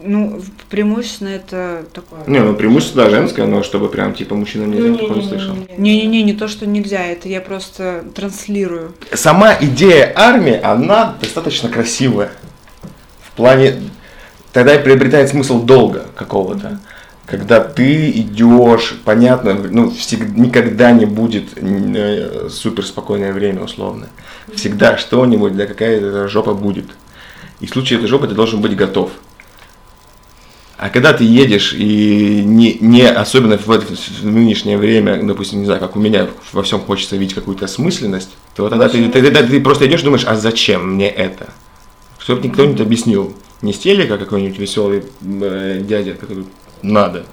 Ну, 0.00 0.40
преимущественно 0.70 1.28
это 1.28 1.84
такое. 1.92 2.20
Не, 2.26 2.40
ну 2.40 2.54
преимущественно 2.54 3.04
да, 3.04 3.10
женское, 3.10 3.46
но 3.46 3.62
чтобы 3.62 3.88
прям 3.88 4.14
типа 4.14 4.34
мужчинам 4.34 4.70
нельзя, 4.70 4.94
такого 4.96 5.18
не 5.18 5.26
слышал. 5.26 5.56
Не-не-не, 5.76 6.22
не 6.22 6.32
то, 6.34 6.46
что 6.46 6.66
нельзя, 6.66 7.04
это 7.04 7.28
я 7.28 7.40
просто 7.40 8.04
транслирую. 8.14 8.94
Сама 9.12 9.56
идея 9.60 10.12
армии, 10.14 10.58
она 10.60 11.16
достаточно 11.20 11.68
красивая. 11.68 12.30
В 13.20 13.32
плане, 13.32 13.74
тогда 14.52 14.74
и 14.74 14.82
приобретает 14.82 15.30
смысл 15.30 15.62
долга 15.62 16.06
какого-то. 16.14 16.78
Когда 17.26 17.60
ты 17.60 18.10
идешь, 18.10 18.96
понятно, 19.04 19.54
ну, 19.54 19.90
всегда, 19.90 20.40
никогда 20.40 20.92
не 20.92 21.04
будет 21.04 21.44
э, 21.56 22.48
супер 22.50 22.86
спокойное 22.86 23.34
время, 23.34 23.64
условно. 23.64 24.08
Всегда 24.54 24.96
что-нибудь, 24.96 25.52
для 25.52 25.66
какая-то 25.66 26.26
жопа 26.28 26.54
будет. 26.54 26.86
И 27.60 27.66
в 27.66 27.70
случае 27.70 27.98
этой 27.98 28.08
жопы 28.08 28.28
ты 28.28 28.34
должен 28.34 28.62
быть 28.62 28.74
готов. 28.76 29.10
А 30.78 30.90
когда 30.90 31.12
ты 31.12 31.24
едешь 31.24 31.72
и 31.72 32.40
не, 32.44 32.78
не 32.80 33.02
особенно 33.02 33.58
в, 33.58 33.66
в 33.66 34.24
нынешнее 34.24 34.78
время, 34.78 35.20
допустим, 35.20 35.58
не 35.58 35.64
знаю, 35.64 35.80
как 35.80 35.96
у 35.96 35.98
меня 35.98 36.28
во 36.52 36.62
всем 36.62 36.80
хочется 36.80 37.16
видеть 37.16 37.34
какую-то 37.34 37.64
осмысленность, 37.64 38.30
то 38.54 38.68
тогда 38.68 38.88
ты, 38.88 39.08
ты, 39.08 39.20
ты, 39.20 39.30
ты 39.30 39.60
просто 39.60 39.88
идешь 39.88 40.02
и 40.02 40.04
думаешь, 40.04 40.24
а 40.24 40.36
зачем 40.36 40.94
мне 40.94 41.08
это? 41.08 41.48
Чтобы 42.20 42.46
никто 42.46 42.64
не 42.64 42.80
объяснил. 42.80 43.34
Не 43.60 43.72
стелика 43.72 44.18
какой-нибудь 44.18 44.56
веселый 44.56 45.02
э, 45.20 45.80
дядя, 45.82 46.14
который 46.14 46.44
надо. 46.82 47.26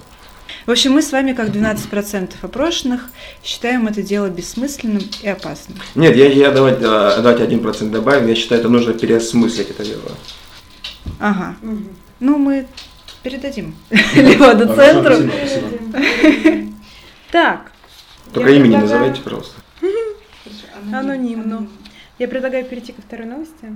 В 0.66 0.72
общем, 0.72 0.94
мы 0.94 1.04
с 1.04 1.12
вами, 1.12 1.34
как 1.34 1.50
12% 1.50 2.32
опрошенных, 2.42 3.10
считаем 3.44 3.88
это 3.88 4.02
дело 4.02 4.28
бессмысленным 4.28 5.04
и 5.22 5.28
опасным. 5.28 5.78
Нет, 5.94 6.16
я, 6.16 6.26
я 6.26 6.50
давайте, 6.50 6.82
давайте 6.82 7.46
1% 7.46 7.92
добавим. 7.92 8.28
Я 8.28 8.34
считаю, 8.34 8.62
это 8.62 8.70
нужно 8.70 8.94
переосмыслить 8.94 9.70
это 9.70 9.86
дело. 9.86 10.02
Ага. 11.20 11.56
Угу. 11.62 11.84
Ну, 12.22 12.38
мы 12.40 12.66
передадим 13.26 13.76
Леваду-центру. 13.90 15.16
Так. 17.32 17.72
Только 18.34 18.52
имени 18.52 18.78
называйте, 18.78 19.22
пожалуйста. 19.22 19.60
Анонимно. 20.94 21.68
Я 22.18 22.30
предлагаю 22.30 22.64
перейти 22.64 22.94
ко 22.94 23.02
второй 23.02 23.26
новости. 23.26 23.76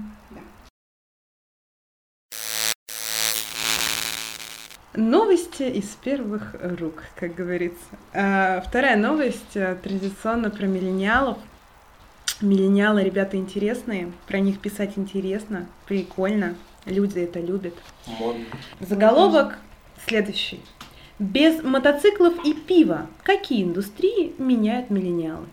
Новости 4.93 5.63
из 5.63 5.87
первых 6.01 6.55
рук, 6.61 7.03
как 7.15 7.35
говорится. 7.35 7.83
А, 8.13 8.61
вторая 8.65 8.95
новость 8.95 9.55
э, 9.55 9.75
традиционно 9.83 10.51
про 10.51 10.67
миллениалов. 10.67 11.37
Миллениалы, 12.41 13.03
ребята, 13.03 13.35
интересные, 13.35 14.13
про 14.25 14.39
них 14.39 14.59
писать 14.59 14.93
интересно, 14.95 15.67
прикольно. 15.87 16.55
Люди 16.85 17.19
это 17.19 17.41
любят. 17.41 17.73
Модно. 18.07 18.45
Заголовок 18.79 19.57
следующий. 20.07 20.61
Без 21.19 21.61
мотоциклов 21.61 22.33
и 22.45 22.53
пива 22.53 23.07
какие 23.23 23.65
индустрии 23.65 24.33
меняют 24.37 24.89
миллениалы? 24.89 25.47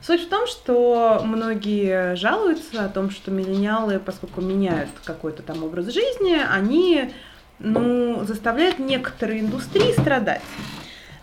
Суть 0.00 0.22
в 0.22 0.28
том, 0.30 0.46
что 0.46 1.20
многие 1.22 2.16
жалуются 2.16 2.86
о 2.86 2.88
том, 2.88 3.10
что 3.10 3.30
миллениалы, 3.30 3.98
поскольку 3.98 4.40
меняют 4.40 4.88
какой-то 5.04 5.42
там 5.42 5.62
образ 5.62 5.86
жизни, 5.92 6.38
они 6.50 7.10
ну, 7.58 8.24
заставляют 8.24 8.78
некоторые 8.78 9.40
индустрии 9.40 9.92
страдать, 9.92 10.42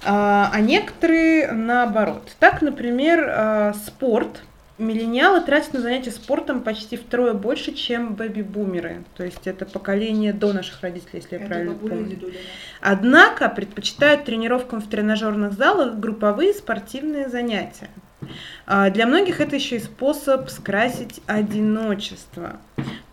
а, 0.05 0.51
а 0.53 0.59
некоторые 0.59 1.51
наоборот. 1.51 2.35
Так, 2.39 2.61
например, 2.61 3.27
а, 3.27 3.73
спорт– 3.73 4.43
миллениалы 4.77 5.41
тратят 5.41 5.73
на 5.73 5.81
занятия 5.81 6.11
спортом 6.11 6.61
почти 6.61 6.97
втрое 6.97 7.33
больше, 7.33 7.73
чем 7.73 8.15
бэби-бумеры. 8.15 9.03
То 9.15 9.23
есть 9.23 9.45
это 9.47 9.65
поколение 9.65 10.33
до 10.33 10.53
наших 10.53 10.81
родителей, 10.81 11.21
если 11.21 11.35
я 11.35 11.41
это 11.41 11.47
правильно 11.47 11.75
помню. 11.75 12.05
Дедуля, 12.05 12.33
да. 12.33 12.39
Однако 12.81 13.49
предпочитают 13.49 14.25
тренировкам 14.25 14.81
в 14.81 14.89
тренажерных 14.89 15.53
залах 15.53 15.95
групповые 15.95 16.53
спортивные 16.53 17.29
занятия. 17.29 17.89
А, 18.65 18.89
для 18.89 19.07
многих 19.07 19.41
это 19.41 19.55
еще 19.55 19.77
и 19.77 19.79
способ 19.79 20.49
скрасить 20.49 21.21
одиночество. 21.27 22.57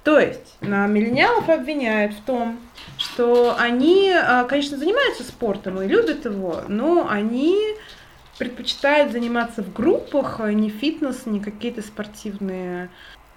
То 0.04 0.18
есть 0.18 0.56
на 0.60 0.86
миллениалов 0.86 1.48
обвиняют 1.48 2.14
в 2.14 2.22
том, 2.22 2.58
что 2.96 3.56
они, 3.58 4.10
а, 4.10 4.44
конечно, 4.44 4.76
занимаются 4.76 5.22
спортом 5.22 5.82
и 5.82 5.86
любят 5.86 6.24
его, 6.24 6.62
но 6.68 7.08
они 7.10 7.58
предпочитают 8.38 9.12
заниматься 9.12 9.62
в 9.62 9.72
группах, 9.72 10.40
а 10.40 10.52
не 10.52 10.70
фитнес, 10.70 11.26
не 11.26 11.40
какие-то 11.40 11.82
спортивные 11.82 12.90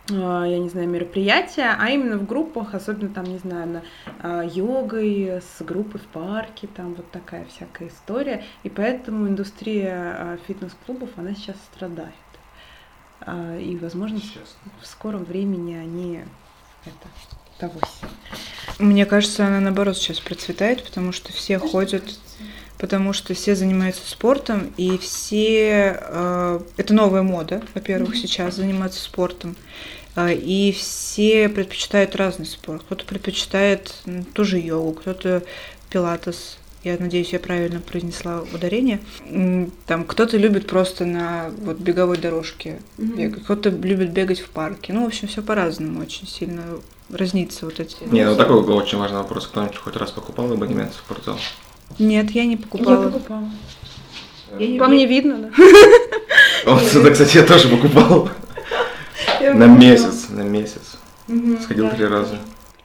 а, 0.10 0.45
я 0.45 0.60
не 0.60 0.70
знаю, 0.70 0.89
мероприятия, 0.89 1.76
а 1.78 1.89
именно 1.89 2.18
в 2.18 2.26
группах, 2.26 2.74
особенно 2.74 3.10
там, 3.14 3.26
не 3.26 3.38
знаю, 3.38 3.68
на 3.68 3.82
а, 4.20 4.43
йогой, 4.43 5.41
с 5.41 5.62
группой 5.62 5.99
в 5.99 6.06
парке, 6.08 6.68
там 6.68 6.93
вот 6.93 7.10
такая 7.12 7.45
всякая 7.45 7.89
история. 7.89 8.43
И 8.64 8.70
поэтому 8.70 9.28
индустрия 9.28 10.39
фитнес-клубов, 10.47 11.10
она 11.18 11.34
сейчас 11.34 11.56
страдает. 11.74 12.14
И, 13.60 13.78
возможно, 13.80 14.20
сейчас. 14.20 14.58
в 14.82 14.88
скором 14.88 15.24
времени 15.26 15.76
они 15.76 16.22
это 16.86 17.08
того. 17.60 17.80
Мне 18.80 19.06
кажется, 19.06 19.45
она 19.45 19.60
наоборот 19.60 19.95
сейчас 19.95 20.20
процветает, 20.20 20.84
потому 20.84 21.12
что 21.12 21.32
все 21.32 21.60
ходят 21.60 22.04
потому 22.82 23.14
что 23.14 23.36
все 23.36 23.56
занимаются 23.56 24.02
спортом, 24.10 24.74
и 24.76 24.98
все... 24.98 26.00
Э, 26.02 26.60
это 26.78 26.96
новая 26.96 27.22
мода, 27.22 27.62
во-первых, 27.76 28.16
mm-hmm. 28.16 28.20
сейчас 28.20 28.56
заниматься 28.56 29.00
спортом. 29.00 29.56
Э, 30.16 30.34
и 30.34 30.72
все 30.72 31.48
предпочитают 31.48 32.16
разный 32.16 32.48
спорт. 32.48 32.82
Кто-то 32.82 33.06
предпочитает 33.06 33.94
ну, 34.08 34.24
тоже 34.24 34.58
йогу, 34.58 34.94
кто-то 34.94 35.44
пилатес, 35.92 36.58
я 36.84 36.98
надеюсь, 37.00 37.34
я 37.34 37.40
правильно 37.40 37.82
произнесла 37.82 38.42
ударение. 38.52 39.00
Там 39.86 40.04
кто-то 40.04 40.38
любит 40.38 40.66
просто 40.66 41.06
на 41.06 41.52
вот 41.62 41.78
беговой 41.78 42.18
дорожке 42.18 42.82
бегать, 42.98 43.44
кто-то 43.44 43.70
любит 43.70 44.12
бегать 44.12 44.40
в 44.40 44.50
парке. 44.50 44.92
Ну, 44.92 45.04
в 45.04 45.08
общем, 45.08 45.28
все 45.28 45.44
по-разному, 45.44 46.02
очень 46.02 46.28
сильно 46.28 46.64
разнится 47.12 47.66
вот 47.66 47.80
эти. 47.80 47.98
Не, 48.06 48.26
ну 48.26 48.36
такой 48.36 48.64
был 48.64 48.76
очень 48.76 48.98
важный 48.98 49.20
вопрос. 49.20 49.46
Кто-нибудь 49.46 49.78
хоть 49.78 49.96
раз 49.98 50.10
покупал 50.10 50.52
абонемент 50.52 50.94
в 50.94 50.98
спортзал? 50.98 51.38
Нет, 52.00 52.32
я 52.32 52.46
не 52.46 52.54
Я 52.54 52.58
покупала. 52.58 53.10
покупала. 53.10 53.50
Я 54.60 54.68
не 54.68 54.80
По 54.80 54.88
мне 54.88 55.06
видно, 55.06 55.38
да? 55.38 55.50
Вот 56.66 56.84
это, 56.84 57.12
кстати, 57.12 57.38
я 57.38 57.44
тоже 57.44 57.70
покупал. 57.70 58.30
На 59.39 59.66
месяц, 59.66 60.30
на 60.30 60.42
месяц. 60.42 60.98
Сходил 61.64 61.89
три 61.89 62.06
раза. 62.06 62.38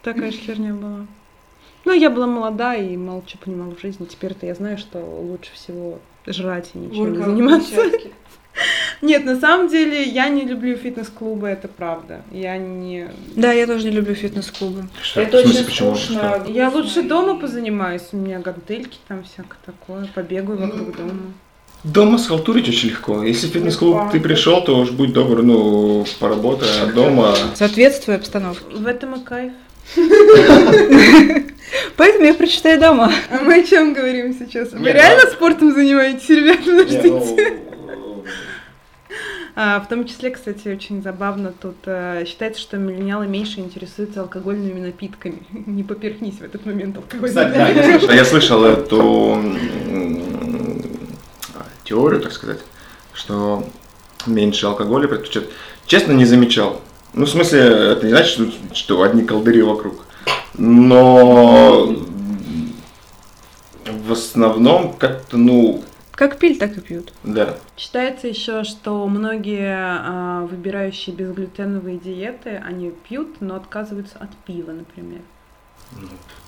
Такая 0.03 0.31
же 0.31 0.39
херня 0.39 0.73
была. 0.73 1.07
Ну, 1.85 1.93
я 1.93 2.11
была 2.11 2.27
молода 2.27 2.75
и 2.75 2.97
мало 2.97 3.23
что 3.27 3.39
понимала 3.39 3.75
в 3.75 3.81
жизни. 3.81 4.07
Теперь-то 4.07 4.47
я 4.47 4.55
знаю, 4.55 4.79
что 4.79 4.99
лучше 4.99 5.53
всего 5.55 5.99
жрать 6.27 6.71
и 6.75 6.79
ничем 6.79 7.13
не 7.13 7.25
заниматься. 7.25 7.77
Нет, 9.03 9.25
на 9.25 9.39
самом 9.39 9.69
деле 9.69 10.03
я 10.03 10.29
не 10.29 10.45
люблю 10.45 10.77
фитнес-клубы, 10.77 11.49
это 11.49 11.69
правда. 11.69 12.23
Я 12.31 12.57
не... 12.57 13.09
Да, 13.35 13.53
я 13.53 13.67
тоже 13.67 13.91
не 13.91 13.97
люблю 13.97 14.15
фитнес-клубы. 14.15 14.89
Что? 15.03 15.21
Это 15.21 15.39
очень 15.39 15.65
почему? 15.65 15.95
скучно. 15.95 16.41
Что? 16.41 16.51
Я 16.51 16.71
лучше 16.71 17.03
дома 17.03 17.39
позанимаюсь. 17.39 18.03
У 18.13 18.17
меня 18.17 18.39
гантельки 18.39 18.99
там 19.09 19.23
всякое 19.25 19.59
такое. 19.65 20.09
Побегаю 20.15 20.59
вокруг 20.59 20.97
дома. 20.97 21.13
Дома 21.85 22.19
схалтурить 22.19 22.69
очень 22.69 22.89
легко. 22.91 23.23
Если 23.23 23.47
в 23.47 23.51
фитнес-клуб 23.51 24.11
ты 24.11 24.19
пришел, 24.19 24.65
то 24.65 24.79
уж 24.79 24.91
будь 24.91 25.13
добр, 25.13 25.43
ну, 25.43 26.05
поработай, 26.19 26.69
а 26.83 26.87
дома... 26.87 27.35
Соответствуя 27.55 28.17
обстановке. 28.17 28.65
В 28.75 28.87
этом 28.87 29.15
и 29.15 29.25
кайф. 29.25 29.53
Поэтому 31.97 32.25
я 32.25 32.35
прочитаю 32.35 32.81
дома. 32.81 33.13
А 33.31 33.41
мы 33.41 33.61
о 33.61 33.63
чем 33.63 33.93
говорим 33.93 34.35
сейчас? 34.35 34.73
Вы 34.73 34.91
реально 34.91 35.25
да. 35.25 35.31
спортом 35.31 35.73
занимаетесь, 35.73 36.29
ребят? 36.29 36.67
Не, 36.67 36.85
Подождите. 36.85 37.61
А, 39.59 39.81
в 39.81 39.89
том 39.89 40.07
числе, 40.07 40.31
кстати, 40.31 40.69
очень 40.69 41.03
забавно 41.03 41.51
тут 41.51 41.77
э, 41.87 42.25
считается, 42.27 42.61
что 42.61 42.77
миллениалы 42.77 43.27
меньше 43.27 43.61
интересуются 43.61 44.21
алкогольными 44.21 44.81
напитками. 44.81 45.47
Не 45.67 45.83
поперхнись 45.83 46.35
в 46.35 46.43
этот 46.43 46.67
момент 46.67 46.99
алкогольными 46.99 47.35
да, 48.07 48.13
я 48.13 48.25
слышал, 48.27 48.63
эту 48.65 49.43
теорию, 51.85 52.21
так 52.21 52.33
сказать, 52.33 52.59
что 53.15 53.67
меньше 54.27 54.67
алкоголя 54.67 55.09
предпочитают. 55.09 55.51
Честно, 55.87 56.13
не 56.13 56.27
замечал. 56.27 56.83
Ну, 57.15 57.25
в 57.25 57.31
смысле, 57.31 57.61
это 57.61 58.05
не 58.05 58.11
значит, 58.11 58.33
что, 58.33 58.75
что 58.75 59.03
одни 59.03 59.25
колдыри 59.25 59.63
вокруг. 59.63 60.05
Но 60.59 61.97
в 63.87 64.13
основном 64.13 64.93
как-то, 64.95 65.39
ну, 65.39 65.83
Как 66.17 66.39
пиль, 66.39 66.59
так 66.59 66.77
и 66.77 66.81
пьют. 66.81 67.13
да. 67.23 67.57
Считается 67.77 68.27
еще, 68.27 68.65
что 68.65 69.07
многие 69.07 69.77
а, 69.79 70.47
выбирающие 70.51 71.15
безглютеновые 71.15 71.99
диеты, 71.99 72.61
они 72.67 72.91
пьют, 72.91 73.37
но 73.41 73.55
отказываются 73.55 74.19
от 74.19 74.31
пива, 74.47 74.73
например. 74.73 75.21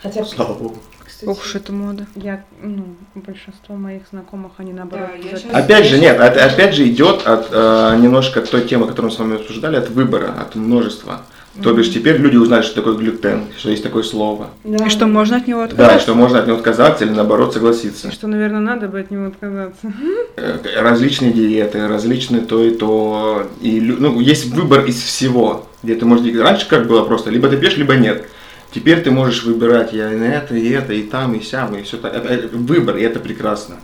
Хотя, 0.02 0.24
Слава 0.24 0.54
богу. 0.54 0.78
кстати, 1.04 1.28
Ох 1.28 1.40
уж 1.40 1.54
эта 1.54 1.72
мода. 1.72 2.06
я, 2.16 2.44
ну, 2.62 2.96
большинство 3.14 3.76
моих 3.76 4.02
знакомых, 4.10 4.52
они 4.56 4.72
наоборот. 4.72 5.10
Да, 5.22 5.28
щас- 5.38 5.44
Опять 5.52 5.86
же, 5.86 5.98
нет, 5.98 6.18
это 6.18 6.44
опять 6.44 6.74
же 6.74 6.88
идет 6.88 7.26
от 7.26 7.48
э, 7.52 7.96
немножко 8.00 8.40
от 8.40 8.50
той 8.50 8.62
темы, 8.66 8.86
которую 8.88 9.10
мы 9.10 9.16
с 9.16 9.18
вами 9.20 9.36
обсуждали, 9.36 9.76
от 9.76 9.90
выбора, 9.90 10.34
от 10.40 10.54
множества. 10.56 11.22
То 11.62 11.72
бишь 11.72 11.92
теперь 11.92 12.16
люди 12.18 12.36
узнали, 12.36 12.62
что 12.62 12.76
такое 12.76 12.94
глютен, 12.94 13.44
что 13.56 13.70
есть 13.70 13.82
такое 13.82 14.02
слово. 14.02 14.50
Да. 14.64 14.86
И 14.86 14.88
что 14.90 15.06
можно 15.06 15.36
от 15.38 15.46
него 15.48 15.60
Да, 15.60 15.64
отказаться? 15.66 15.96
и 15.96 16.00
что 16.00 16.14
можно 16.14 16.38
от 16.38 16.46
него 16.46 16.56
отказаться 16.58 17.04
или 17.04 17.12
наоборот 17.12 17.52
согласиться. 17.52 18.08
И 18.08 18.10
что, 18.12 18.26
наверное, 18.28 18.60
надо 18.60 18.86
бы 18.88 19.00
от 19.00 19.10
него 19.10 19.26
отказаться. 19.26 19.92
Э, 20.36 20.58
Различные 20.80 21.32
диеты, 21.32 21.86
различные 21.88 22.42
то 22.42 22.62
и 22.62 22.70
то. 22.70 23.48
И, 23.60 23.80
ну, 23.80 24.20
есть 24.20 24.46
выбор 24.46 24.84
из 24.84 25.02
всего. 25.02 25.66
Где 25.82 25.94
ты 25.94 26.04
можешь... 26.06 26.32
Раньше 26.36 26.68
как 26.68 26.86
было 26.86 27.04
просто, 27.04 27.30
либо 27.30 27.48
ты 27.48 27.56
пьешь, 27.56 27.76
либо 27.76 27.96
нет. 27.96 28.28
Теперь 28.72 29.00
ты 29.02 29.10
можешь 29.10 29.44
выбирать, 29.44 29.92
я 29.92 30.12
и 30.12 30.18
это, 30.18 30.54
и 30.54 30.68
это, 30.70 30.92
и 30.92 31.02
там, 31.02 31.34
и 31.34 31.40
сям, 31.42 31.74
и 31.76 31.82
все 31.82 31.96
так. 31.96 32.14
Это, 32.14 32.28
это 32.28 32.56
выбор, 32.56 32.96
и 32.98 33.02
это 33.02 33.18
прекрасно. 33.18 33.76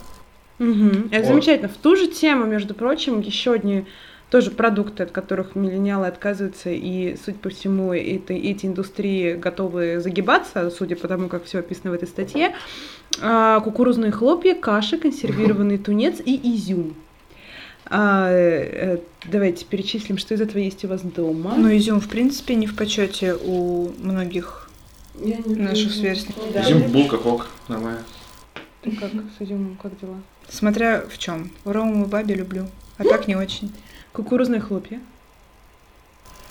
Мгм. 0.59 1.09
Это 1.11 1.22
Вот. 1.27 1.29
замечательно. 1.33 1.68
В 1.68 1.77
ту 1.83 1.97
же 1.97 2.07
тему, 2.07 2.45
между 2.47 2.75
прочим, 2.75 3.20
еще 3.20 3.55
одни 3.55 3.87
тоже 4.35 4.51
продукты, 4.51 5.05
от 5.05 5.12
которых 5.12 5.55
миллениалы 5.55 6.09
отказываются, 6.09 6.68
и, 6.68 7.16
судя 7.24 7.39
по 7.39 7.51
всему, 7.51 7.93
это, 7.93 8.32
эти 8.32 8.66
индустрии 8.66 9.35
готовы 9.35 10.01
загибаться, 10.01 10.70
судя 10.70 10.97
по 10.97 11.07
тому, 11.07 11.28
как 11.28 11.45
все 11.45 11.61
описано 11.61 11.93
в 11.93 11.95
этой 11.95 12.09
статье. 12.09 12.53
А, 13.22 13.61
кукурузные 13.61 14.11
хлопья, 14.11 14.57
каши, 14.57 14.99
консервированный 14.99 15.78
тунец 15.87 16.16
и 16.18 16.35
изюм. 16.57 16.97
А, 17.87 18.28
э, 18.28 18.99
давайте 19.30 19.66
перечислим, 19.66 20.18
что 20.18 20.35
из 20.35 20.41
этого 20.41 20.59
есть 20.59 20.85
у 20.85 20.89
вас 20.89 21.03
дома. 21.03 21.55
Ну, 21.57 21.68
изюм, 21.76 22.01
в 22.01 22.09
принципе, 22.09 22.57
не 22.57 22.66
в 22.66 22.74
почете 22.74 23.37
у 23.37 23.93
многих 24.01 24.68
наших 25.14 25.93
сверстников. 25.93 26.43
Изюм, 26.57 26.91
булка, 26.91 27.18
кок, 27.18 27.47
нормально. 27.68 28.03
Ты 28.82 28.91
как 28.97 29.12
с 29.12 29.43
изюмом, 29.43 29.78
как 29.80 29.97
дела? 30.01 30.16
Смотря 30.49 31.05
в 31.09 31.18
чем. 31.18 31.53
Рому 31.64 32.07
и 32.07 32.09
бабе 32.09 32.35
люблю, 32.35 32.66
а 32.99 33.05
так 33.05 33.28
не 33.28 33.37
очень. 33.37 33.70
Кукурузные 34.15 34.61
хлопья. 34.61 35.01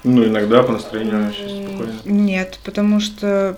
Ну, 0.03 0.25
иногда 0.25 0.63
по 0.63 0.73
настроению 0.73 1.31
сейчас 1.31 1.51
спокойно. 1.51 1.93
Нет, 2.03 2.59
потому 2.65 2.99
что 2.99 3.57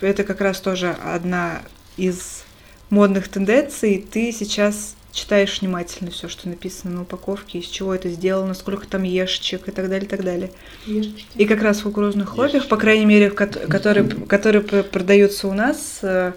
это 0.00 0.24
как 0.24 0.40
раз 0.40 0.60
тоже 0.60 0.90
одна 0.90 1.62
из 1.96 2.44
модных 2.90 3.28
тенденций. 3.28 4.04
Ты 4.10 4.32
сейчас 4.32 4.96
читаешь 5.12 5.60
внимательно 5.60 6.10
все, 6.10 6.28
что 6.28 6.48
написано 6.48 6.96
на 6.96 7.02
упаковке, 7.02 7.60
из 7.60 7.66
чего 7.66 7.94
это 7.94 8.08
сделано, 8.08 8.52
сколько 8.52 8.88
там 8.88 9.04
ешечек 9.04 9.68
и 9.68 9.70
так 9.70 9.88
далее, 9.88 10.06
и 10.06 10.08
так 10.08 10.24
далее. 10.24 10.50
И 11.36 11.46
как 11.46 11.62
раз 11.62 11.78
в 11.78 11.82
кукурузных 11.84 12.30
хлопьях, 12.30 12.66
по 12.66 12.76
крайней 12.76 13.06
мере, 13.06 13.30
в 13.30 13.34
которые, 13.34 14.08
которые 14.08 14.62
продаются 14.62 15.46
у 15.46 15.54
нас, 15.54 16.00
э, 16.02 16.32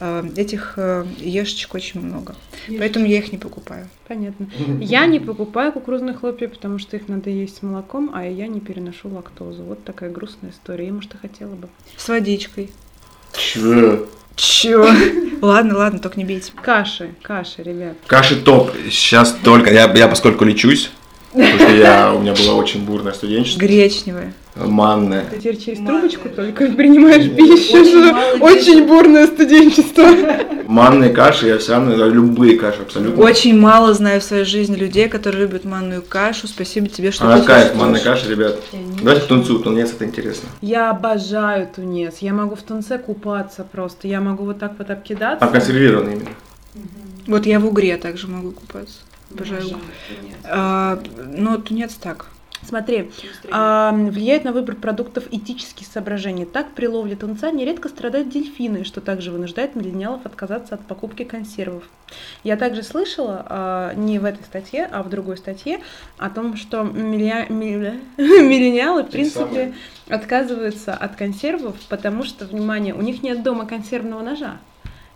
э, 0.00 0.28
этих 0.36 0.74
э, 0.78 1.04
ешечек 1.18 1.74
очень 1.74 2.00
много. 2.00 2.34
Поэтому 2.78 3.06
я 3.06 3.18
их 3.18 3.32
не 3.32 3.38
покупаю. 3.38 3.88
Понятно. 4.08 4.48
Я 4.80 5.06
не 5.06 5.20
покупаю 5.20 5.72
кукурузные 5.72 6.14
хлопья, 6.14 6.48
потому 6.48 6.78
что 6.78 6.96
их 6.96 7.08
надо 7.08 7.30
есть 7.30 7.58
с 7.58 7.62
молоком, 7.62 8.10
а 8.14 8.24
я 8.24 8.46
не 8.46 8.60
переношу 8.60 9.08
лактозу. 9.08 9.62
Вот 9.62 9.84
такая 9.84 10.10
грустная 10.10 10.50
история. 10.50 10.86
Я, 10.86 10.92
может, 10.92 11.14
и 11.14 11.18
хотела 11.18 11.54
бы. 11.54 11.68
С 11.96 12.08
водичкой. 12.08 12.70
Чё? 13.32 14.06
Чё? 14.36 14.88
Ладно, 15.40 15.76
ладно, 15.76 15.98
только 15.98 16.18
не 16.18 16.24
бейте. 16.24 16.52
Каши, 16.62 17.14
каши, 17.22 17.62
ребят. 17.62 17.96
Каши 18.06 18.36
топ. 18.36 18.70
Сейчас 18.90 19.36
только. 19.44 19.72
Я, 19.72 19.92
я 19.92 20.08
поскольку 20.08 20.44
лечусь, 20.44 20.90
потому 21.32 21.58
что 21.58 21.74
я, 21.74 22.14
у 22.14 22.20
меня 22.20 22.32
была 22.32 22.54
очень 22.54 22.84
бурная 22.84 23.12
студенчество, 23.12 23.60
Гречневая. 23.60 24.32
Манная. 24.56 25.24
Ты 25.30 25.38
теперь 25.38 25.56
через 25.56 25.78
Манная. 25.80 26.00
трубочку 26.08 26.28
только 26.28 26.66
принимаешь 26.66 27.30
пищу. 27.34 27.76
Очень 28.44 28.64
Очень 28.64 28.86
бурное 28.86 29.26
студенчество. 29.26 30.04
Манные 30.66 31.10
каши, 31.10 31.50
овсяные, 31.50 31.96
да, 31.96 32.06
любые 32.06 32.58
каши 32.58 32.82
абсолютно. 32.82 33.22
Очень 33.22 33.58
мало 33.58 33.92
знаю 33.94 34.20
в 34.20 34.24
своей 34.24 34.44
жизни 34.44 34.76
людей, 34.76 35.08
которые 35.08 35.42
любят 35.42 35.64
манную 35.64 36.02
кашу. 36.02 36.48
Спасибо 36.48 36.88
тебе, 36.88 37.10
что 37.10 37.26
Она 37.26 37.40
ты 37.40 37.46
кайф, 37.46 37.74
манная 37.74 38.00
каша, 38.00 38.28
ребят. 38.28 38.58
Давайте 39.02 39.22
к 39.22 39.26
тунцу, 39.26 39.58
тунец 39.58 39.92
это 39.92 40.04
интересно. 40.04 40.48
Я 40.60 40.90
обожаю 40.90 41.68
тунец. 41.74 42.18
Я 42.18 42.32
могу 42.32 42.54
в 42.54 42.62
тунце 42.62 42.98
купаться 42.98 43.64
просто. 43.64 44.08
Я 44.08 44.20
могу 44.20 44.44
вот 44.44 44.58
так 44.58 44.72
вот 44.78 44.90
обкидаться. 44.90 45.44
А 45.44 45.48
консервированный 45.48 46.14
именно. 46.14 46.30
Вот 47.26 47.46
я 47.46 47.60
в 47.60 47.66
угре 47.66 47.96
также 47.96 48.28
могу 48.28 48.52
купаться. 48.52 48.98
Обожаю. 49.30 49.78
А, 50.44 51.00
но 51.36 51.56
тунец 51.58 51.94
так. 51.94 52.26
Смотри, 52.66 53.10
а, 53.50 53.92
влияет 53.92 54.44
на 54.44 54.52
выбор 54.52 54.76
продуктов 54.76 55.24
этические 55.30 55.86
соображения. 55.86 56.46
Так, 56.46 56.72
при 56.74 56.86
ловле 56.86 57.16
тунца 57.16 57.50
нередко 57.50 57.88
страдают 57.88 58.28
дельфины, 58.30 58.84
что 58.84 59.00
также 59.00 59.30
вынуждает 59.30 59.74
миллениалов 59.76 60.24
отказаться 60.24 60.74
от 60.74 60.86
покупки 60.86 61.24
консервов. 61.24 61.84
Я 62.42 62.56
также 62.56 62.82
слышала, 62.82 63.44
а, 63.48 63.94
не 63.94 64.18
в 64.18 64.24
этой 64.24 64.42
статье, 64.44 64.88
а 64.90 65.02
в 65.02 65.10
другой 65.10 65.36
статье, 65.36 65.80
о 66.18 66.30
том, 66.30 66.56
что 66.56 66.80
милля- 66.80 67.48
милля- 67.48 68.00
миллениалы, 68.18 69.02
в 69.02 69.10
принципе, 69.10 69.74
отказываются 70.08 70.94
от 70.94 71.16
консервов, 71.16 71.76
потому 71.88 72.24
что, 72.24 72.46
внимание, 72.46 72.94
у 72.94 73.02
них 73.02 73.22
нет 73.22 73.42
дома 73.42 73.66
консервного 73.66 74.22
ножа. 74.22 74.58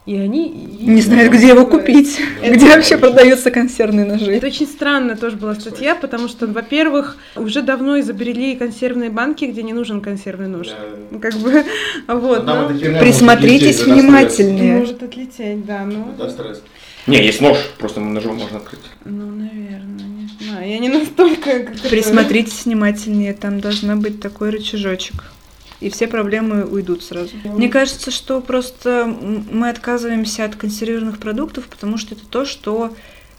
И 0.09 0.17
они... 0.17 0.49
Не 0.81 1.03
знают, 1.03 1.31
где 1.35 1.49
его 1.49 1.67
купить. 1.67 2.19
Где 2.43 2.75
вообще 2.75 2.97
продаются 2.97 3.51
консервные 3.51 4.07
ножи. 4.07 4.33
Это 4.33 4.47
очень 4.47 4.67
странная 4.67 5.17
тоже 5.17 5.37
была 5.37 5.55
статья, 5.55 5.95
потому 5.95 6.29
что, 6.29 6.47
во-первых, 6.47 7.19
уже 7.37 7.61
давно 7.61 8.01
изобрели 8.01 8.57
консервные 8.57 9.11
банки, 9.11 9.45
где 9.45 9.63
не 9.63 9.75
нужен 9.75 10.01
консервный 10.01 10.49
нож. 10.49 10.69
Ну, 11.11 11.21
Как 11.21 11.35
бы, 11.35 11.63
вот. 12.09 12.47
ну, 12.47 12.69
Присмотритесь 13.01 13.83
внимательнее. 13.83 14.79
может 14.79 15.03
отлететь, 15.03 15.67
да, 15.67 15.85
ну, 15.85 16.15
Не, 17.07 17.23
есть 17.23 17.43
нож, 17.43 17.59
просто 17.77 18.01
ножом 18.01 18.37
можно 18.37 18.57
открыть. 18.59 18.81
ну, 19.05 19.27
наверное, 19.27 20.07
не 20.07 20.31
знаю. 20.43 20.71
Я 20.71 20.79
не 20.79 20.89
настолько... 20.89 21.51
это- 21.51 21.87
Присмотритесь 21.91 22.65
внимательнее, 22.65 23.35
там 23.35 23.61
должна 23.61 23.95
быть 23.97 24.23
такой 24.23 24.49
рычажочек. 24.49 25.25
И 25.81 25.91
все 25.91 26.09
проблемы 26.09 26.64
уйдут 26.64 27.03
сразу. 27.05 27.31
Мне 27.45 27.68
кажется, 27.68 28.11
что 28.11 28.41
просто 28.41 29.07
мы 29.51 29.68
отказываемся 29.68 30.45
от 30.45 30.57
консервированных 30.57 31.18
продуктов, 31.18 31.68
потому 31.68 31.99
что 31.99 32.14
это 32.14 32.26
то, 32.26 32.45
что 32.45 32.93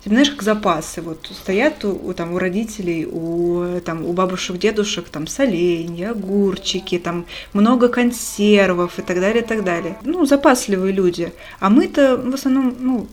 ты 0.03 0.09
знаешь, 0.09 0.29
как 0.29 0.43
запасы, 0.43 1.01
вот 1.01 1.29
стоят 1.29 1.83
у, 1.83 1.89
у, 1.91 2.13
там, 2.13 2.33
у 2.33 2.39
родителей, 2.39 3.05
у, 3.05 3.81
там, 3.81 4.05
у 4.05 4.13
бабушек, 4.13 4.57
дедушек, 4.57 5.09
там, 5.09 5.27
соленья, 5.27 6.11
огурчики, 6.11 6.97
там, 6.97 7.25
много 7.51 7.89
консервов 7.89 8.97
и 8.97 9.01
так 9.01 9.19
далее, 9.19 9.43
и 9.43 9.45
так 9.45 9.65
далее. 9.65 9.97
Ну, 10.03 10.25
запасливые 10.25 10.93
люди. 10.93 11.33
А 11.59 11.69
мы-то 11.69 12.15
в 12.15 12.33
основном, 12.33 12.75
ну, 12.79 13.07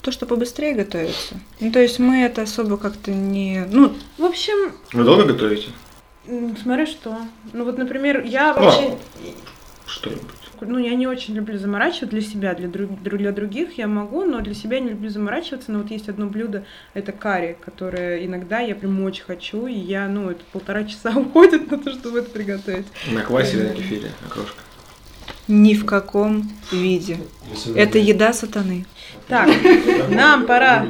то, 0.00 0.10
что 0.10 0.26
побыстрее 0.26 0.74
готовится. 0.74 1.40
Ну, 1.60 1.70
то 1.70 1.78
есть 1.78 2.00
мы 2.00 2.22
это 2.24 2.42
особо 2.42 2.78
как-то 2.78 3.12
не... 3.12 3.64
Ну, 3.70 3.92
В 4.18 4.24
общем, 4.24 4.72
Вы 4.92 5.04
долго 5.04 5.24
готовите? 5.24 5.68
Смотри 6.62 6.86
что. 6.86 7.16
Ну 7.52 7.64
вот, 7.64 7.78
например, 7.78 8.22
я 8.24 8.52
вообще... 8.54 8.96
Что-нибудь. 9.86 10.22
Ну, 10.60 10.78
я 10.78 10.94
не 10.94 11.06
очень 11.06 11.34
люблю 11.34 11.58
заморачивать 11.58 12.08
для 12.10 12.22
себя, 12.22 12.54
для, 12.54 12.68
друг- 12.68 12.98
дру- 13.02 13.18
для 13.18 13.32
других 13.32 13.76
я 13.76 13.86
могу, 13.86 14.24
но 14.24 14.40
для 14.40 14.54
себя 14.54 14.80
не 14.80 14.90
люблю 14.90 15.10
заморачиваться. 15.10 15.70
Но 15.72 15.80
вот 15.80 15.90
есть 15.90 16.08
одно 16.08 16.26
блюдо, 16.26 16.64
это 16.94 17.12
карри, 17.12 17.58
которое 17.62 18.24
иногда 18.24 18.60
я 18.60 18.74
прям 18.74 19.02
очень 19.04 19.24
хочу, 19.24 19.66
и 19.66 19.74
я, 19.74 20.08
ну, 20.08 20.30
это 20.30 20.40
полтора 20.52 20.84
часа 20.84 21.10
уходит 21.16 21.70
на 21.70 21.78
то, 21.78 21.90
чтобы 21.92 22.20
это 22.20 22.30
приготовить. 22.30 22.86
На 23.12 23.20
квасе 23.22 23.58
или 23.58 23.62
на 23.68 23.74
кефире, 23.74 24.10
окрошка? 24.26 24.62
Ни 25.48 25.74
в 25.74 25.84
каком 25.84 26.50
виде. 26.72 27.18
Это 27.74 27.98
еда 27.98 28.32
сатаны. 28.32 28.86
Так, 29.28 29.48
нам 30.10 30.46
пора 30.46 30.86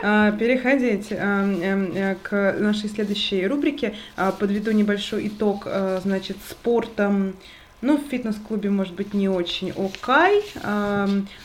а, 0.00 0.32
переходить 0.32 1.08
эм, 1.10 1.92
э, 1.94 2.16
к 2.22 2.56
нашей 2.58 2.88
следующей 2.88 3.46
рубрике. 3.46 3.94
А, 4.16 4.32
Подведу 4.32 4.72
небольшой 4.72 5.28
итог, 5.28 5.66
значит, 6.02 6.36
спортом. 6.48 7.34
Ну, 7.80 7.96
в 7.96 8.10
фитнес-клубе, 8.10 8.70
может 8.70 8.94
быть, 8.94 9.14
не 9.14 9.28
очень 9.28 9.70
окай. 9.70 10.42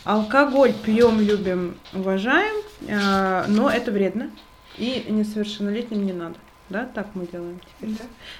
Алкоголь 0.03 0.73
пьем, 0.73 1.19
любим, 1.19 1.75
уважаем, 1.93 2.55
но 2.81 3.69
это 3.69 3.91
вредно. 3.91 4.31
И 4.79 5.05
несовершеннолетним 5.09 6.03
не 6.03 6.13
надо. 6.13 6.35
Да, 6.69 6.89
так 6.91 7.09
мы 7.13 7.27
делаем 7.27 7.59
теперь, 7.77 7.95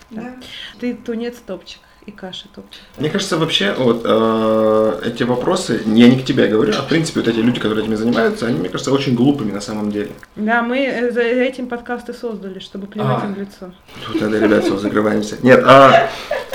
да? 0.09 0.21
Да. 0.23 0.35
Ты 0.79 0.95
тунец 0.95 1.37
топчик 1.45 1.81
и 2.05 2.11
каша 2.11 2.45
топчик. 2.53 2.81
Мне 2.97 3.09
кажется, 3.09 3.37
вообще, 3.37 3.73
вот 3.77 4.01
э, 4.03 5.01
эти 5.05 5.23
вопросы, 5.23 5.81
я 5.85 6.09
не 6.09 6.19
к 6.19 6.25
тебе 6.25 6.47
говорю, 6.47 6.73
а 6.77 6.81
в 6.81 6.87
принципе 6.87 7.21
вот 7.21 7.29
эти 7.29 7.37
люди, 7.37 7.59
которые 7.59 7.85
этим 7.85 7.95
занимаются, 7.95 8.45
они, 8.47 8.59
мне 8.59 8.69
кажется, 8.69 8.91
очень 8.91 9.15
глупыми 9.15 9.51
на 9.51 9.61
самом 9.61 9.91
деле. 9.91 10.11
Да, 10.35 10.61
мы 10.61 10.79
э, 10.79 11.11
за 11.11 11.21
этим 11.21 11.67
подкасты 11.67 12.13
создали, 12.13 12.59
чтобы 12.59 12.87
плевать 12.87 13.23
А. 13.23 13.25
им 13.25 13.35
в 13.35 13.39
лицо. 13.39 13.73
Тут 14.05 14.19
тогда, 14.19 14.39
ребят, 14.39 14.63
все, 14.63 14.77
закрываемся. 14.77 15.37
Нет, 15.43 15.63
а, 15.65 16.09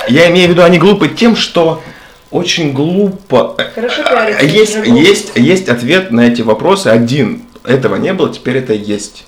я 0.08 0.30
имею 0.30 0.48
в 0.48 0.50
виду, 0.52 0.62
они 0.62 0.78
глупы 0.78 1.08
тем, 1.08 1.34
что 1.34 1.82
очень 2.30 2.72
глупо. 2.72 3.56
Хорошо 3.74 4.02
А, 4.06 4.42
Есть, 4.42 4.76
есть, 4.84 5.32
есть 5.36 5.68
ответ 5.68 6.10
на 6.10 6.28
эти 6.28 6.42
вопросы 6.42 6.88
один. 6.88 7.42
Этого 7.64 7.96
не 7.96 8.12
было, 8.12 8.32
теперь 8.32 8.58
это 8.58 8.74
есть. 8.74 9.26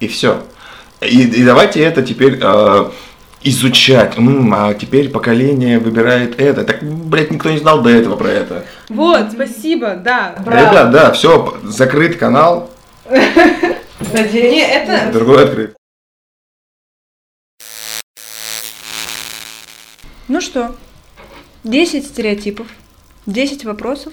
И 0.00 0.08
все. 0.08 0.42
И, 1.00 1.22
и 1.22 1.44
давайте 1.44 1.80
это 1.80 2.02
теперь 2.02 2.38
э, 2.40 2.90
изучать. 3.44 4.18
М, 4.18 4.52
а 4.54 4.74
теперь 4.74 5.08
поколение 5.10 5.78
выбирает 5.78 6.40
это. 6.40 6.64
Так, 6.64 6.82
блядь, 6.82 7.30
никто 7.30 7.50
не 7.50 7.58
знал 7.58 7.82
до 7.82 7.90
этого 7.90 8.16
про 8.16 8.28
это. 8.28 8.64
Вот, 8.88 9.32
спасибо, 9.32 9.96
да. 9.96 10.34
Ребят, 10.44 10.90
да, 10.90 11.12
все, 11.12 11.58
закрыт 11.64 12.16
канал, 12.16 12.70
Не, 14.12 14.60
это... 14.60 15.12
другой 15.12 15.44
открыт. 15.44 15.76
Ну 20.28 20.40
что, 20.40 20.74
10 21.64 22.06
стереотипов, 22.06 22.66
10 23.26 23.64
вопросов 23.64 24.12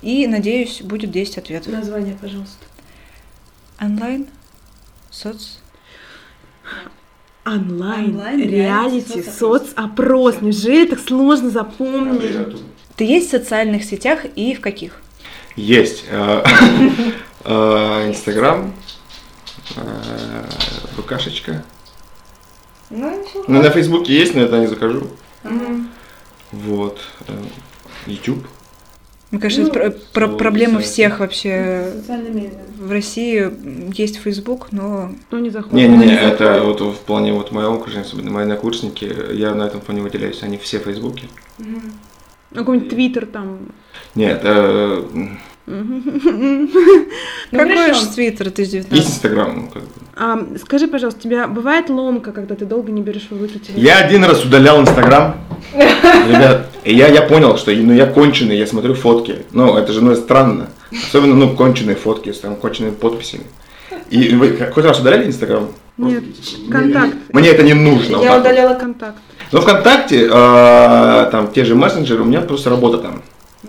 и, 0.00 0.26
надеюсь, 0.26 0.80
будет 0.80 1.10
10 1.10 1.38
ответов. 1.38 1.72
Название, 1.72 2.16
пожалуйста. 2.20 2.64
Онлайн, 3.80 4.26
соц... 5.10 5.58
Онлайн, 7.46 8.10
Онлайн, 8.14 8.40
реалити, 8.40 9.12
реалити, 9.12 9.30
соцопрос. 9.30 10.40
Неужели 10.40 10.86
так 10.86 10.98
сложно 10.98 11.50
запомнить? 11.50 12.56
Ты 12.96 13.04
есть 13.04 13.28
в 13.28 13.30
социальных 13.32 13.84
сетях 13.84 14.24
и 14.34 14.54
в 14.54 14.60
каких? 14.60 15.00
Есть. 15.56 16.04
э, 16.10 16.42
э, 17.44 18.08
Инстаграм, 18.08 18.72
э, 19.76 20.44
Букашечка. 20.96 21.64
Ну, 22.90 23.24
Ну, 23.48 23.62
на 23.62 23.70
Фейсбуке 23.70 24.14
есть, 24.14 24.34
но 24.34 24.42
это 24.42 24.58
не 24.58 24.66
закажу. 24.66 25.08
Вот. 26.52 27.00
YouTube. 28.06 28.46
Мне 29.34 29.40
кажется, 29.42 29.62
Ну, 29.64 29.68
это 29.80 29.90
про- 29.90 30.28
про- 30.28 30.36
проблема 30.36 30.78
всех 30.78 31.18
вообще. 31.18 31.92
В 32.78 32.90
России 32.92 33.50
есть 33.92 34.16
Facebook, 34.18 34.68
но 34.70 35.10
Ну, 35.32 35.38
не 35.40 35.50
заходит. 35.50 35.74
Не-не-не, 35.74 36.06
не 36.06 36.12
это 36.14 36.62
вот 36.62 36.80
в 36.80 36.98
плане 37.00 37.32
вот 37.32 37.50
моего 37.50 37.74
окружения, 37.74 38.04
особенно 38.04 38.30
мои 38.30 38.44
однокурсники, 38.44 39.12
я 39.32 39.52
на 39.56 39.64
этом 39.64 39.80
фоне 39.80 40.02
выделяюсь, 40.02 40.44
они 40.44 40.56
все 40.56 40.78
в 40.78 40.82
Фейсбуке. 40.84 41.24
Какой-нибудь 42.54 42.90
твиттер 42.90 43.26
там. 43.26 43.58
Нет, 44.14 44.40
э, 44.44 45.02
какой 45.66 46.68
хорошо. 47.50 48.00
же 48.00 48.06
твиттер 48.08 48.50
ты 48.50 48.62
есть 48.62 48.72
19 48.72 49.06
Инстаграм. 49.06 49.56
ну, 49.56 49.68
как 49.68 49.82
бы. 49.82 49.88
А, 50.14 50.46
скажи, 50.62 50.88
пожалуйста, 50.88 51.20
у 51.20 51.22
тебя 51.22 51.48
бывает 51.48 51.88
ломка, 51.88 52.32
когда 52.32 52.54
ты 52.54 52.66
долго 52.66 52.92
не 52.92 53.00
берешь 53.00 53.28
выключить? 53.30 53.72
Я 53.74 53.98
один 53.98 54.24
раз 54.24 54.44
удалял 54.44 54.80
Инстаграм. 54.80 55.36
Ребят, 55.74 56.70
я, 56.84 57.08
я 57.08 57.22
понял, 57.22 57.56
что 57.56 57.72
ну, 57.72 57.94
я 57.94 58.06
конченый, 58.06 58.58
я 58.58 58.66
смотрю 58.66 58.94
фотки. 58.94 59.38
Ну, 59.52 59.76
это 59.76 59.92
же 59.92 60.02
ну, 60.02 60.14
странно. 60.14 60.68
Особенно, 60.92 61.34
ну, 61.34 61.56
конченые 61.56 61.96
фотки 61.96 62.32
с 62.32 62.40
там, 62.40 62.56
кончеными 62.56 62.92
подписями. 62.92 63.44
И 64.10 64.34
вы 64.34 64.56
хоть 64.72 64.84
раз 64.84 65.00
удаляли 65.00 65.26
Инстаграм? 65.26 65.68
Нет, 65.96 66.24
контакт. 66.70 67.14
Мне 67.32 67.48
это 67.48 67.62
не 67.62 67.72
нужно. 67.72 68.16
Я 68.16 68.22
так 68.22 68.30
вот. 68.30 68.40
удаляла 68.40 68.74
контакт. 68.74 69.16
Но 69.52 69.60
ВКонтакте, 69.60 70.26
э, 70.26 71.28
там 71.30 71.52
те 71.54 71.64
же 71.64 71.74
мессенджеры, 71.74 72.22
у 72.22 72.26
меня 72.26 72.40
просто 72.40 72.70
работа 72.70 72.98
там. 72.98 73.22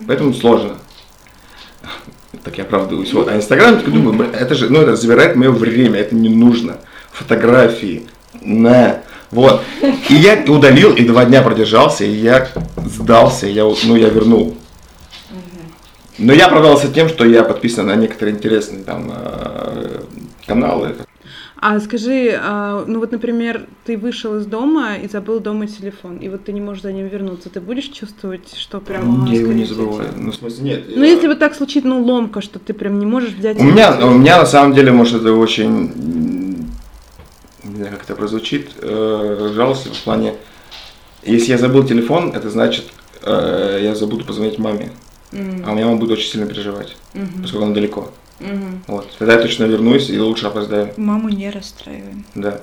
Поэтому 0.06 0.34
сложно. 0.34 0.72
Так 2.44 2.58
я 2.58 2.64
оправдываюсь. 2.64 3.12
Вот. 3.12 3.28
А 3.28 3.36
Инстаграм, 3.36 3.74
я 3.74 3.92
думаю, 3.92 4.16
«Бля, 4.16 4.28
это 4.32 4.54
же, 4.54 4.68
ну, 4.68 4.80
это 4.80 4.96
забирает 4.96 5.36
мое 5.36 5.50
время, 5.50 6.00
это 6.00 6.14
не 6.14 6.28
нужно. 6.28 6.76
Фотографии, 7.12 8.06
на. 8.40 9.02
Вот. 9.30 9.62
И 10.08 10.14
я 10.14 10.44
удалил, 10.46 10.94
и 10.94 11.04
два 11.04 11.24
дня 11.24 11.42
продержался, 11.42 12.04
и 12.04 12.10
я 12.10 12.48
сдался, 12.84 13.46
я, 13.46 13.64
ну, 13.64 13.96
я 13.96 14.08
вернул. 14.08 14.56
Но 16.18 16.32
я 16.32 16.46
оправдался 16.46 16.88
тем, 16.88 17.08
что 17.08 17.24
я 17.24 17.42
подписан 17.42 17.86
на 17.86 17.96
некоторые 17.96 18.36
интересные 18.36 18.84
там 18.84 19.12
э, 19.14 20.02
каналы. 20.46 20.94
А 21.68 21.80
скажи, 21.80 22.38
а, 22.40 22.84
ну 22.86 23.00
вот, 23.00 23.10
например, 23.10 23.66
ты 23.84 23.96
вышел 23.98 24.36
из 24.38 24.46
дома 24.46 24.94
и 25.02 25.08
забыл 25.08 25.40
дома 25.40 25.66
телефон, 25.66 26.18
и 26.18 26.28
вот 26.28 26.44
ты 26.44 26.52
не 26.52 26.60
можешь 26.60 26.84
за 26.84 26.92
ним 26.92 27.08
вернуться, 27.08 27.50
ты 27.50 27.60
будешь 27.60 27.86
чувствовать, 27.86 28.54
что 28.56 28.78
прям... 28.80 29.24
Я 29.24 29.40
его 29.40 29.52
не 29.52 29.64
забываю. 29.64 30.10
Ну, 30.16 30.30
в 30.30 30.36
смысле, 30.36 30.62
нет. 30.64 30.84
Ну, 30.94 31.02
я- 31.02 31.10
если 31.10 31.26
вот 31.26 31.40
так 31.40 31.56
случится, 31.56 31.88
ну, 31.88 32.04
ломка, 32.04 32.40
что 32.40 32.60
ты 32.60 32.72
прям 32.72 33.00
не 33.00 33.06
можешь 33.06 33.30
взять... 33.32 33.58
У 33.58 33.64
меня, 33.64 33.98
у 34.06 34.10
меня 34.10 34.38
на 34.38 34.46
самом 34.46 34.74
деле, 34.74 34.92
может, 34.92 35.20
это 35.22 35.32
очень, 35.32 36.68
не 37.64 37.74
знаю, 37.78 37.90
как 37.90 38.04
это 38.04 38.14
прозвучит, 38.14 38.70
э, 38.80 39.50
жалостливо 39.52 39.94
в 39.96 40.04
плане, 40.04 40.34
если 41.24 41.50
я 41.50 41.58
забыл 41.58 41.82
телефон, 41.82 42.30
это 42.32 42.48
значит, 42.48 42.84
э, 43.24 43.80
я 43.82 43.96
забуду 43.96 44.24
позвонить 44.24 44.60
маме, 44.60 44.92
а 45.32 45.72
у 45.72 45.74
меня 45.74 45.86
мама 45.86 45.96
будет 45.98 46.12
очень 46.12 46.30
сильно 46.30 46.46
переживать, 46.46 46.96
поскольку 47.42 47.64
она 47.66 47.74
далеко. 47.74 48.12
Вот. 48.86 49.08
Тогда 49.18 49.34
я 49.34 49.40
точно 49.42 49.64
вернусь 49.64 50.10
и 50.10 50.18
лучше 50.20 50.46
опоздаю, 50.46 50.92
Маму 50.96 51.28
не 51.28 51.50
расстраиваем. 51.50 52.24
да. 52.34 52.60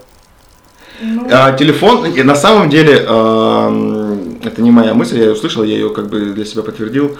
Ну, 1.02 1.28
А, 1.32 1.54
телефон, 1.54 2.06
и 2.06 2.22
на 2.22 2.36
самом 2.36 2.70
деле, 2.70 3.00
эм, 3.00 4.40
это 4.44 4.62
не 4.62 4.70
моя 4.70 4.94
мысль, 4.94 5.18
я 5.18 5.24
ее 5.26 5.34
услышал, 5.34 5.64
я 5.64 5.74
ее 5.74 5.90
как 5.92 6.08
бы 6.08 6.34
для 6.34 6.46
себя 6.46 6.62
подтвердил. 6.62 7.18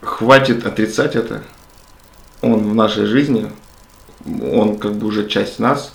Хватит 0.00 0.66
отрицать 0.66 1.14
это. 1.14 1.42
Он 2.40 2.70
в 2.70 2.74
нашей 2.74 3.04
жизни, 3.04 3.52
он 4.26 4.78
как 4.78 4.94
бы 4.94 5.06
уже 5.06 5.28
часть 5.28 5.58
нас. 5.58 5.92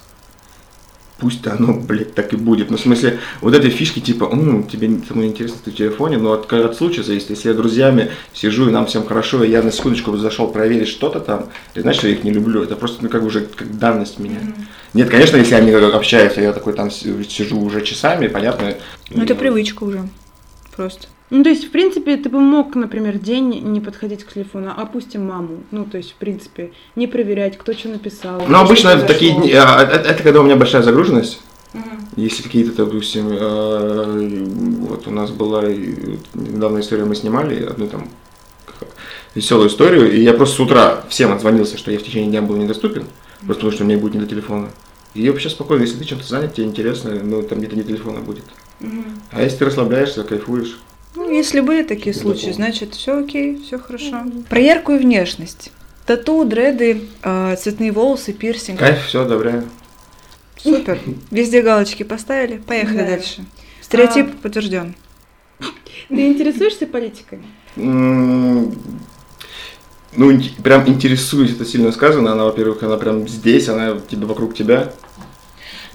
Пусть 1.19 1.47
оно, 1.47 1.73
блядь, 1.73 2.13
так 2.13 2.31
и 2.33 2.35
будет. 2.35 2.69
Ну, 2.69 2.77
в 2.77 2.79
смысле, 2.79 3.19
вот 3.41 3.55
этой 3.55 3.71
фишки, 3.71 3.99
типа, 3.99 4.25
«М, 4.31 4.67
тебе 4.67 4.87
тому 5.07 5.23
интересно, 5.25 5.57
ты 5.65 5.71
в 5.71 5.75
телефоне, 5.75 6.17
но 6.17 6.33
от, 6.33 6.51
от 6.53 6.75
случая 6.77 7.01
зависит. 7.01 7.31
Если 7.31 7.49
я 7.49 7.55
друзьями 7.55 8.11
сижу, 8.33 8.67
и 8.69 8.71
нам 8.71 8.85
всем 8.85 9.03
хорошо, 9.03 9.43
и 9.43 9.49
я 9.49 9.63
на 9.63 9.71
секундочку 9.71 10.15
зашел 10.17 10.47
проверить 10.47 10.87
что-то 10.87 11.19
там, 11.19 11.47
это 11.73 11.81
значит, 11.81 11.99
что 11.99 12.07
я 12.07 12.13
их 12.13 12.23
не 12.23 12.31
люблю. 12.31 12.61
Это 12.61 12.75
просто, 12.75 13.03
ну, 13.03 13.09
как 13.09 13.21
бы 13.21 13.27
уже 13.27 13.41
как 13.41 13.77
данность 13.79 14.19
меня. 14.19 14.39
Нет, 14.93 15.09
конечно, 15.09 15.37
если 15.37 15.55
они 15.55 15.71
общаются, 15.71 16.41
я 16.41 16.53
такой 16.53 16.73
там 16.73 16.91
си- 16.91 17.23
сижу 17.27 17.59
уже 17.59 17.81
часами, 17.81 18.27
понятно. 18.27 18.75
ну 19.09 19.23
это 19.23 19.33
привычка 19.35 19.83
уже. 19.83 20.07
Просто. 20.75 21.07
Ну, 21.29 21.43
то 21.43 21.49
есть, 21.49 21.65
в 21.65 21.71
принципе, 21.71 22.15
ты 22.15 22.29
бы 22.29 22.39
мог, 22.39 22.75
например, 22.75 23.17
день 23.17 23.61
не 23.63 23.81
подходить 23.81 24.23
к 24.23 24.33
телефону, 24.33 24.71
а 24.75 24.81
опустим 24.81 25.25
маму. 25.25 25.63
Ну, 25.71 25.83
то 25.83 25.97
есть, 25.97 26.11
в 26.11 26.15
принципе, 26.15 26.71
не 26.95 27.05
проверять, 27.07 27.57
кто 27.57 27.73
что 27.73 27.89
написал. 27.89 28.43
Ну, 28.47 28.57
обычно 28.57 28.89
это 28.89 29.05
такие 29.05 29.33
дни, 29.33 29.51
а, 29.53 29.81
это, 29.81 30.09
это 30.09 30.23
когда 30.23 30.39
у 30.39 30.43
меня 30.43 30.55
большая 30.55 30.83
загруженность. 30.83 31.41
если 32.15 32.43
какие-то, 32.43 32.85
допустим, 32.85 33.27
э, 33.29 34.47
вот 34.87 35.05
у 35.07 35.11
нас 35.11 35.29
была 35.31 35.63
недавно 35.65 36.79
история, 36.79 37.03
мы 37.03 37.13
снимали 37.13 37.61
одну 37.63 37.87
там 37.87 38.09
веселую 39.35 39.69
историю, 39.69 40.11
и 40.11 40.21
я 40.21 40.33
просто 40.33 40.55
с 40.55 40.59
утра 40.59 41.03
всем 41.09 41.33
отзвонился, 41.33 41.77
что 41.77 41.91
я 41.91 41.99
в 41.99 42.03
течение 42.03 42.29
дня 42.29 42.41
был 42.41 42.55
недоступен, 42.55 43.05
просто 43.45 43.55
потому 43.55 43.71
что 43.71 43.83
у 43.83 43.87
меня 43.87 43.97
будет 43.97 44.15
не 44.15 44.21
до 44.21 44.27
телефона. 44.27 44.69
И 45.13 45.21
я 45.21 45.31
вообще 45.31 45.49
спокойно, 45.49 45.81
если 45.81 45.97
ты 45.97 46.05
чем-то 46.05 46.25
занят, 46.25 46.53
тебе 46.53 46.67
интересно, 46.67 47.11
ну 47.21 47.41
там 47.43 47.59
где-то 47.59 47.75
не 47.75 47.83
телефона 47.83 48.21
будет. 48.21 48.45
А 49.31 49.41
если 49.41 49.57
ты 49.57 49.65
расслабляешься, 49.65 50.23
кайфуешь, 50.23 50.77
Ну, 51.17 51.31
если 51.31 51.61
были 51.61 51.81
такие 51.81 52.13
случаи, 52.13 52.51
значит, 52.51 52.93
все 52.93 53.17
окей, 53.19 53.59
все 53.65 53.79
хорошо. 53.79 54.23
Про 54.49 54.59
яркую 54.59 54.99
внешность. 54.99 55.71
Тату, 56.05 56.45
дреды, 56.45 57.01
э, 57.23 57.55
цветные 57.59 57.91
волосы, 57.91 58.33
пирсинг. 58.33 58.77
кайф, 58.79 59.03
все, 59.07 59.23
одобряю. 59.23 59.63
Супер. 60.57 60.99
Везде 61.31 61.63
галочки 61.63 62.03
поставили. 62.03 62.57
Поехали 62.57 62.99
Да. 62.99 63.05
дальше. 63.07 63.45
Стереотип 63.81 64.37
подтвержден. 64.41 64.95
Ты 66.09 66.27
интересуешься 66.27 66.85
политикой? 66.85 67.39
Ну, 67.75 68.71
прям 70.63 70.87
интересуюсь, 70.87 71.51
это 71.51 71.65
сильно 71.65 71.91
сказано. 71.91 72.31
Она, 72.31 72.45
во-первых, 72.45 72.83
она 72.83 72.97
прям 72.97 73.27
здесь, 73.27 73.69
она 73.69 73.97
тебе 74.09 74.25
вокруг 74.27 74.55
тебя. 74.55 74.93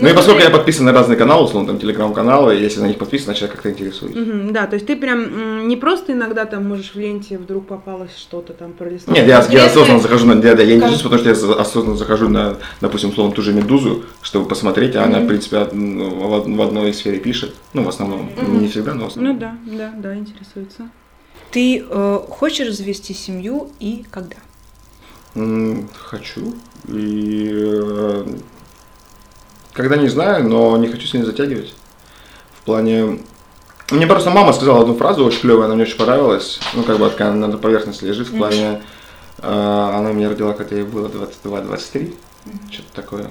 Ну, 0.03 0.09
и 0.09 0.11
Ну, 0.11 0.17
поскольку 0.17 0.41
ты- 0.41 0.45
я 0.47 0.51
подписан 0.51 0.85
на 0.85 0.93
разные 0.93 1.17
каналы, 1.17 1.45
условно, 1.45 1.69
там 1.69 1.79
телеграм-каналы, 1.79 2.55
если 2.57 2.81
на 2.81 2.87
них 2.89 2.99
подписан, 2.99 3.27
значит, 3.27 3.43
я 3.43 3.49
как-то 3.49 3.71
интересуюсь. 3.71 4.15
Мгм, 4.17 4.53
да, 4.53 4.67
то 4.67 4.75
есть 4.75 4.87
ты 4.87 4.97
прям 4.97 5.69
не 5.69 5.77
просто 5.77 6.13
иногда 6.13 6.45
там 6.45 6.67
можешь 6.67 6.93
в 6.95 6.99
ленте 6.99 7.39
вдруг 7.39 7.67
попалось 7.69 8.11
что-то 8.17 8.53
там 8.53 8.73
пролистнуть. 8.73 9.17
Нет, 9.17 9.29
я, 9.29 9.47
я 9.49 9.67
осознанно 9.67 10.01
захожу 10.01 10.27
на... 10.27 10.35
Да, 10.35 10.55
да, 10.57 10.63
я 10.65 10.75
интересуюсь, 10.75 11.03
потому 11.03 11.21
что 11.21 11.29
я 11.31 11.61
осознанно 11.61 11.97
захожу 11.97 12.29
на, 12.29 12.57
допустим, 12.81 13.11
условно, 13.11 13.33
ту 13.33 13.43
же 13.43 13.53
«Медузу», 13.53 14.03
чтобы 14.23 14.49
посмотреть, 14.49 14.97
а 14.97 15.05
она, 15.05 15.21
в 15.21 15.27
принципе, 15.29 15.69
ну, 15.73 16.11
в, 16.11 16.33
од- 16.33 16.49
в 16.49 16.61
одной 16.63 16.93
сфере 16.93 17.19
пишет. 17.21 17.55
Ну, 17.73 17.85
в 17.85 17.89
основном. 17.89 18.29
Не 18.61 18.67
всегда, 18.69 18.95
но 18.95 19.05
в 19.05 19.09
основном. 19.09 19.35
Ну 19.35 19.41
да, 19.41 19.55
да, 19.67 19.93
да, 19.97 20.17
интересуется. 20.17 20.89
Ты 21.53 21.85
э, 21.89 22.19
хочешь 22.29 22.75
завести 22.75 23.15
семью 23.15 23.71
и 23.79 24.05
когда? 24.11 24.37
Хочу. 25.95 26.55
И 26.89 27.49
э, 27.53 28.25
когда 29.73 29.97
не 29.97 30.09
знаю, 30.09 30.49
но 30.49 30.77
не 30.77 30.89
хочу 30.89 31.07
сильно 31.07 31.27
затягивать. 31.27 31.75
В 32.61 32.65
плане... 32.65 33.21
Мне 33.91 34.07
просто 34.07 34.31
мама 34.31 34.53
сказала 34.53 34.83
одну 34.83 34.95
фразу 34.95 35.25
очень 35.25 35.41
клевую, 35.41 35.67
она 35.67 35.75
мне 35.75 35.85
очень 35.85 35.99
понравилась. 35.99 36.61
Ну, 36.75 36.83
как 36.83 36.99
бы 36.99 37.11
такая 37.11 37.33
на 37.33 37.59
поверхности 37.59 38.05
лежит. 38.05 38.29
В 38.29 38.37
плане... 38.37 38.83
э, 39.39 39.43
Она 39.43 40.13
меня 40.13 40.31
родила, 40.31 40.53
когда 40.55 40.77
ей 40.77 40.85
было 40.85 41.09
22-23. 41.09 42.15
Что-то 42.71 42.95
такое. 42.95 43.31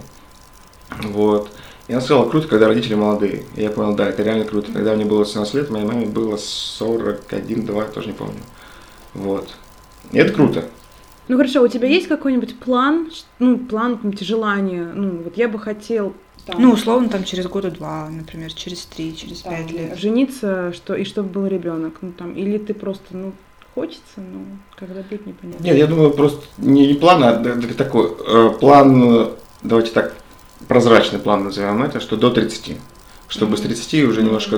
Вот. 1.04 1.50
И 1.88 1.94
она 1.94 2.02
сказала, 2.02 2.30
круто, 2.30 2.48
когда 2.48 2.68
родители 2.68 2.96
молодые. 2.96 3.44
И 3.56 3.64
я 3.64 3.72
понял, 3.72 3.96
да, 3.96 4.08
это 4.08 4.24
реально 4.24 4.46
круто. 4.46 4.72
Когда 4.72 4.96
мне 4.96 5.06
было 5.06 5.26
17 5.26 5.54
лет, 5.56 5.70
моей 5.70 5.86
маме 5.86 6.06
было 6.06 6.36
41-2, 6.36 7.94
тоже 7.94 8.08
не 8.08 8.14
помню. 8.14 8.40
Вот. 9.14 9.50
И 10.12 10.18
это 10.18 10.32
круто. 10.34 10.66
Ну 11.28 11.38
хорошо, 11.38 11.62
у 11.62 11.68
тебя 11.68 11.88
есть 11.88 12.08
какой-нибудь 12.08 12.60
план, 12.60 13.10
ну, 13.40 13.58
план, 13.58 13.96
какое-нибудь 13.96 14.28
желание, 14.28 14.86
ну, 14.94 15.22
вот 15.24 15.38
я 15.38 15.48
бы 15.48 15.60
хотел 15.60 16.14
там, 16.46 16.62
Ну, 16.62 16.72
условно, 16.72 17.10
там 17.10 17.24
через 17.24 17.48
года 17.48 17.72
два, 17.72 18.10
например, 18.10 18.54
через 18.54 18.86
три, 18.86 19.16
через 19.16 19.42
там, 19.42 19.56
пять 19.56 19.72
лет. 19.72 19.98
жениться, 19.98 20.74
что, 20.74 20.96
и 20.96 21.04
чтобы 21.04 21.30
был 21.30 21.48
ребенок, 21.48 21.96
ну, 22.02 22.12
там, 22.12 22.34
или 22.34 22.58
ты 22.58 22.74
просто, 22.74 23.06
ну, 23.12 23.34
хочется, 23.74 24.02
ну, 24.18 24.46
когда 24.76 25.02
будет, 25.02 25.26
непонятно. 25.26 25.64
Нет, 25.64 25.78
я 25.78 25.88
думаю, 25.88 26.12
просто 26.12 26.46
не, 26.58 26.88
не 26.88 26.94
план, 26.94 27.24
а 27.24 27.38
такой 27.78 28.12
э, 28.28 28.50
план, 28.60 29.32
давайте 29.64 29.92
так, 29.92 30.14
прозрачный 30.68 31.20
план 31.20 31.46
назовем 31.46 31.84
это, 31.84 32.00
что 32.00 32.18
до 32.18 32.30
30. 32.32 32.78
Чтобы 33.28 33.56
с 33.56 33.62
30 33.62 34.04
уже 34.10 34.24
немножко, 34.24 34.58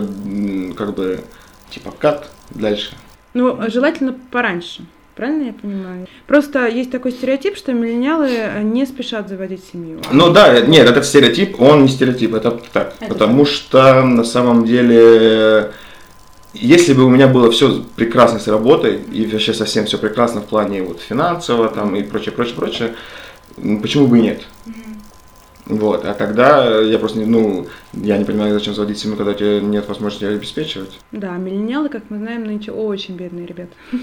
как 0.76 0.96
бы, 0.96 1.24
типа, 1.70 1.92
кат 1.92 2.30
дальше. 2.50 2.96
Ну, 3.34 3.60
желательно 3.70 4.16
пораньше. 4.32 4.86
Правильно 5.16 5.44
я 5.48 5.54
понимаю? 5.54 6.08
Просто 6.26 6.68
есть 6.68 6.90
такой 6.90 7.12
стереотип, 7.12 7.56
что 7.56 7.72
миллениалы 7.72 8.30
э, 8.30 8.62
не 8.64 8.86
спешат 8.86 9.30
заводить 9.30 9.64
семью. 9.72 10.00
Ну 10.12 10.32
да, 10.32 10.58
э, 10.58 10.66
нет, 10.66 10.90
этот 10.90 11.06
стереотип, 11.06 11.62
он 11.62 11.84
не 11.84 11.88
стереотип, 11.90 12.34
это 12.34 12.52
так. 12.72 12.96
Это 13.00 13.14
потому 13.14 13.46
что 13.46 14.02
на 14.04 14.24
самом 14.24 14.66
деле, 14.66 15.72
если 16.56 16.94
бы 16.94 17.04
у 17.04 17.10
меня 17.10 17.28
было 17.28 17.52
все 17.52 17.84
прекрасно 17.96 18.40
с 18.40 18.48
работой, 18.48 19.00
и 19.12 19.26
вообще 19.28 19.54
совсем 19.54 19.86
все 19.86 20.00
прекрасно 20.00 20.42
в 20.42 20.46
плане 20.46 20.82
вот 20.82 21.00
финансово 21.00 21.70
там 21.70 21.96
и 21.96 22.02
прочее, 22.02 22.32
прочее, 22.34 22.56
прочее, 22.56 22.96
почему 23.82 24.08
бы 24.08 24.18
и 24.18 24.22
нет? 24.22 24.42
Вот, 25.66 26.04
а 26.06 26.14
тогда 26.14 26.82
я 26.82 27.00
просто, 27.00 27.20
не- 27.20 27.26
ну, 27.26 27.68
я 27.94 28.18
не 28.18 28.26
понимаю, 28.26 28.54
зачем 28.54 28.74
заводить 28.74 28.98
семью, 28.98 29.16
когда 29.16 29.32
у 29.32 29.36
тебя 29.36 29.62
нет 29.62 29.88
возможности 29.88 30.26
её 30.26 30.36
обеспечивать. 30.36 31.00
Да, 31.14 31.38
миллениалы, 31.38 31.88
как 31.88 32.04
мы 32.10 32.18
знаем, 32.18 32.44
нынче 32.44 32.72
очень 32.74 33.16
бедные 33.16 33.46
ребята. 33.46 33.72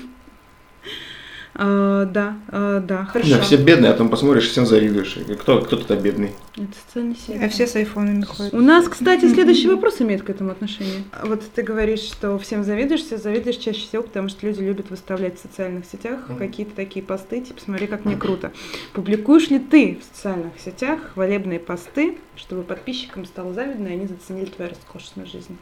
А, 1.55 2.05
Да, 2.05 2.37
а, 2.49 2.81
да, 2.81 3.05
хорошо. 3.05 3.37
Да, 3.37 3.41
все 3.41 3.57
бедные, 3.57 3.91
а 3.91 3.93
потом 3.93 4.09
посмотришь, 4.09 4.49
всем 4.49 4.67
завидуешь. 4.67 5.19
Кто, 5.41 5.61
кто 5.61 5.77
тут 5.77 5.91
бедный? 6.01 6.31
Это 6.57 6.69
социальная 6.87 7.17
сеть. 7.17 7.43
А 7.43 7.49
все 7.49 7.67
с 7.67 7.75
айфонами 7.77 8.23
ходят. 8.23 8.55
У 8.55 8.61
нас, 8.61 8.89
кстати, 8.89 9.29
следующий 9.29 9.69
вопрос 9.69 10.01
имеет 10.01 10.23
к 10.23 10.31
этому 10.31 10.53
отношение. 10.53 11.05
Вот 11.25 11.43
ты 11.55 11.63
говоришь, 11.63 12.01
что 12.01 12.39
всем 12.39 12.65
завидуешь, 12.65 13.03
все 13.03 13.19
завидуешь 13.19 13.57
чаще 13.57 13.81
всего, 13.81 14.03
потому 14.03 14.29
что 14.29 14.47
люди 14.47 14.61
любят 14.61 14.91
выставлять 14.91 15.39
в 15.39 15.43
социальных 15.43 15.85
сетях 15.87 16.21
какие-то 16.39 16.75
такие 16.75 17.05
посты, 17.05 17.41
типа 17.41 17.61
«Смотри, 17.63 17.87
как 17.89 18.05
мне 18.05 18.17
круто». 18.17 18.53
Публикуешь 18.93 19.51
ли 19.51 19.59
ты 19.59 19.99
в 20.01 20.17
социальных 20.17 20.53
сетях 20.65 21.01
хвалебные 21.15 21.59
посты, 21.59 22.19
чтобы 22.37 22.63
подписчикам 22.63 23.25
стало 23.25 23.53
завидно, 23.53 23.89
и 23.89 23.93
они 23.93 24.07
заценили 24.07 24.47
твою 24.47 24.71
роскошную 24.71 25.27
жизнь? 25.29 25.59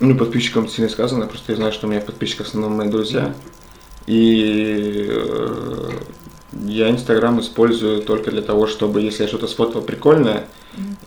Ну, 0.00 0.16
подписчикам 0.16 0.68
сильно 0.68 0.88
сказано, 0.88 1.26
просто 1.26 1.52
я 1.52 1.56
знаю, 1.56 1.72
что 1.72 1.86
у 1.86 1.90
меня 1.90 2.00
подписчики 2.00 2.42
в 2.42 2.46
основном 2.46 2.76
мои 2.76 2.88
друзья. 2.88 3.34
И 4.08 5.06
э, 5.06 5.90
я 6.66 6.88
Инстаграм 6.88 7.38
использую 7.40 8.00
только 8.00 8.30
для 8.30 8.40
того, 8.40 8.66
чтобы, 8.66 9.02
если 9.02 9.24
я 9.24 9.28
что-то 9.28 9.46
сфотал 9.46 9.82
прикольное, 9.82 10.46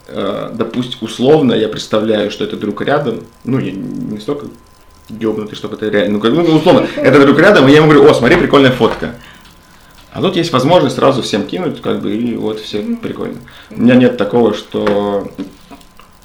э, 0.07 0.51
допустим, 0.53 0.99
условно 1.01 1.53
я 1.53 1.67
представляю, 1.67 2.29
что 2.29 2.43
это 2.43 2.57
друг 2.57 2.83
рядом, 2.83 3.23
ну, 3.43 3.57
я 3.57 3.71
не 3.71 4.19
столько 4.19 4.45
ёбнутый, 5.09 5.55
чтобы 5.55 5.77
это 5.77 5.89
реально, 5.89 6.13
ну, 6.13 6.19
как, 6.19 6.31
ну, 6.31 6.43
условно, 6.43 6.87
это 6.95 7.19
друг 7.25 7.39
рядом, 7.39 7.67
и 7.67 7.71
я 7.71 7.77
ему 7.77 7.87
говорю, 7.87 8.07
о, 8.07 8.13
смотри, 8.13 8.37
прикольная 8.37 8.71
фотка. 8.71 9.15
А 10.11 10.21
тут 10.21 10.35
есть 10.35 10.53
возможность 10.53 10.97
сразу 10.97 11.23
всем 11.23 11.47
кинуть, 11.47 11.81
как 11.81 12.03
бы, 12.03 12.13
и 12.15 12.35
вот 12.35 12.59
все 12.59 12.83
прикольно. 13.01 13.39
У 13.71 13.81
меня 13.81 13.95
нет 13.95 14.17
такого, 14.17 14.53
что 14.53 15.27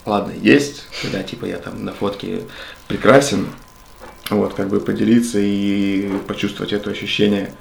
Ладно, 0.06 0.32
есть, 0.40 0.84
когда 1.02 1.24
типа 1.24 1.46
я 1.46 1.56
там 1.56 1.84
на 1.84 1.92
фотке 1.92 2.42
прекрасен, 2.86 3.48
вот, 4.30 4.54
как 4.54 4.68
бы 4.68 4.80
поделиться 4.80 5.38
и 5.38 6.08
почувствовать 6.26 6.72
это 6.72 6.90
ощущение, 6.90 7.52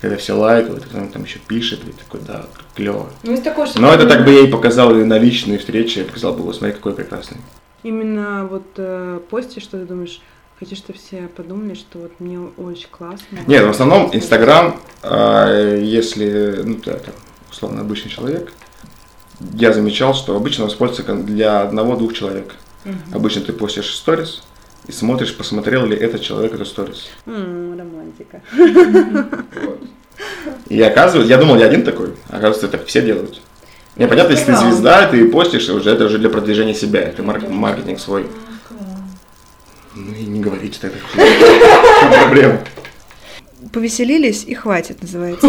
когда 0.00 0.16
все 0.16 0.32
лайкают, 0.32 0.86
и 0.86 0.88
там, 0.88 1.08
там 1.08 1.24
еще 1.24 1.38
пишет, 1.38 1.80
и 1.86 1.92
такой, 1.92 2.20
да, 2.26 2.46
клево. 2.74 3.10
Ну, 3.22 3.32
есть 3.32 3.44
такое, 3.44 3.66
что 3.66 3.80
Но 3.80 3.92
это 3.92 4.06
так 4.06 4.24
бы 4.24 4.32
я 4.32 4.40
и 4.40 4.50
показал 4.50 4.94
и 4.94 5.04
на 5.04 5.18
личной 5.18 5.58
встрече, 5.58 6.00
я 6.00 6.06
показал 6.06 6.32
бы, 6.34 6.52
смотри, 6.52 6.74
какой 6.74 6.94
прекрасный. 6.94 7.38
Именно 7.82 8.46
вот 8.46 8.66
э, 8.76 9.20
постишь, 9.30 9.62
что 9.62 9.78
ты 9.78 9.86
думаешь, 9.86 10.20
хочу, 10.58 10.76
чтобы 10.76 10.98
все 10.98 11.28
подумали, 11.28 11.74
что 11.74 11.98
вот 11.98 12.12
мне 12.18 12.38
очень 12.38 12.88
классно. 12.90 13.38
Нет, 13.46 13.64
в 13.64 13.70
основном 13.70 14.10
Инстаграм, 14.14 14.78
а, 15.02 15.74
если, 15.76 16.60
ну, 16.62 16.74
ты 16.74 16.92
там, 16.92 17.14
условно, 17.50 17.80
обычный 17.80 18.10
человек, 18.10 18.52
я 19.54 19.72
замечал, 19.72 20.14
что 20.14 20.36
обычно 20.36 20.64
он 20.64 20.70
используется 20.70 21.14
для 21.14 21.62
одного-двух 21.62 22.12
человек. 22.12 22.56
Обычно 23.12 23.42
ты 23.42 23.52
постишь 23.52 23.94
сторис 23.94 24.42
и 24.90 24.92
смотришь, 24.92 25.36
посмотрел 25.36 25.86
ли 25.86 25.96
этот 25.96 26.20
человек 26.20 26.52
эту 26.52 26.64
сторис. 26.66 27.06
М, 27.26 27.78
романтика. 27.78 28.42
И 30.68 30.80
оказывается, 30.82 31.30
я 31.32 31.38
думал, 31.38 31.56
я 31.56 31.66
один 31.66 31.84
такой, 31.84 32.14
оказывается, 32.28 32.66
так 32.68 32.86
все 32.86 33.00
делают. 33.02 33.40
Не, 33.96 34.06
понятно, 34.08 34.32
если 34.32 34.46
ты 34.46 34.56
звезда, 34.58 35.06
ты 35.08 35.28
постишь, 35.28 35.68
уже 35.68 35.90
это 35.90 36.06
уже 36.06 36.18
для 36.18 36.28
продвижения 36.28 36.74
себя, 36.74 37.00
это 37.02 37.22
марк- 37.22 37.48
маркетинг 37.48 38.00
свой. 38.00 38.26
Ну 39.94 40.12
и 40.14 40.24
не 40.24 40.40
говорите 40.40 40.78
тогда. 40.80 40.98
Проблема? 42.24 42.60
Повеселились 43.72 44.44
и 44.44 44.54
хватит, 44.54 45.02
называется. 45.02 45.46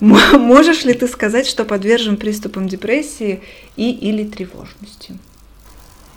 М- 0.00 0.18
Можешь 0.40 0.84
ли 0.84 0.92
ты 0.94 1.08
сказать, 1.08 1.46
что 1.46 1.64
подвержен 1.64 2.16
приступам 2.18 2.68
депрессии 2.68 3.42
и 3.76 3.90
или 3.90 4.24
тревожности? 4.24 5.18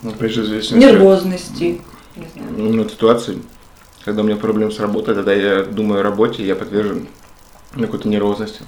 Ну, 0.01 0.11
прежде 0.11 0.59
всего, 0.59 0.77
Нервозности. 0.79 1.79
Не 2.15 2.25
знаю. 2.33 2.73
Ну, 2.73 2.89
ситуации, 2.89 3.39
когда 4.03 4.21
у 4.21 4.25
меня 4.25 4.37
проблемы 4.37 4.71
с 4.71 4.79
работой, 4.79 5.15
тогда 5.15 5.33
я 5.33 5.63
думаю 5.63 6.01
о 6.01 6.03
работе, 6.03 6.45
я 6.45 6.55
подвержен 6.55 7.07
какой-то 7.73 8.07
нервозности. 8.07 8.61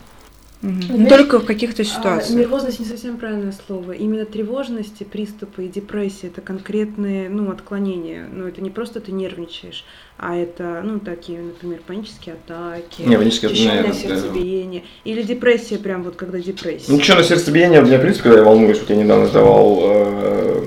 Мгм. 0.62 0.82
Знаешь, 0.82 1.02
Ну, 1.04 1.08
Только 1.08 1.40
в 1.40 1.46
каких-то 1.46 1.84
А, 1.84 1.86
ситуациях. 1.86 2.40
нервозность 2.40 2.80
не 2.80 2.86
совсем 2.86 3.18
правильное 3.18 3.54
слово. 3.68 3.92
Именно 3.92 4.26
тревожность, 4.26 5.00
и 5.02 5.04
приступы 5.06 5.66
и 5.66 5.68
депрессия 5.68 6.28
это 6.28 6.42
конкретные 6.42 7.30
ну, 7.30 7.52
отклонения. 7.52 8.28
Ну, 8.34 8.48
это 8.48 8.60
не 8.62 8.72
просто 8.72 9.00
ты 9.00 9.12
нервничаешь, 9.12 9.86
а 10.18 10.36
это, 10.36 10.82
ну, 10.84 11.00
такие, 11.00 11.42
например, 11.42 11.82
панические 11.86 12.36
атаки, 12.36 13.04
Не, 13.04 13.18
панические 13.18 13.50
атаки, 13.50 13.62
учащенное 13.62 13.84
наверное, 13.84 14.10
да. 14.10 14.16
сердцебиение. 14.22 14.84
Или 15.04 15.22
депрессия, 15.22 15.78
прям 15.78 16.02
вот 16.04 16.16
когда 16.16 16.40
депрессия. 16.40 16.92
Ну, 16.92 17.00
что, 17.04 17.16
на 17.18 17.24
сердцебиение, 17.24 17.82
у 17.82 17.86
меня, 17.86 18.00
в 18.00 18.02
принципе, 18.02 18.24
когда 18.24 18.40
я 18.40 18.46
волнуюсь, 18.46 18.80
вот 18.80 18.90
я 18.90 18.96
недавно 18.96 19.28
сдавал 19.28 19.80
э, 19.84 20.64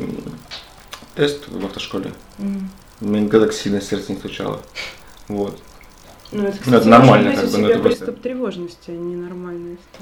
тест 1.14 1.48
в 1.48 1.64
автошколе. 1.64 2.12
У 2.38 3.04
меня 3.06 3.20
никогда 3.20 3.46
так 3.46 3.54
сильно 3.54 3.80
сердце 3.80 4.12
не 4.12 4.18
стучало. 4.18 4.60
Вот. 5.28 5.58
Ну, 6.32 6.44
это, 6.44 6.58
Ну, 6.66 6.76
это 6.76 6.88
нормально, 6.88 7.34
как 7.34 7.44
бы, 7.50 7.56
у 7.56 7.60
но 7.60 7.66
тебя 7.66 7.70
это 7.74 7.82
просто- 7.82 8.04
приступ 8.04 8.22
тревожности, 8.22 8.90
а 8.90 8.92
не 8.92 9.20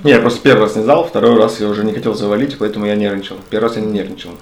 я 0.05 0.21
просто 0.21 0.41
первый 0.43 0.61
раз 0.63 0.77
не 0.77 0.83
сдал, 0.83 1.07
второй 1.07 1.37
раз 1.39 1.59
я 1.61 1.69
уже 1.69 1.85
не 1.85 1.93
хотел 1.93 2.15
завалить, 2.15 2.59
поэтому 2.59 2.85
я 2.87 2.97
нервничал. 2.97 3.37
Первый 3.49 3.69
раз 3.69 3.77
я 3.77 3.83
не 3.83 3.93
нервничал. 3.93 4.33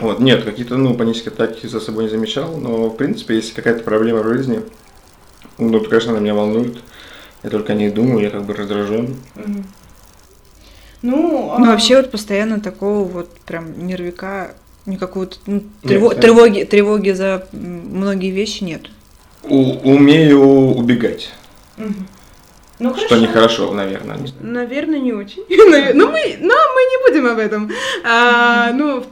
Вот, 0.00 0.20
нет, 0.20 0.44
какие-то, 0.44 0.76
ну, 0.76 0.94
панические 0.94 1.32
атаки 1.32 1.66
за 1.66 1.80
собой 1.80 2.04
не 2.04 2.10
замечал, 2.10 2.56
но, 2.56 2.88
в 2.88 2.96
принципе, 2.96 3.36
если 3.36 3.52
какая-то 3.54 3.82
проблема 3.84 4.22
в 4.22 4.28
жизни, 4.28 4.62
ну, 5.58 5.78
то, 5.80 5.88
конечно, 5.88 6.12
она 6.12 6.20
меня 6.20 6.34
волнует. 6.34 6.78
Я 7.42 7.50
только 7.50 7.72
о 7.74 7.76
ней 7.76 7.90
думаю, 7.90 8.20
я 8.22 8.30
как 8.30 8.44
бы 8.44 8.54
раздражен. 8.54 9.16
Ну, 11.02 11.50
а- 11.52 11.58
Ну, 11.58 11.66
вообще 11.66 11.96
вот 11.96 12.10
постоянно 12.10 12.60
такого 12.60 13.04
вот 13.06 13.30
прям 13.40 13.86
нервика, 13.86 14.54
никакого 14.86 15.28
ну, 15.46 15.62
трево- 15.82 16.10
Нет, 16.10 16.20
тревоги, 16.20 16.64
тревоги 16.64 17.10
за 17.10 17.46
многие 17.52 18.30
вещи 18.30 18.64
нет. 18.64 18.82
У- 19.42 19.90
умею 19.94 20.40
убегать, 20.42 21.30
Мгм. 21.76 22.08
Ну, 22.78 22.94
что 22.94 23.16
нехорошо, 23.16 23.72
наверное. 23.72 24.18
не 24.18 24.26
знаю. 24.26 24.52
Наверное, 24.52 24.98
не 24.98 25.12
очень. 25.12 25.44
Ну, 25.94 26.10
мы, 26.10 26.36
но 26.40 26.54
мы 26.54 26.80
не 26.82 27.08
будем 27.10 27.26
об 27.26 27.38
этом. 27.38 27.70
А, 28.04 28.70
ну, 28.72 29.04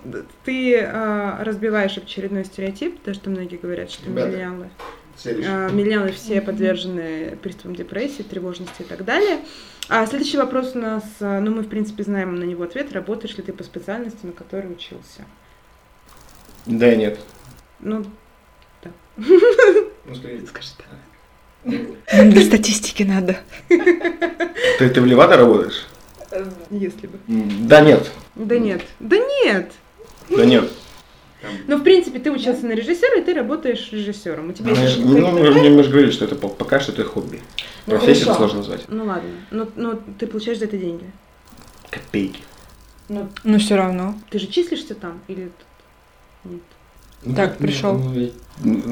ты 0.44 0.80
а, 0.80 1.42
разбиваешь 1.42 1.96
очередной 1.96 2.44
стереотип, 2.44 3.00
то, 3.02 3.14
что 3.14 3.30
многие 3.30 3.56
говорят, 3.56 3.90
что 3.90 4.04
Ребята. 4.06 4.28
миллениалы, 4.28 4.68
а, 5.46 5.70
миллениалы 5.70 6.12
все 6.12 6.42
подвержены 6.42 7.38
приступам 7.42 7.74
депрессии, 7.74 8.22
тревожности 8.22 8.82
и 8.82 8.84
так 8.84 9.04
далее. 9.04 9.38
А 9.88 10.06
следующий 10.06 10.36
вопрос 10.38 10.72
у 10.74 10.78
нас, 10.78 11.04
а, 11.20 11.40
ну, 11.40 11.50
мы, 11.54 11.62
в 11.62 11.68
принципе, 11.68 12.02
знаем 12.02 12.36
на 12.36 12.44
него 12.44 12.64
ответ. 12.64 12.92
Работаешь 12.92 13.36
ли 13.36 13.42
ты 13.42 13.52
по 13.54 13.62
специальности, 13.64 14.20
на 14.26 14.32
которой 14.32 14.70
учился? 14.72 15.24
Да 16.66 16.92
и 16.92 16.96
нет. 16.96 17.18
Ну, 17.80 18.04
Ну, 19.16 20.14
скорее. 20.14 20.44
скажи 20.46 20.68
так. 20.76 20.86
Нам 22.12 22.30
Для 22.30 22.42
статистики 22.44 23.02
надо. 23.04 23.38
Ты, 23.68 24.90
ты 24.90 25.00
в 25.00 25.06
Левада 25.06 25.36
работаешь? 25.36 25.86
Если 26.70 27.06
бы. 27.06 27.18
Да 27.26 27.80
нет. 27.80 28.10
Да 28.34 28.58
нет. 28.58 28.82
Да 29.00 29.16
нет. 29.44 29.72
Да 30.30 30.44
нет. 30.44 30.70
Ну, 31.68 31.76
в 31.76 31.82
принципе, 31.82 32.18
ты 32.18 32.30
учился 32.32 32.64
на 32.66 32.72
режиссера, 32.72 33.16
и 33.16 33.22
ты 33.22 33.34
работаешь 33.34 33.90
режиссером. 33.92 34.48
У 34.50 34.52
тебя 34.54 34.70
Ну, 34.74 34.82
есть 34.82 34.98
ну, 34.98 35.18
мы, 35.30 35.44
такой- 35.52 35.70
мы 35.70 35.82
же 35.82 35.90
говорили, 35.90 36.10
что 36.10 36.24
это 36.24 36.34
по- 36.36 36.48
пока 36.48 36.80
что 36.80 36.92
это 36.92 37.04
хобби. 37.04 37.40
Ну, 37.86 37.98
Профессию 37.98 38.24
хорошо. 38.26 38.38
сложно 38.38 38.58
назвать. 38.58 38.84
Ну 38.88 39.04
ладно, 39.04 39.28
но, 39.50 39.68
но 39.76 40.00
ты 40.18 40.26
получаешь 40.26 40.58
за 40.58 40.64
это 40.64 40.78
деньги. 40.78 41.04
Копейки. 41.90 42.40
Ну, 43.10 43.28
Но 43.44 43.58
все 43.58 43.76
равно. 43.76 44.18
ты 44.30 44.38
же 44.38 44.46
числишься 44.46 44.94
там 44.94 45.20
или 45.28 45.50
нет? 46.44 47.36
Так, 47.36 47.58
пришел. 47.58 47.96
Ну, 47.96 48.12
я- 48.12 48.30
ну, 48.62 48.82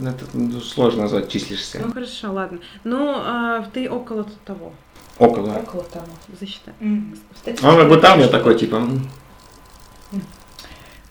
ну, 0.00 0.08
это 0.10 0.24
ну, 0.34 0.60
сложно 0.60 1.02
назвать, 1.02 1.28
числишься. 1.28 1.80
Ну 1.84 1.92
хорошо, 1.92 2.32
ладно. 2.32 2.58
Ну, 2.84 3.14
а, 3.16 3.68
ты 3.72 3.88
около 3.88 4.26
того. 4.44 4.72
Около. 5.18 5.54
Около 5.54 5.84
того. 5.84 6.06
Засчитай. 6.38 6.74
А 7.62 7.70
Он 7.70 7.76
как 7.76 7.88
бы 7.88 7.96
там, 7.96 8.18
я 8.18 8.28
такой, 8.28 8.58
типа, 8.58 8.82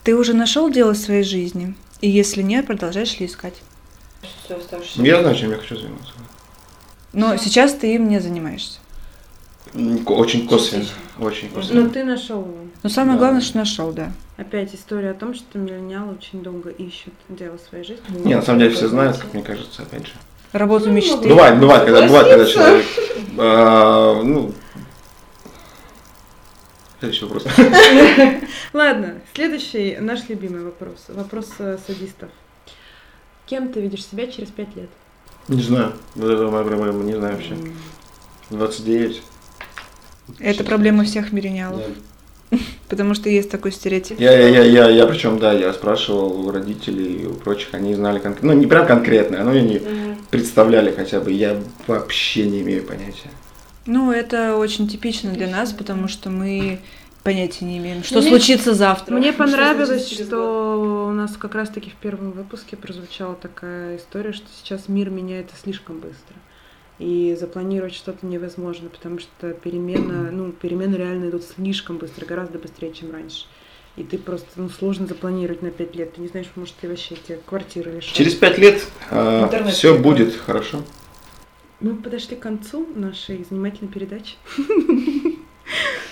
Ты 0.04 0.14
уже 0.14 0.34
нашел 0.34 0.70
дело 0.70 0.92
своей 0.92 1.24
жизни? 1.24 1.74
И 2.00 2.08
если 2.08 2.42
нет, 2.42 2.66
продолжаешь 2.66 3.18
ли 3.18 3.26
искать? 3.26 3.62
я 4.96 5.20
знаю, 5.20 5.34
чем 5.34 5.50
я 5.50 5.56
хочу 5.56 5.76
заниматься. 5.76 6.12
Но 7.12 7.36
сейчас 7.36 7.72
ты 7.74 7.94
им 7.94 8.08
не 8.08 8.20
занимаешься. 8.20 8.78
Очень 9.74 10.46
косвенно. 10.48 10.86
Очень 11.18 11.50
косвенно. 11.50 11.82
Ну, 11.82 11.90
ты 11.90 12.04
нашел. 12.04 12.46
Но 12.82 12.88
самое 12.90 13.14
Да. 13.14 13.18
главное, 13.18 13.40
что 13.40 13.58
нашел, 13.58 13.92
да. 13.92 14.12
Опять 14.36 14.74
история 14.74 15.10
о 15.10 15.14
том, 15.14 15.34
что 15.34 15.58
миллениалы 15.58 16.12
очень 16.14 16.42
долго 16.42 16.70
ищут 16.70 17.14
дело 17.28 17.58
своей 17.68 17.84
жизни. 17.84 18.04
Не, 18.24 18.34
на 18.34 18.42
самом 18.42 18.60
деле 18.60 18.74
все 18.74 18.88
знают, 18.88 19.16
как 19.16 19.32
мне 19.34 19.42
кажется, 19.42 19.82
опять 19.82 20.06
же. 20.06 20.12
Работу 20.52 20.90
мечты. 20.90 21.28
Бывает, 21.28 21.58
бывает, 21.58 21.84
когда, 21.84 22.02
бывает, 22.06 22.28
когда 22.28 22.46
человек, 22.46 22.86
а, 23.38 24.22
ну, 24.22 24.52
следующий 27.00 27.24
вопрос. 27.24 27.46
Ладно, 28.72 29.14
следующий 29.34 29.96
наш 30.00 30.28
любимый 30.28 30.64
вопрос. 30.64 31.04
Вопрос 31.08 31.50
э, 31.58 31.78
садистов. 31.86 32.30
Кем 33.46 33.68
ты 33.72 33.80
видишь 33.80 34.04
себя 34.06 34.26
через 34.26 34.48
пять 34.48 34.74
лет? 34.76 34.88
Не 35.48 35.62
знаю, 35.62 35.92
вот 36.14 36.30
это 36.30 36.48
моя 36.48 36.64
проблема, 36.64 37.02
не 37.04 37.14
знаю 37.14 37.34
вообще. 37.36 37.56
29. 38.50 39.22
Это 40.38 40.64
проблема 40.64 41.04
всех 41.04 41.32
миллениалов. 41.32 41.82
Потому 42.88 43.14
что 43.14 43.28
есть 43.28 43.50
такой 43.50 43.72
стереотип. 43.72 44.20
Я, 44.20 44.32
я, 44.32 44.48
я, 44.48 44.64
я, 44.64 44.88
я 44.88 45.06
причем, 45.06 45.38
да, 45.38 45.52
я 45.52 45.72
спрашивал 45.72 46.46
у 46.46 46.50
родителей 46.50 47.22
и 47.22 47.26
у 47.26 47.34
прочих, 47.34 47.74
они 47.74 47.94
знали 47.94 48.18
конкретно, 48.18 48.52
ну 48.54 48.60
не 48.60 48.66
прям 48.66 48.86
конкретно, 48.86 49.42
но 49.42 49.50
они 49.50 49.80
представляли 50.30 50.92
хотя 50.92 51.20
бы, 51.20 51.32
я 51.32 51.60
вообще 51.86 52.46
не 52.46 52.60
имею 52.60 52.84
понятия. 52.84 53.30
Ну, 53.86 54.10
это 54.10 54.56
очень 54.56 54.88
типично 54.88 55.30
для 55.30 55.46
нас, 55.46 55.72
потому 55.72 56.08
что 56.08 56.28
мы 56.28 56.80
понятия 57.22 57.64
не 57.64 57.78
имеем, 57.78 58.04
что 58.04 58.20
Мне- 58.20 58.28
случится 58.28 58.74
завтра. 58.74 59.14
Мне 59.16 59.30
Что 59.32 59.38
понравилось, 59.38 60.16
год. 60.16 60.26
что 60.26 61.06
у 61.08 61.12
нас 61.12 61.36
как 61.36 61.54
раз-таки 61.54 61.90
в 61.90 61.94
первом 61.94 62.32
выпуске 62.32 62.76
прозвучала 62.76 63.34
такая 63.34 63.96
история, 63.96 64.32
что 64.32 64.46
сейчас 64.60 64.88
мир 64.88 65.10
меняется 65.10 65.54
слишком 65.60 65.96
быстро. 65.96 66.36
И 66.98 67.36
запланировать 67.38 67.94
что-то 67.94 68.24
невозможно, 68.24 68.88
потому 68.88 69.18
что 69.18 69.52
перемена, 69.52 70.30
ну, 70.30 70.52
перемены 70.52 70.96
реально 70.96 71.28
идут 71.28 71.44
слишком 71.44 71.98
быстро, 71.98 72.24
гораздо 72.24 72.58
быстрее, 72.58 72.92
чем 72.92 73.12
раньше. 73.12 73.44
И 73.96 74.02
ты 74.02 74.16
просто, 74.18 74.48
ну, 74.56 74.68
сложно 74.70 75.06
запланировать 75.06 75.62
на 75.62 75.70
пять 75.70 75.94
лет. 75.94 76.14
Ты 76.14 76.22
не 76.22 76.28
знаешь, 76.28 76.48
может, 76.54 76.74
ты 76.76 76.88
вообще 76.88 77.16
тебе 77.16 77.40
квартиры 77.44 77.92
лишишь. 77.92 78.12
Через 78.12 78.34
пять 78.34 78.58
лет 78.58 78.86
Интернет 79.10 79.72
все 79.74 79.92
перекрыл. 79.94 80.12
будет 80.12 80.36
хорошо. 80.36 80.82
Мы 81.80 81.94
подошли 81.96 82.36
к 82.36 82.40
концу 82.40 82.86
нашей 82.94 83.44
занимательной 83.48 83.92
передачи. 83.92 84.36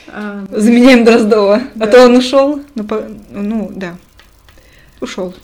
А, 0.09 0.45
Заменяем 0.51 1.05
Дроздова. 1.05 1.63
А 1.81 1.87
то 1.87 2.05
он 2.05 2.17
ушел. 2.17 2.61
Ну, 3.31 3.73
да. 3.75 3.97
Ушел. 5.01 5.35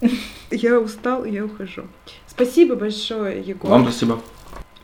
Я 0.50 0.78
устал, 0.78 1.24
я 1.24 1.46
ухожу. 1.46 1.84
Спасибо 2.26 2.76
большое, 2.76 3.40
Егор. 3.40 3.70
Вам 3.70 3.84
спасибо. 3.84 4.20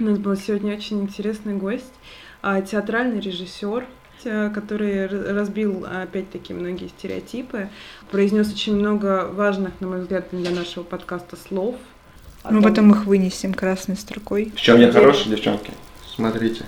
У 0.01 0.05
нас 0.05 0.19
был 0.19 0.37
сегодня 0.37 0.77
очень 0.77 1.01
интересный 1.01 1.55
гость, 1.57 1.93
а, 2.41 2.61
театральный 2.61 3.19
режиссер, 3.21 3.85
э, 4.25 4.51
который 4.55 5.07
разбил 5.07 5.85
опять-таки 5.87 6.55
многие 6.55 6.87
стереотипы, 6.87 7.69
произнес 8.11 8.53
очень 8.53 8.77
много 8.77 9.29
важных, 9.33 9.81
на 9.81 9.89
мой 9.89 10.01
взгляд, 10.03 10.29
для 10.31 10.51
нашего 10.51 10.85
подкаста 10.85 11.37
слов. 11.37 11.75
Мы 12.45 12.51
том- 12.51 12.63
потом 12.63 12.91
их 12.93 13.07
вынесем 13.07 13.53
красной 13.53 13.97
строкой. 13.97 14.53
В 14.55 14.61
чем 14.61 14.81
я 14.81 14.93
хороший, 14.93 15.31
девчонки? 15.31 15.73
Смотрите. 16.15 16.65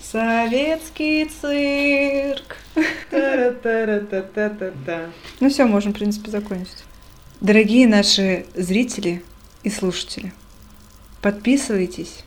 Советский 0.00 1.24
цирк. 1.24 2.56
Ну 5.40 5.50
все, 5.50 5.64
можем, 5.64 5.92
в 5.92 5.96
принципе, 5.96 6.30
закончить. 6.30 6.84
Дорогие 7.40 7.86
наши 7.86 8.46
зрители 8.56 9.22
и 9.62 9.70
слушатели, 9.70 10.32
подписывайтесь, 11.22 12.24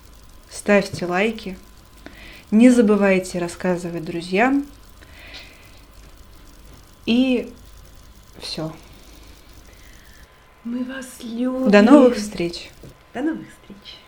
ставьте 0.49 1.05
лайки, 1.05 1.57
не 2.49 2.69
забывайте 2.69 3.37
рассказывать 3.37 4.05
друзьям. 4.05 4.65
И 7.05 7.51
все. 8.39 8.73
Мы 10.63 10.85
вас 10.85 11.05
любим. 11.21 11.69
До 11.69 11.81
новых 11.81 12.15
встреч! 12.15 12.69
До 13.13 13.21
новых 13.21 13.47
встреч. 13.49 14.00